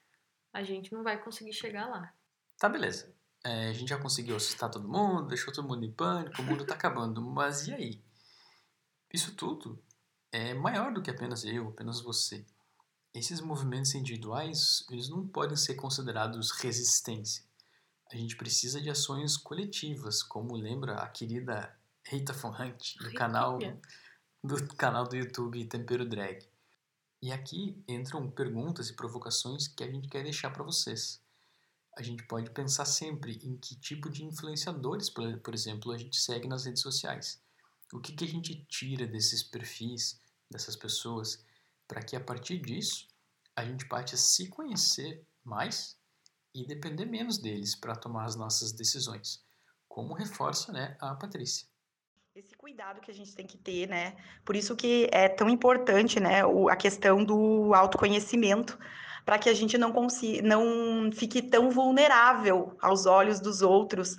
a 0.53 0.63
gente 0.63 0.93
não 0.93 1.03
vai 1.03 1.21
conseguir 1.21 1.51
chegar 1.51 1.85
lá. 1.89 2.15
Tá, 2.57 2.69
beleza. 2.69 3.13
É, 3.43 3.69
a 3.69 3.73
gente 3.73 3.89
já 3.89 3.97
conseguiu 3.97 4.35
assustar 4.35 4.71
todo 4.71 4.87
mundo, 4.87 5.27
deixou 5.27 5.53
todo 5.53 5.67
mundo 5.67 5.85
em 5.85 5.91
pânico, 5.91 6.41
o 6.41 6.45
mundo 6.45 6.65
tá 6.65 6.73
acabando. 6.73 7.21
Mas 7.21 7.67
e 7.67 7.73
aí? 7.73 8.03
Isso 9.13 9.35
tudo 9.35 9.81
é 10.31 10.53
maior 10.53 10.93
do 10.93 11.01
que 11.01 11.11
apenas 11.11 11.43
eu, 11.43 11.67
apenas 11.67 12.01
você. 12.01 12.45
Esses 13.13 13.41
movimentos 13.41 13.93
individuais, 13.93 14.83
eles 14.89 15.07
não 15.09 15.27
podem 15.27 15.55
ser 15.55 15.75
considerados 15.75 16.51
resistência. 16.51 17.43
A 18.11 18.15
gente 18.15 18.35
precisa 18.35 18.81
de 18.81 18.89
ações 18.89 19.37
coletivas, 19.37 20.23
como 20.23 20.55
lembra 20.55 20.95
a 20.95 21.07
querida 21.07 21.75
Rita 22.05 22.33
Von 22.33 22.49
Hunt, 22.49 22.97
do 22.97 23.13
canal 23.13 23.59
do 24.43 24.75
canal 24.75 25.07
do 25.07 25.15
YouTube 25.15 25.65
Tempero 25.65 26.07
Drag. 26.07 26.45
E 27.21 27.31
aqui 27.31 27.81
entram 27.87 28.29
perguntas 28.29 28.89
e 28.89 28.95
provocações 28.95 29.67
que 29.67 29.83
a 29.83 29.89
gente 29.89 30.09
quer 30.09 30.23
deixar 30.23 30.49
para 30.49 30.63
vocês. 30.63 31.22
A 31.95 32.01
gente 32.01 32.25
pode 32.25 32.49
pensar 32.51 32.85
sempre 32.85 33.39
em 33.43 33.55
que 33.57 33.75
tipo 33.79 34.09
de 34.09 34.23
influenciadores, 34.23 35.09
por 35.09 35.53
exemplo, 35.53 35.91
a 35.91 35.97
gente 35.97 36.17
segue 36.17 36.47
nas 36.47 36.65
redes 36.65 36.81
sociais. 36.81 37.41
O 37.93 37.99
que, 37.99 38.13
que 38.13 38.23
a 38.23 38.27
gente 38.27 38.65
tira 38.65 39.05
desses 39.05 39.43
perfis, 39.43 40.19
dessas 40.49 40.75
pessoas, 40.75 41.45
para 41.87 42.01
que 42.01 42.15
a 42.15 42.19
partir 42.19 42.59
disso 42.59 43.07
a 43.55 43.63
gente 43.63 43.87
passe 43.87 44.15
a 44.15 44.17
se 44.17 44.49
conhecer 44.49 45.23
mais 45.43 45.95
e 46.55 46.65
depender 46.65 47.05
menos 47.05 47.37
deles 47.37 47.75
para 47.75 47.95
tomar 47.95 48.25
as 48.25 48.35
nossas 48.35 48.71
decisões, 48.71 49.43
como 49.87 50.13
reforça 50.13 50.71
né, 50.71 50.97
a 50.99 51.13
Patrícia 51.15 51.67
esse 52.35 52.55
cuidado 52.55 52.99
que 52.99 53.11
a 53.11 53.13
gente 53.13 53.35
tem 53.35 53.45
que 53.45 53.59
ter, 53.59 53.87
né? 53.87 54.15
Por 54.43 54.55
isso 54.55 54.75
que 54.75 55.07
é 55.11 55.29
tão 55.29 55.47
importante, 55.47 56.19
né, 56.19 56.41
a 56.67 56.75
questão 56.75 57.23
do 57.23 57.75
autoconhecimento, 57.75 58.75
para 59.25 59.37
que 59.37 59.49
a 59.49 59.53
gente 59.53 59.77
não 59.77 59.91
consiga, 59.91 60.41
não 60.47 61.11
fique 61.11 61.41
tão 61.41 61.69
vulnerável 61.69 62.75
aos 62.81 63.05
olhos 63.05 63.39
dos 63.39 63.61
outros, 63.61 64.17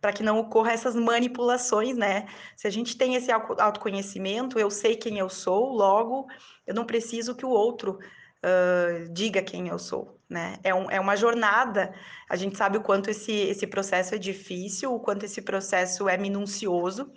para 0.00 0.12
que 0.12 0.22
não 0.22 0.38
ocorra 0.38 0.72
essas 0.72 0.94
manipulações, 0.94 1.96
né? 1.96 2.26
Se 2.56 2.66
a 2.66 2.70
gente 2.70 2.96
tem 2.96 3.14
esse 3.14 3.30
autoconhecimento, 3.30 4.58
eu 4.58 4.70
sei 4.70 4.96
quem 4.96 5.18
eu 5.18 5.28
sou, 5.28 5.72
logo 5.72 6.26
eu 6.66 6.74
não 6.74 6.84
preciso 6.84 7.34
que 7.34 7.44
o 7.44 7.50
outro 7.50 7.98
uh, 8.44 9.12
diga 9.12 9.42
quem 9.42 9.68
eu 9.68 9.78
sou, 9.78 10.18
né? 10.28 10.56
É, 10.62 10.74
um, 10.74 10.90
é 10.90 11.00
uma 11.00 11.16
jornada, 11.16 11.94
a 12.28 12.36
gente 12.36 12.56
sabe 12.56 12.78
o 12.78 12.82
quanto 12.82 13.10
esse, 13.10 13.32
esse 13.32 13.66
processo 13.66 14.14
é 14.14 14.18
difícil, 14.18 14.94
o 14.94 15.00
quanto 15.00 15.24
esse 15.24 15.42
processo 15.42 16.08
é 16.08 16.16
minucioso, 16.16 17.10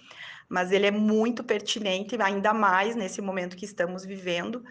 mas 0.47 0.71
ele 0.71 0.87
é 0.87 0.91
muito 0.91 1.43
pertinente, 1.43 2.19
ainda 2.21 2.53
mais 2.53 2.95
nesse 2.95 3.21
momento 3.21 3.55
que 3.55 3.65
estamos 3.65 4.03
vivendo, 4.03 4.63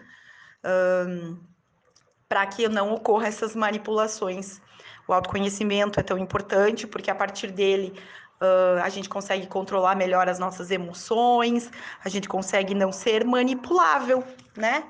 para 2.29 2.45
que 2.45 2.69
não 2.69 2.93
ocorra 2.93 3.27
essas 3.27 3.55
manipulações. 3.55 4.61
O 5.07 5.13
autoconhecimento 5.13 5.99
é 5.99 6.03
tão 6.03 6.19
importante 6.19 6.85
porque 6.85 7.09
a 7.09 7.15
partir 7.15 7.51
dele 7.51 7.99
uh, 8.39 8.79
a 8.83 8.89
gente 8.89 9.09
consegue 9.09 9.47
controlar 9.47 9.95
melhor 9.95 10.29
as 10.29 10.37
nossas 10.37 10.69
emoções, 10.69 11.71
a 12.05 12.07
gente 12.07 12.29
consegue 12.29 12.75
não 12.75 12.91
ser 12.91 13.25
manipulável, 13.25 14.23
né? 14.55 14.83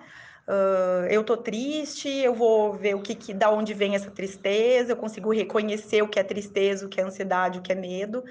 Uh, 0.45 1.05
eu 1.09 1.23
tô 1.23 1.37
triste, 1.37 2.09
eu 2.09 2.33
vou 2.33 2.73
ver 2.73 2.95
o 2.95 3.01
que, 3.01 3.15
que 3.15 3.33
da 3.33 3.49
onde 3.49 3.73
vem 3.73 3.95
essa 3.95 4.11
tristeza, 4.11 4.91
eu 4.91 4.97
consigo 4.97 5.31
reconhecer 5.31 6.01
o 6.01 6.07
que 6.07 6.19
é 6.19 6.23
tristeza, 6.23 6.85
o 6.85 6.89
que 6.89 6.99
é 6.99 7.03
ansiedade, 7.03 7.59
o 7.59 7.61
que 7.61 7.71
é 7.71 7.75
medo, 7.75 8.23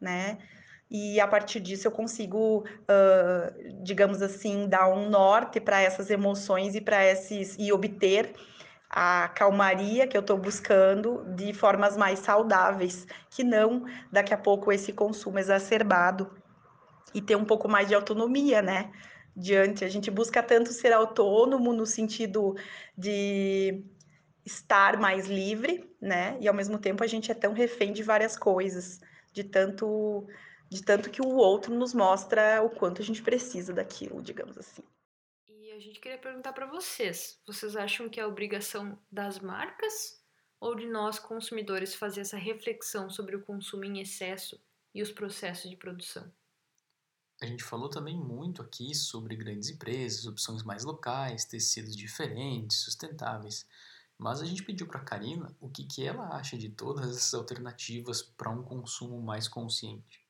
né? 0.00 0.38
e 0.92 1.18
a 1.18 1.26
partir 1.26 1.58
disso 1.58 1.88
eu 1.88 1.90
consigo, 1.90 2.66
uh, 2.82 3.82
digamos 3.82 4.20
assim, 4.20 4.68
dar 4.68 4.88
um 4.88 5.08
norte 5.08 5.58
para 5.58 5.80
essas 5.80 6.10
emoções 6.10 6.74
e 6.74 6.82
para 6.82 7.02
esses 7.02 7.56
e 7.58 7.72
obter 7.72 8.34
a 8.92 9.28
calmaria 9.28 10.06
que 10.06 10.16
eu 10.16 10.20
estou 10.20 10.36
buscando 10.36 11.24
de 11.34 11.54
formas 11.54 11.96
mais 11.96 12.18
saudáveis, 12.18 13.06
que 13.30 13.42
não 13.42 13.86
daqui 14.12 14.34
a 14.34 14.38
pouco 14.38 14.70
esse 14.70 14.92
consumo 14.92 15.38
exacerbado 15.38 16.30
e 17.14 17.22
ter 17.22 17.34
um 17.34 17.44
pouco 17.44 17.68
mais 17.68 17.88
de 17.88 17.94
autonomia, 17.94 18.60
né? 18.60 18.92
Diante, 19.34 19.82
a 19.82 19.88
gente 19.88 20.10
busca 20.10 20.42
tanto 20.42 20.72
ser 20.72 20.92
autônomo 20.92 21.72
no 21.72 21.86
sentido 21.86 22.54
de 22.96 23.82
estar 24.44 24.98
mais 24.98 25.26
livre, 25.26 25.90
né? 26.00 26.36
E 26.38 26.46
ao 26.46 26.54
mesmo 26.54 26.78
tempo 26.78 27.02
a 27.02 27.06
gente 27.06 27.30
é 27.32 27.34
tão 27.34 27.54
refém 27.54 27.94
de 27.94 28.02
várias 28.02 28.36
coisas, 28.36 29.00
de 29.32 29.44
tanto 29.44 30.26
de 30.70 30.82
tanto 30.82 31.10
que 31.10 31.20
o 31.20 31.28
outro 31.36 31.74
nos 31.74 31.92
mostra 31.92 32.62
o 32.62 32.70
quanto 32.70 33.02
a 33.02 33.04
gente 33.04 33.22
precisa 33.22 33.74
daquilo, 33.74 34.22
digamos 34.22 34.56
assim. 34.56 34.82
A 35.74 35.78
gente 35.78 36.00
queria 36.00 36.18
perguntar 36.18 36.52
para 36.52 36.66
vocês, 36.66 37.40
vocês 37.46 37.76
acham 37.76 38.06
que 38.06 38.20
é 38.20 38.26
obrigação 38.26 38.98
das 39.10 39.38
marcas 39.38 40.22
ou 40.60 40.74
de 40.74 40.86
nós 40.86 41.18
consumidores 41.18 41.94
fazer 41.94 42.20
essa 42.20 42.36
reflexão 42.36 43.08
sobre 43.08 43.36
o 43.36 43.42
consumo 43.42 43.82
em 43.86 43.98
excesso 43.98 44.60
e 44.94 45.00
os 45.00 45.10
processos 45.10 45.70
de 45.70 45.76
produção? 45.78 46.30
A 47.40 47.46
gente 47.46 47.64
falou 47.64 47.88
também 47.88 48.14
muito 48.14 48.60
aqui 48.60 48.94
sobre 48.94 49.34
grandes 49.34 49.70
empresas, 49.70 50.26
opções 50.26 50.62
mais 50.62 50.84
locais, 50.84 51.46
tecidos 51.46 51.96
diferentes, 51.96 52.76
sustentáveis. 52.76 53.66
Mas 54.18 54.42
a 54.42 54.44
gente 54.44 54.62
pediu 54.62 54.86
para 54.86 55.00
a 55.00 55.04
Karina 55.04 55.56
o 55.58 55.70
que, 55.70 55.84
que 55.84 56.04
ela 56.04 56.36
acha 56.36 56.58
de 56.58 56.68
todas 56.68 57.08
essas 57.08 57.32
alternativas 57.32 58.20
para 58.20 58.50
um 58.50 58.62
consumo 58.62 59.22
mais 59.22 59.48
consciente. 59.48 60.21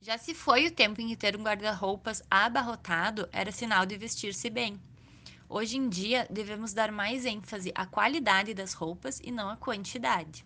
Já 0.00 0.18
se 0.18 0.34
foi 0.34 0.66
o 0.66 0.70
tempo 0.70 1.00
em 1.00 1.08
que 1.08 1.16
ter 1.16 1.36
um 1.36 1.42
guarda-roupas 1.42 2.22
abarrotado 2.30 3.28
era 3.32 3.50
sinal 3.50 3.86
de 3.86 3.96
vestir-se 3.96 4.50
bem. 4.50 4.80
Hoje 5.48 5.78
em 5.78 5.88
dia, 5.88 6.26
devemos 6.30 6.72
dar 6.72 6.92
mais 6.92 7.24
ênfase 7.24 7.72
à 7.74 7.86
qualidade 7.86 8.52
das 8.52 8.74
roupas 8.74 9.20
e 9.20 9.30
não 9.30 9.48
à 9.48 9.56
quantidade. 9.56 10.44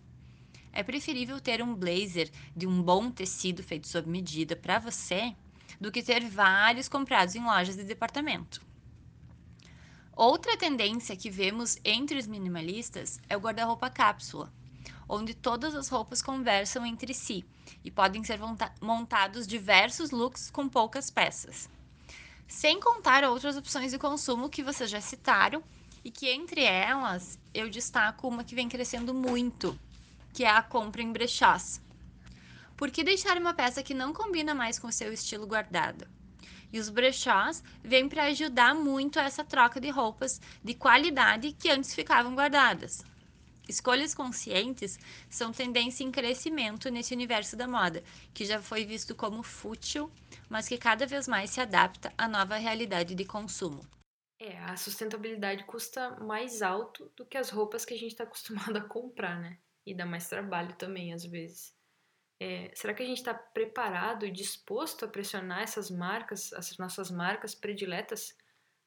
É 0.72 0.82
preferível 0.82 1.40
ter 1.40 1.60
um 1.62 1.74
blazer 1.74 2.30
de 2.56 2.66
um 2.66 2.80
bom 2.80 3.10
tecido 3.10 3.62
feito 3.62 3.88
sob 3.88 4.08
medida 4.08 4.54
para 4.54 4.78
você 4.78 5.34
do 5.80 5.90
que 5.90 6.02
ter 6.02 6.24
vários 6.28 6.88
comprados 6.88 7.34
em 7.34 7.42
lojas 7.42 7.76
de 7.76 7.82
departamento. 7.82 8.64
Outra 10.14 10.56
tendência 10.56 11.16
que 11.16 11.28
vemos 11.28 11.76
entre 11.84 12.18
os 12.18 12.26
minimalistas 12.26 13.20
é 13.28 13.36
o 13.36 13.40
guarda-roupa 13.40 13.90
cápsula, 13.90 14.52
onde 15.08 15.34
todas 15.34 15.74
as 15.74 15.88
roupas 15.88 16.22
conversam 16.22 16.86
entre 16.86 17.12
si 17.14 17.44
e 17.84 17.90
podem 17.90 18.22
ser 18.24 18.38
montados 18.80 19.46
diversos 19.46 20.10
looks 20.10 20.50
com 20.50 20.68
poucas 20.68 21.10
peças. 21.10 21.68
Sem 22.46 22.80
contar 22.80 23.24
outras 23.24 23.56
opções 23.56 23.92
de 23.92 23.98
consumo 23.98 24.48
que 24.48 24.62
vocês 24.62 24.90
já 24.90 25.00
citaram 25.00 25.62
e 26.04 26.10
que 26.10 26.28
entre 26.28 26.62
elas 26.62 27.38
eu 27.54 27.68
destaco 27.70 28.28
uma 28.28 28.44
que 28.44 28.54
vem 28.54 28.68
crescendo 28.68 29.14
muito, 29.14 29.78
que 30.32 30.44
é 30.44 30.50
a 30.50 30.62
compra 30.62 31.02
em 31.02 31.12
brechós. 31.12 31.80
Por 32.76 32.90
que 32.90 33.04
deixar 33.04 33.36
uma 33.36 33.52
peça 33.52 33.82
que 33.82 33.92
não 33.92 34.12
combina 34.12 34.54
mais 34.54 34.78
com 34.78 34.88
o 34.88 34.92
seu 34.92 35.12
estilo 35.12 35.46
guardada? 35.46 36.08
E 36.72 36.78
os 36.78 36.88
brechós 36.88 37.62
vêm 37.82 38.08
para 38.08 38.24
ajudar 38.24 38.74
muito 38.74 39.18
essa 39.18 39.44
troca 39.44 39.80
de 39.80 39.90
roupas 39.90 40.40
de 40.62 40.74
qualidade 40.74 41.52
que 41.52 41.68
antes 41.68 41.94
ficavam 41.94 42.34
guardadas. 42.34 43.04
Escolhas 43.70 44.12
conscientes 44.12 44.98
são 45.30 45.52
tendência 45.52 46.02
em 46.02 46.10
crescimento 46.10 46.90
nesse 46.90 47.14
universo 47.14 47.56
da 47.56 47.68
moda, 47.68 48.02
que 48.34 48.44
já 48.44 48.60
foi 48.60 48.84
visto 48.84 49.14
como 49.14 49.44
fútil, 49.44 50.10
mas 50.48 50.66
que 50.66 50.76
cada 50.76 51.06
vez 51.06 51.28
mais 51.28 51.50
se 51.50 51.60
adapta 51.60 52.12
à 52.18 52.26
nova 52.26 52.56
realidade 52.56 53.14
de 53.14 53.24
consumo. 53.24 53.80
É, 54.40 54.58
a 54.58 54.76
sustentabilidade 54.76 55.62
custa 55.66 56.18
mais 56.18 56.62
alto 56.62 57.12
do 57.16 57.24
que 57.24 57.38
as 57.38 57.48
roupas 57.48 57.84
que 57.84 57.94
a 57.94 57.96
gente 57.96 58.10
está 58.10 58.24
acostumado 58.24 58.76
a 58.76 58.80
comprar, 58.82 59.38
né? 59.38 59.56
E 59.86 59.94
dá 59.94 60.04
mais 60.04 60.28
trabalho 60.28 60.74
também, 60.74 61.12
às 61.12 61.24
vezes. 61.24 61.72
É, 62.40 62.72
será 62.74 62.92
que 62.92 63.04
a 63.04 63.06
gente 63.06 63.18
está 63.18 63.34
preparado 63.34 64.26
e 64.26 64.32
disposto 64.32 65.04
a 65.04 65.08
pressionar 65.08 65.62
essas 65.62 65.92
marcas, 65.92 66.52
essas 66.54 66.76
nossas 66.76 67.08
marcas 67.08 67.54
prediletas, 67.54 68.36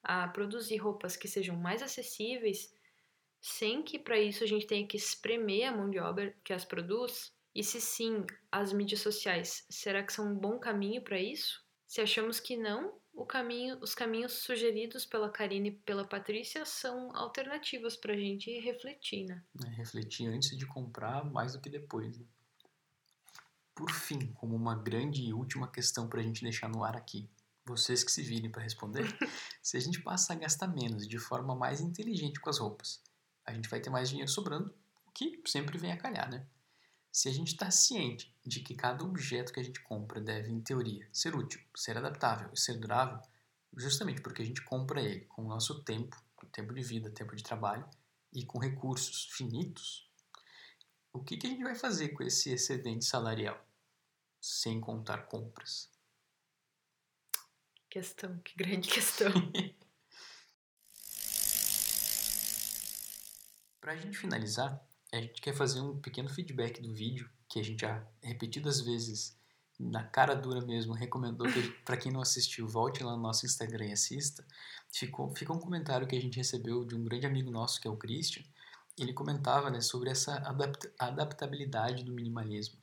a 0.02 0.28
produzir 0.28 0.76
roupas 0.76 1.16
que 1.16 1.26
sejam 1.26 1.56
mais 1.56 1.80
acessíveis 1.80 2.70
sem 3.44 3.82
que 3.82 3.98
para 3.98 4.18
isso 4.18 4.42
a 4.42 4.46
gente 4.46 4.66
tenha 4.66 4.86
que 4.86 4.96
espremer 4.96 5.68
a 5.68 5.76
mão 5.76 5.90
de 5.90 5.98
obra 5.98 6.34
que 6.42 6.50
as 6.50 6.64
produz? 6.64 7.30
E 7.54 7.62
se 7.62 7.78
sim, 7.78 8.24
as 8.50 8.72
mídias 8.72 9.02
sociais, 9.02 9.66
será 9.68 10.02
que 10.02 10.14
são 10.14 10.32
um 10.32 10.34
bom 10.34 10.58
caminho 10.58 11.02
para 11.02 11.20
isso? 11.20 11.62
Se 11.86 12.00
achamos 12.00 12.40
que 12.40 12.56
não, 12.56 12.98
o 13.12 13.26
caminho, 13.26 13.78
os 13.82 13.94
caminhos 13.94 14.32
sugeridos 14.32 15.04
pela 15.04 15.28
Karine 15.28 15.68
e 15.68 15.72
pela 15.72 16.08
Patrícia 16.08 16.64
são 16.64 17.14
alternativas 17.14 17.98
para 17.98 18.14
a 18.14 18.16
gente 18.16 18.50
refletir, 18.60 19.26
né? 19.26 19.44
É, 19.66 19.68
refletir 19.68 20.26
antes 20.26 20.56
de 20.56 20.64
comprar 20.64 21.22
mais 21.30 21.52
do 21.52 21.60
que 21.60 21.68
depois. 21.68 22.18
Né? 22.18 22.24
Por 23.74 23.90
fim, 23.90 24.32
como 24.32 24.56
uma 24.56 24.74
grande 24.74 25.22
e 25.22 25.34
última 25.34 25.70
questão 25.70 26.08
para 26.08 26.20
a 26.20 26.24
gente 26.24 26.42
deixar 26.42 26.70
no 26.70 26.82
ar 26.82 26.96
aqui, 26.96 27.28
vocês 27.66 28.02
que 28.02 28.10
se 28.10 28.22
virem 28.22 28.50
para 28.50 28.62
responder, 28.62 29.04
se 29.62 29.76
a 29.76 29.80
gente 29.80 30.00
passa 30.00 30.32
a 30.32 30.36
gastar 30.36 30.68
menos 30.68 31.06
de 31.06 31.18
forma 31.18 31.54
mais 31.54 31.82
inteligente 31.82 32.40
com 32.40 32.48
as 32.48 32.58
roupas, 32.58 33.02
a 33.46 33.52
gente 33.52 33.68
vai 33.68 33.80
ter 33.80 33.90
mais 33.90 34.08
dinheiro 34.08 34.30
sobrando, 34.30 34.74
o 35.06 35.10
que 35.10 35.42
sempre 35.46 35.78
vem 35.78 35.92
a 35.92 35.96
calhar, 35.96 36.30
né? 36.30 36.46
Se 37.12 37.28
a 37.28 37.32
gente 37.32 37.52
está 37.52 37.70
ciente 37.70 38.34
de 38.44 38.60
que 38.60 38.74
cada 38.74 39.04
objeto 39.04 39.52
que 39.52 39.60
a 39.60 39.62
gente 39.62 39.80
compra 39.80 40.20
deve, 40.20 40.50
em 40.50 40.60
teoria, 40.60 41.08
ser 41.12 41.36
útil, 41.36 41.60
ser 41.76 41.96
adaptável 41.96 42.50
e 42.52 42.58
ser 42.58 42.74
durável, 42.74 43.20
justamente 43.76 44.20
porque 44.20 44.42
a 44.42 44.44
gente 44.44 44.62
compra 44.62 45.00
ele 45.00 45.24
com 45.26 45.44
o 45.44 45.48
nosso 45.48 45.82
tempo, 45.84 46.16
tempo 46.52 46.74
de 46.74 46.82
vida, 46.82 47.10
tempo 47.10 47.34
de 47.36 47.42
trabalho 47.42 47.88
e 48.32 48.44
com 48.44 48.58
recursos 48.58 49.28
finitos, 49.30 50.10
o 51.12 51.22
que, 51.22 51.36
que 51.36 51.46
a 51.46 51.50
gente 51.50 51.62
vai 51.62 51.76
fazer 51.76 52.08
com 52.08 52.24
esse 52.24 52.50
excedente 52.50 53.04
salarial? 53.04 53.64
Sem 54.40 54.80
contar 54.80 55.26
compras. 55.28 55.88
Questão, 57.88 58.36
que 58.38 58.56
grande 58.56 58.88
questão. 58.88 59.30
Para 63.84 63.92
a 63.92 63.96
gente 63.96 64.16
finalizar, 64.16 64.82
a 65.12 65.20
gente 65.20 65.42
quer 65.42 65.54
fazer 65.54 65.78
um 65.82 66.00
pequeno 66.00 66.30
feedback 66.30 66.80
do 66.80 66.94
vídeo 66.94 67.28
que 67.46 67.60
a 67.60 67.62
gente 67.62 67.82
já 67.82 68.02
repetidas 68.22 68.80
vezes, 68.80 69.36
na 69.78 70.02
cara 70.02 70.34
dura 70.34 70.64
mesmo, 70.64 70.94
recomendou 70.94 71.46
que 71.52 71.60
para 71.84 71.98
quem 71.98 72.10
não 72.10 72.22
assistiu, 72.22 72.66
volte 72.66 73.04
lá 73.04 73.14
no 73.14 73.22
nosso 73.22 73.44
Instagram 73.44 73.88
e 73.88 73.92
assista. 73.92 74.42
Ficou, 74.90 75.36
fica 75.36 75.52
um 75.52 75.58
comentário 75.58 76.06
que 76.06 76.16
a 76.16 76.20
gente 76.20 76.38
recebeu 76.38 76.82
de 76.82 76.94
um 76.94 77.04
grande 77.04 77.26
amigo 77.26 77.50
nosso, 77.50 77.78
que 77.78 77.86
é 77.86 77.90
o 77.90 77.96
Christian. 77.98 78.42
Ele 78.98 79.12
comentava 79.12 79.68
né, 79.68 79.82
sobre 79.82 80.08
essa 80.08 80.34
adapta 80.36 80.90
adaptabilidade 80.98 82.04
do 82.04 82.12
minimalismo. 82.14 82.78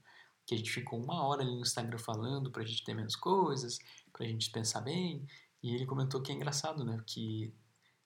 Que 0.45 0.53
a 0.53 0.57
gente 0.59 0.69
ficou 0.69 1.03
uma 1.03 1.25
hora 1.25 1.41
ali 1.41 1.55
no 1.55 1.61
Instagram 1.61 1.97
falando 1.97 2.51
para 2.51 2.61
a 2.61 2.65
gente 2.65 2.83
ter 2.83 2.93
menos 2.93 3.15
coisas, 3.15 3.79
para 4.13 4.23
a 4.23 4.29
gente 4.29 4.51
pensar 4.51 4.81
bem. 4.81 5.25
E 5.63 5.73
ele 5.73 5.87
comentou 5.87 6.21
que 6.21 6.31
é 6.31 6.35
engraçado, 6.35 6.85
né? 6.85 7.01
Que 7.07 7.51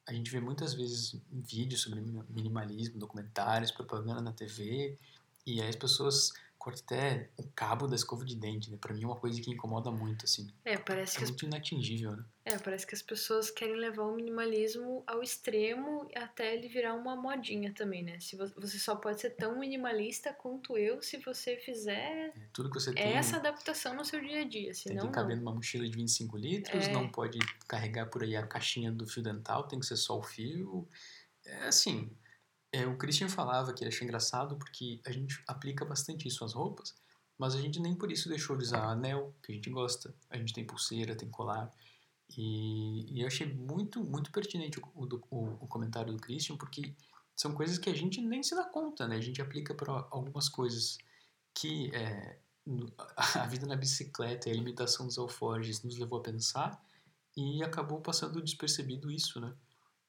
a 0.07 0.13
gente 0.13 0.31
vê 0.31 0.39
muitas 0.39 0.73
vezes 0.73 1.19
vídeos 1.31 1.81
sobre 1.81 2.01
minimalismo, 2.29 2.99
documentários, 2.99 3.71
propaganda 3.71 4.21
na 4.21 4.31
TV, 4.31 4.97
e 5.45 5.61
aí 5.61 5.69
as 5.69 5.75
pessoas 5.75 6.31
corta 6.65 6.81
até 6.83 7.29
o 7.37 7.43
cabo 7.49 7.85
da 7.85 7.95
escova 7.95 8.25
de 8.25 8.35
dente, 8.35 8.71
né? 8.71 8.77
Pra 8.81 8.91
mim 8.91 9.03
é 9.03 9.05
uma 9.05 9.15
coisa 9.15 9.39
que 9.39 9.51
incomoda 9.51 9.91
muito, 9.91 10.25
assim. 10.25 10.47
É, 10.65 10.75
parece 10.75 11.17
é 11.17 11.19
que... 11.19 11.25
muito 11.25 11.45
as... 11.45 11.47
inatingível, 11.47 12.17
né? 12.17 12.25
É, 12.43 12.57
parece 12.57 12.87
que 12.87 12.95
as 12.95 13.03
pessoas 13.03 13.51
querem 13.51 13.75
levar 13.75 14.03
o 14.03 14.15
minimalismo 14.15 15.03
ao 15.05 15.21
extremo 15.21 16.07
até 16.15 16.55
ele 16.55 16.67
virar 16.67 16.95
uma 16.95 17.15
modinha 17.15 17.71
também, 17.71 18.03
né? 18.03 18.19
Se 18.19 18.35
você 18.35 18.79
só 18.79 18.95
pode 18.95 19.21
ser 19.21 19.31
tão 19.31 19.59
minimalista 19.59 20.33
quanto 20.33 20.75
eu 20.75 21.01
se 21.01 21.17
você 21.17 21.55
fizer 21.57 22.33
é, 22.35 22.47
tudo 22.51 22.69
que 22.69 22.79
você 22.79 22.93
tem, 22.93 23.13
essa 23.13 23.37
adaptação 23.37 23.95
no 23.95 24.03
seu 24.03 24.19
dia 24.19 24.41
a 24.41 24.43
dia, 24.43 24.73
senão 24.73 25.03
Tem 25.03 25.11
que 25.11 25.15
caber 25.15 25.37
numa 25.37 25.53
mochila 25.53 25.87
de 25.87 25.95
25 25.95 26.37
litros, 26.37 26.87
é... 26.87 26.91
não 26.91 27.09
pode 27.09 27.37
carregar 27.67 28.07
por 28.07 28.23
aí 28.23 28.35
a 28.35 28.45
caixinha 28.45 28.91
do 28.91 29.05
fio 29.05 29.21
dental, 29.21 29.67
tem 29.67 29.79
que 29.79 29.85
ser 29.85 29.97
só 29.97 30.17
o 30.17 30.23
fio. 30.23 30.87
É 31.45 31.67
assim, 31.67 32.11
é, 32.75 32.85
o 32.85 32.97
Christian 32.97 33.29
falava 33.29 33.73
que 33.73 33.85
achou 33.85 34.03
engraçado 34.03 34.57
porque 34.57 34.99
a 35.05 35.11
gente 35.11 35.41
aplica 35.47 35.85
bastante 35.85 36.27
isso 36.27 36.43
às 36.43 36.53
roupas, 36.53 36.93
mas 37.37 37.55
a 37.55 37.61
gente 37.61 37.79
nem 37.79 37.95
por 37.95 38.11
isso 38.11 38.27
deixou 38.27 38.57
de 38.57 38.63
usar 38.63 38.83
anel, 38.83 39.33
que 39.41 39.53
a 39.53 39.55
gente 39.55 39.69
gosta. 39.69 40.13
A 40.29 40.37
gente 40.37 40.53
tem 40.53 40.65
pulseira, 40.65 41.15
tem 41.15 41.29
colar. 41.29 41.71
E, 42.37 43.13
e 43.13 43.21
eu 43.21 43.27
achei 43.27 43.53
muito, 43.53 44.03
muito 44.03 44.29
pertinente 44.29 44.79
o, 44.79 44.83
o, 44.93 45.43
o, 45.61 45.67
comentário 45.67 46.11
do 46.11 46.19
Christian, 46.19 46.57
porque 46.57 46.93
são 47.35 47.53
coisas 47.53 47.77
que 47.77 47.89
a 47.89 47.93
gente 47.93 48.21
nem 48.21 48.43
se 48.43 48.55
dá 48.55 48.65
conta, 48.65 49.07
né? 49.07 49.15
A 49.15 49.21
gente 49.21 49.41
aplica 49.41 49.73
para 49.73 50.07
algumas 50.11 50.49
coisas 50.49 50.97
que 51.53 51.93
é, 51.95 52.39
a 53.35 53.45
vida 53.47 53.65
na 53.65 53.75
bicicleta 53.75 54.49
e 54.49 54.51
a 54.51 54.55
limitação 54.55 55.05
dos 55.05 55.17
alforjes 55.17 55.81
nos 55.81 55.97
levou 55.97 56.19
a 56.19 56.23
pensar 56.23 56.83
e 57.37 57.63
acabou 57.63 58.01
passando 58.01 58.41
despercebido 58.41 59.11
isso, 59.11 59.39
né? 59.39 59.53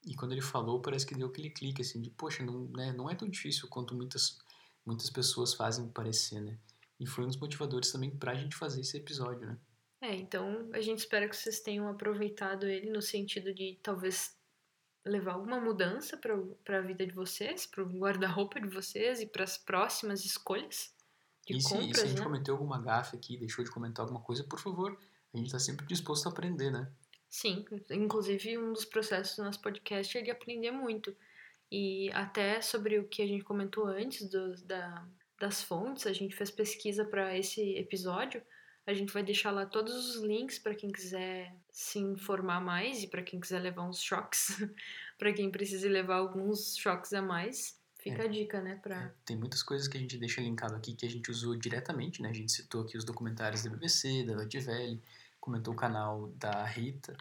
E 0.07 0.15
quando 0.15 0.33
ele 0.33 0.41
falou, 0.41 0.81
parece 0.81 1.05
que 1.05 1.15
deu 1.15 1.27
aquele 1.27 1.51
clique, 1.51 1.83
assim, 1.83 2.01
de, 2.01 2.11
poxa, 2.11 2.45
não, 2.45 2.69
né, 2.69 2.93
não 2.93 3.11
é 3.11 3.15
tão 3.15 3.29
difícil 3.29 3.69
quanto 3.69 3.95
muitas, 3.95 4.39
muitas 4.85 5.11
pessoas 5.11 5.53
fazem 5.53 5.89
parecer, 5.89 6.41
né? 6.41 6.57
E 6.99 7.07
foi 7.07 7.25
um 7.25 7.27
dos 7.27 7.37
motivadores 7.37 7.91
também 7.91 8.11
pra 8.11 8.35
gente 8.35 8.57
fazer 8.57 8.81
esse 8.81 8.97
episódio, 8.97 9.47
né? 9.47 9.59
É, 10.01 10.15
então 10.15 10.71
a 10.73 10.81
gente 10.81 11.01
espera 11.01 11.29
que 11.29 11.37
vocês 11.37 11.61
tenham 11.61 11.89
aproveitado 11.89 12.67
ele 12.67 12.91
no 12.91 13.03
sentido 13.03 13.53
de 13.53 13.79
talvez 13.83 14.37
levar 15.05 15.35
alguma 15.35 15.61
mudança 15.61 16.17
para 16.17 16.79
a 16.79 16.83
vida 16.83 17.07
de 17.07 17.13
vocês, 17.13 17.67
para 17.67 17.83
o 17.83 17.99
guarda-roupa 17.99 18.61
de 18.61 18.69
vocês 18.69 19.21
e 19.21 19.27
para 19.27 19.45
as 19.45 19.59
próximas 19.59 20.25
escolhas 20.25 20.95
de 21.47 21.57
e 21.57 21.61
se, 21.61 21.69
compras, 21.69 21.91
e 21.91 21.95
se 21.95 22.01
a 22.01 22.07
gente 22.07 22.19
né? 22.19 22.25
cometeu 22.25 22.55
alguma 22.55 22.81
gafe 22.81 23.17
aqui, 23.17 23.37
deixou 23.37 23.65
de 23.65 23.71
comentar 23.71 24.05
alguma 24.05 24.21
coisa, 24.21 24.43
por 24.45 24.59
favor, 24.59 24.99
a 25.33 25.37
gente 25.37 25.51
tá 25.51 25.59
sempre 25.59 25.87
disposto 25.87 26.27
a 26.27 26.31
aprender, 26.31 26.71
né? 26.71 26.91
Sim, 27.29 27.65
inclusive 27.91 28.57
um 28.57 28.73
dos 28.73 28.85
processos 28.85 29.37
do 29.37 29.45
nosso 29.45 29.61
podcast 29.61 30.17
é 30.17 30.23
de 30.23 30.31
aprender 30.31 30.71
muito. 30.71 31.15
E 31.71 32.11
até 32.13 32.61
sobre 32.61 32.99
o 32.99 33.09
que 33.09 33.23
a 33.23 33.27
gente 33.27 33.45
comentou 33.45 33.87
antes 33.87 34.29
do, 34.29 34.55
da, 34.65 35.07
das 35.39 35.63
fontes, 35.63 36.07
a 36.07 36.13
gente 36.13 36.35
fez 36.35 36.51
pesquisa 36.51 37.05
para 37.05 37.37
esse 37.37 37.77
episódio. 37.77 38.43
A 38.87 38.95
gente 38.95 39.13
vai 39.13 39.25
deixar 39.25 39.51
lá 39.51 39.67
todos 39.67 39.93
os 40.17 40.23
links 40.23 40.61
para 40.61 40.75
quem 40.75 40.91
quiser 40.93 41.53
se 41.73 41.99
informar 41.99 42.61
mais 42.61 43.03
e 43.03 43.09
para 43.09 43.23
quem 43.23 43.41
quiser 43.41 43.59
levar 43.59 43.83
uns 43.83 44.01
choques, 44.01 44.47
para 45.19 45.33
quem 45.33 45.51
precise 45.51 45.89
levar 45.89 46.17
alguns 46.17 46.77
choques 46.77 47.13
a 47.13 47.21
mais. 47.21 47.77
Fica 47.99 48.23
É. 48.23 48.27
a 48.27 48.29
dica, 48.29 48.61
né, 48.61 48.77
para 48.81 48.97
É, 49.03 49.13
tem 49.25 49.37
muitas 49.37 49.65
coisas 49.65 49.89
que 49.89 49.97
a 49.99 50.01
gente 50.01 50.17
deixa 50.17 50.41
linkado 50.41 50.77
aqui 50.77 50.95
que 50.95 51.05
a 51.05 51.11
gente 51.11 51.29
usou 51.29 51.57
diretamente, 51.57 52.23
né? 52.23 52.31
A 52.31 52.33
gente 52.33 52.53
citou 52.53 52.83
aqui 52.83 52.97
os 52.97 53.05
documentários 53.05 53.65
da 53.65 53.71
BBC, 53.71 54.23
da 54.23 54.37
Deutsche 54.37 54.59
Welle, 54.59 55.03
comentou 55.47 55.75
o 55.75 55.77
canal 55.77 56.29
da 56.33 56.65
Rita, 56.65 57.17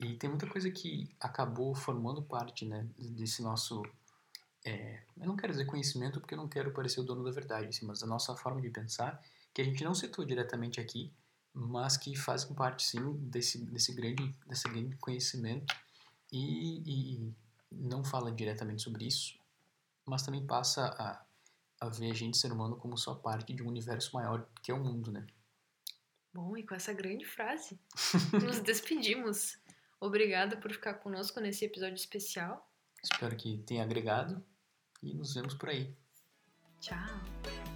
e 0.00 0.14
tem 0.16 0.28
muita 0.28 0.48
coisa 0.48 0.68
que 0.68 1.08
acabou 1.20 1.76
formando 1.76 2.20
parte, 2.20 2.64
né, 2.66 2.88
desse 2.98 3.40
nosso... 3.40 3.82
é, 4.64 5.04
eu 5.16 5.26
não 5.26 5.36
quero 5.36 5.52
dizer 5.52 5.64
conhecimento 5.64 6.20
porque 6.20 6.34
eu 6.34 6.38
não 6.38 6.48
quero 6.48 6.72
parecer 6.72 7.00
o 7.00 7.04
dono 7.04 7.22
da 7.22 7.30
verdade, 7.30 7.68
assim, 7.68 7.86
mas 7.86 8.00
da 8.00 8.06
nossa 8.06 8.34
forma 8.34 8.60
de 8.60 8.68
pensar, 8.68 9.22
que 9.54 9.62
a 9.62 9.64
gente 9.64 9.84
não 9.84 9.94
citou 9.94 10.24
diretamente 10.24 10.80
aqui, 10.80 11.12
mas 11.54 11.96
que 11.96 12.16
fazem 12.16 12.52
parte, 12.52 12.82
sim, 12.82 13.14
desse, 13.30 13.64
desse, 13.66 13.94
grande, 13.94 14.34
desse 14.44 14.68
grande 14.68 14.96
conhecimento 14.96 15.72
e, 16.32 16.82
e 17.16 17.34
não 17.70 18.04
fala 18.04 18.32
diretamente 18.32 18.82
sobre 18.82 19.06
isso, 19.06 19.38
mas 20.04 20.22
também 20.22 20.44
passa 20.44 20.86
a, 20.98 21.86
a 21.86 21.88
ver 21.88 22.10
a 22.10 22.14
gente, 22.14 22.36
ser 22.36 22.52
humano, 22.52 22.76
como 22.76 22.98
só 22.98 23.14
parte 23.14 23.52
de 23.52 23.62
um 23.62 23.68
universo 23.68 24.10
maior 24.14 24.48
que 24.62 24.72
é 24.72 24.74
o 24.74 24.82
mundo, 24.82 25.12
né? 25.12 25.24
Bom, 26.38 26.56
e 26.56 26.62
com 26.62 26.72
essa 26.72 26.92
grande 26.92 27.24
frase, 27.24 27.76
nos 28.32 28.60
despedimos. 28.60 29.58
Obrigada 29.98 30.56
por 30.56 30.70
ficar 30.70 30.94
conosco 30.94 31.40
nesse 31.40 31.64
episódio 31.64 31.96
especial. 31.96 32.70
Espero 33.02 33.34
que 33.36 33.58
tenha 33.66 33.82
agregado 33.82 34.40
e 35.02 35.12
nos 35.14 35.34
vemos 35.34 35.54
por 35.54 35.68
aí. 35.68 35.92
Tchau. 36.80 37.67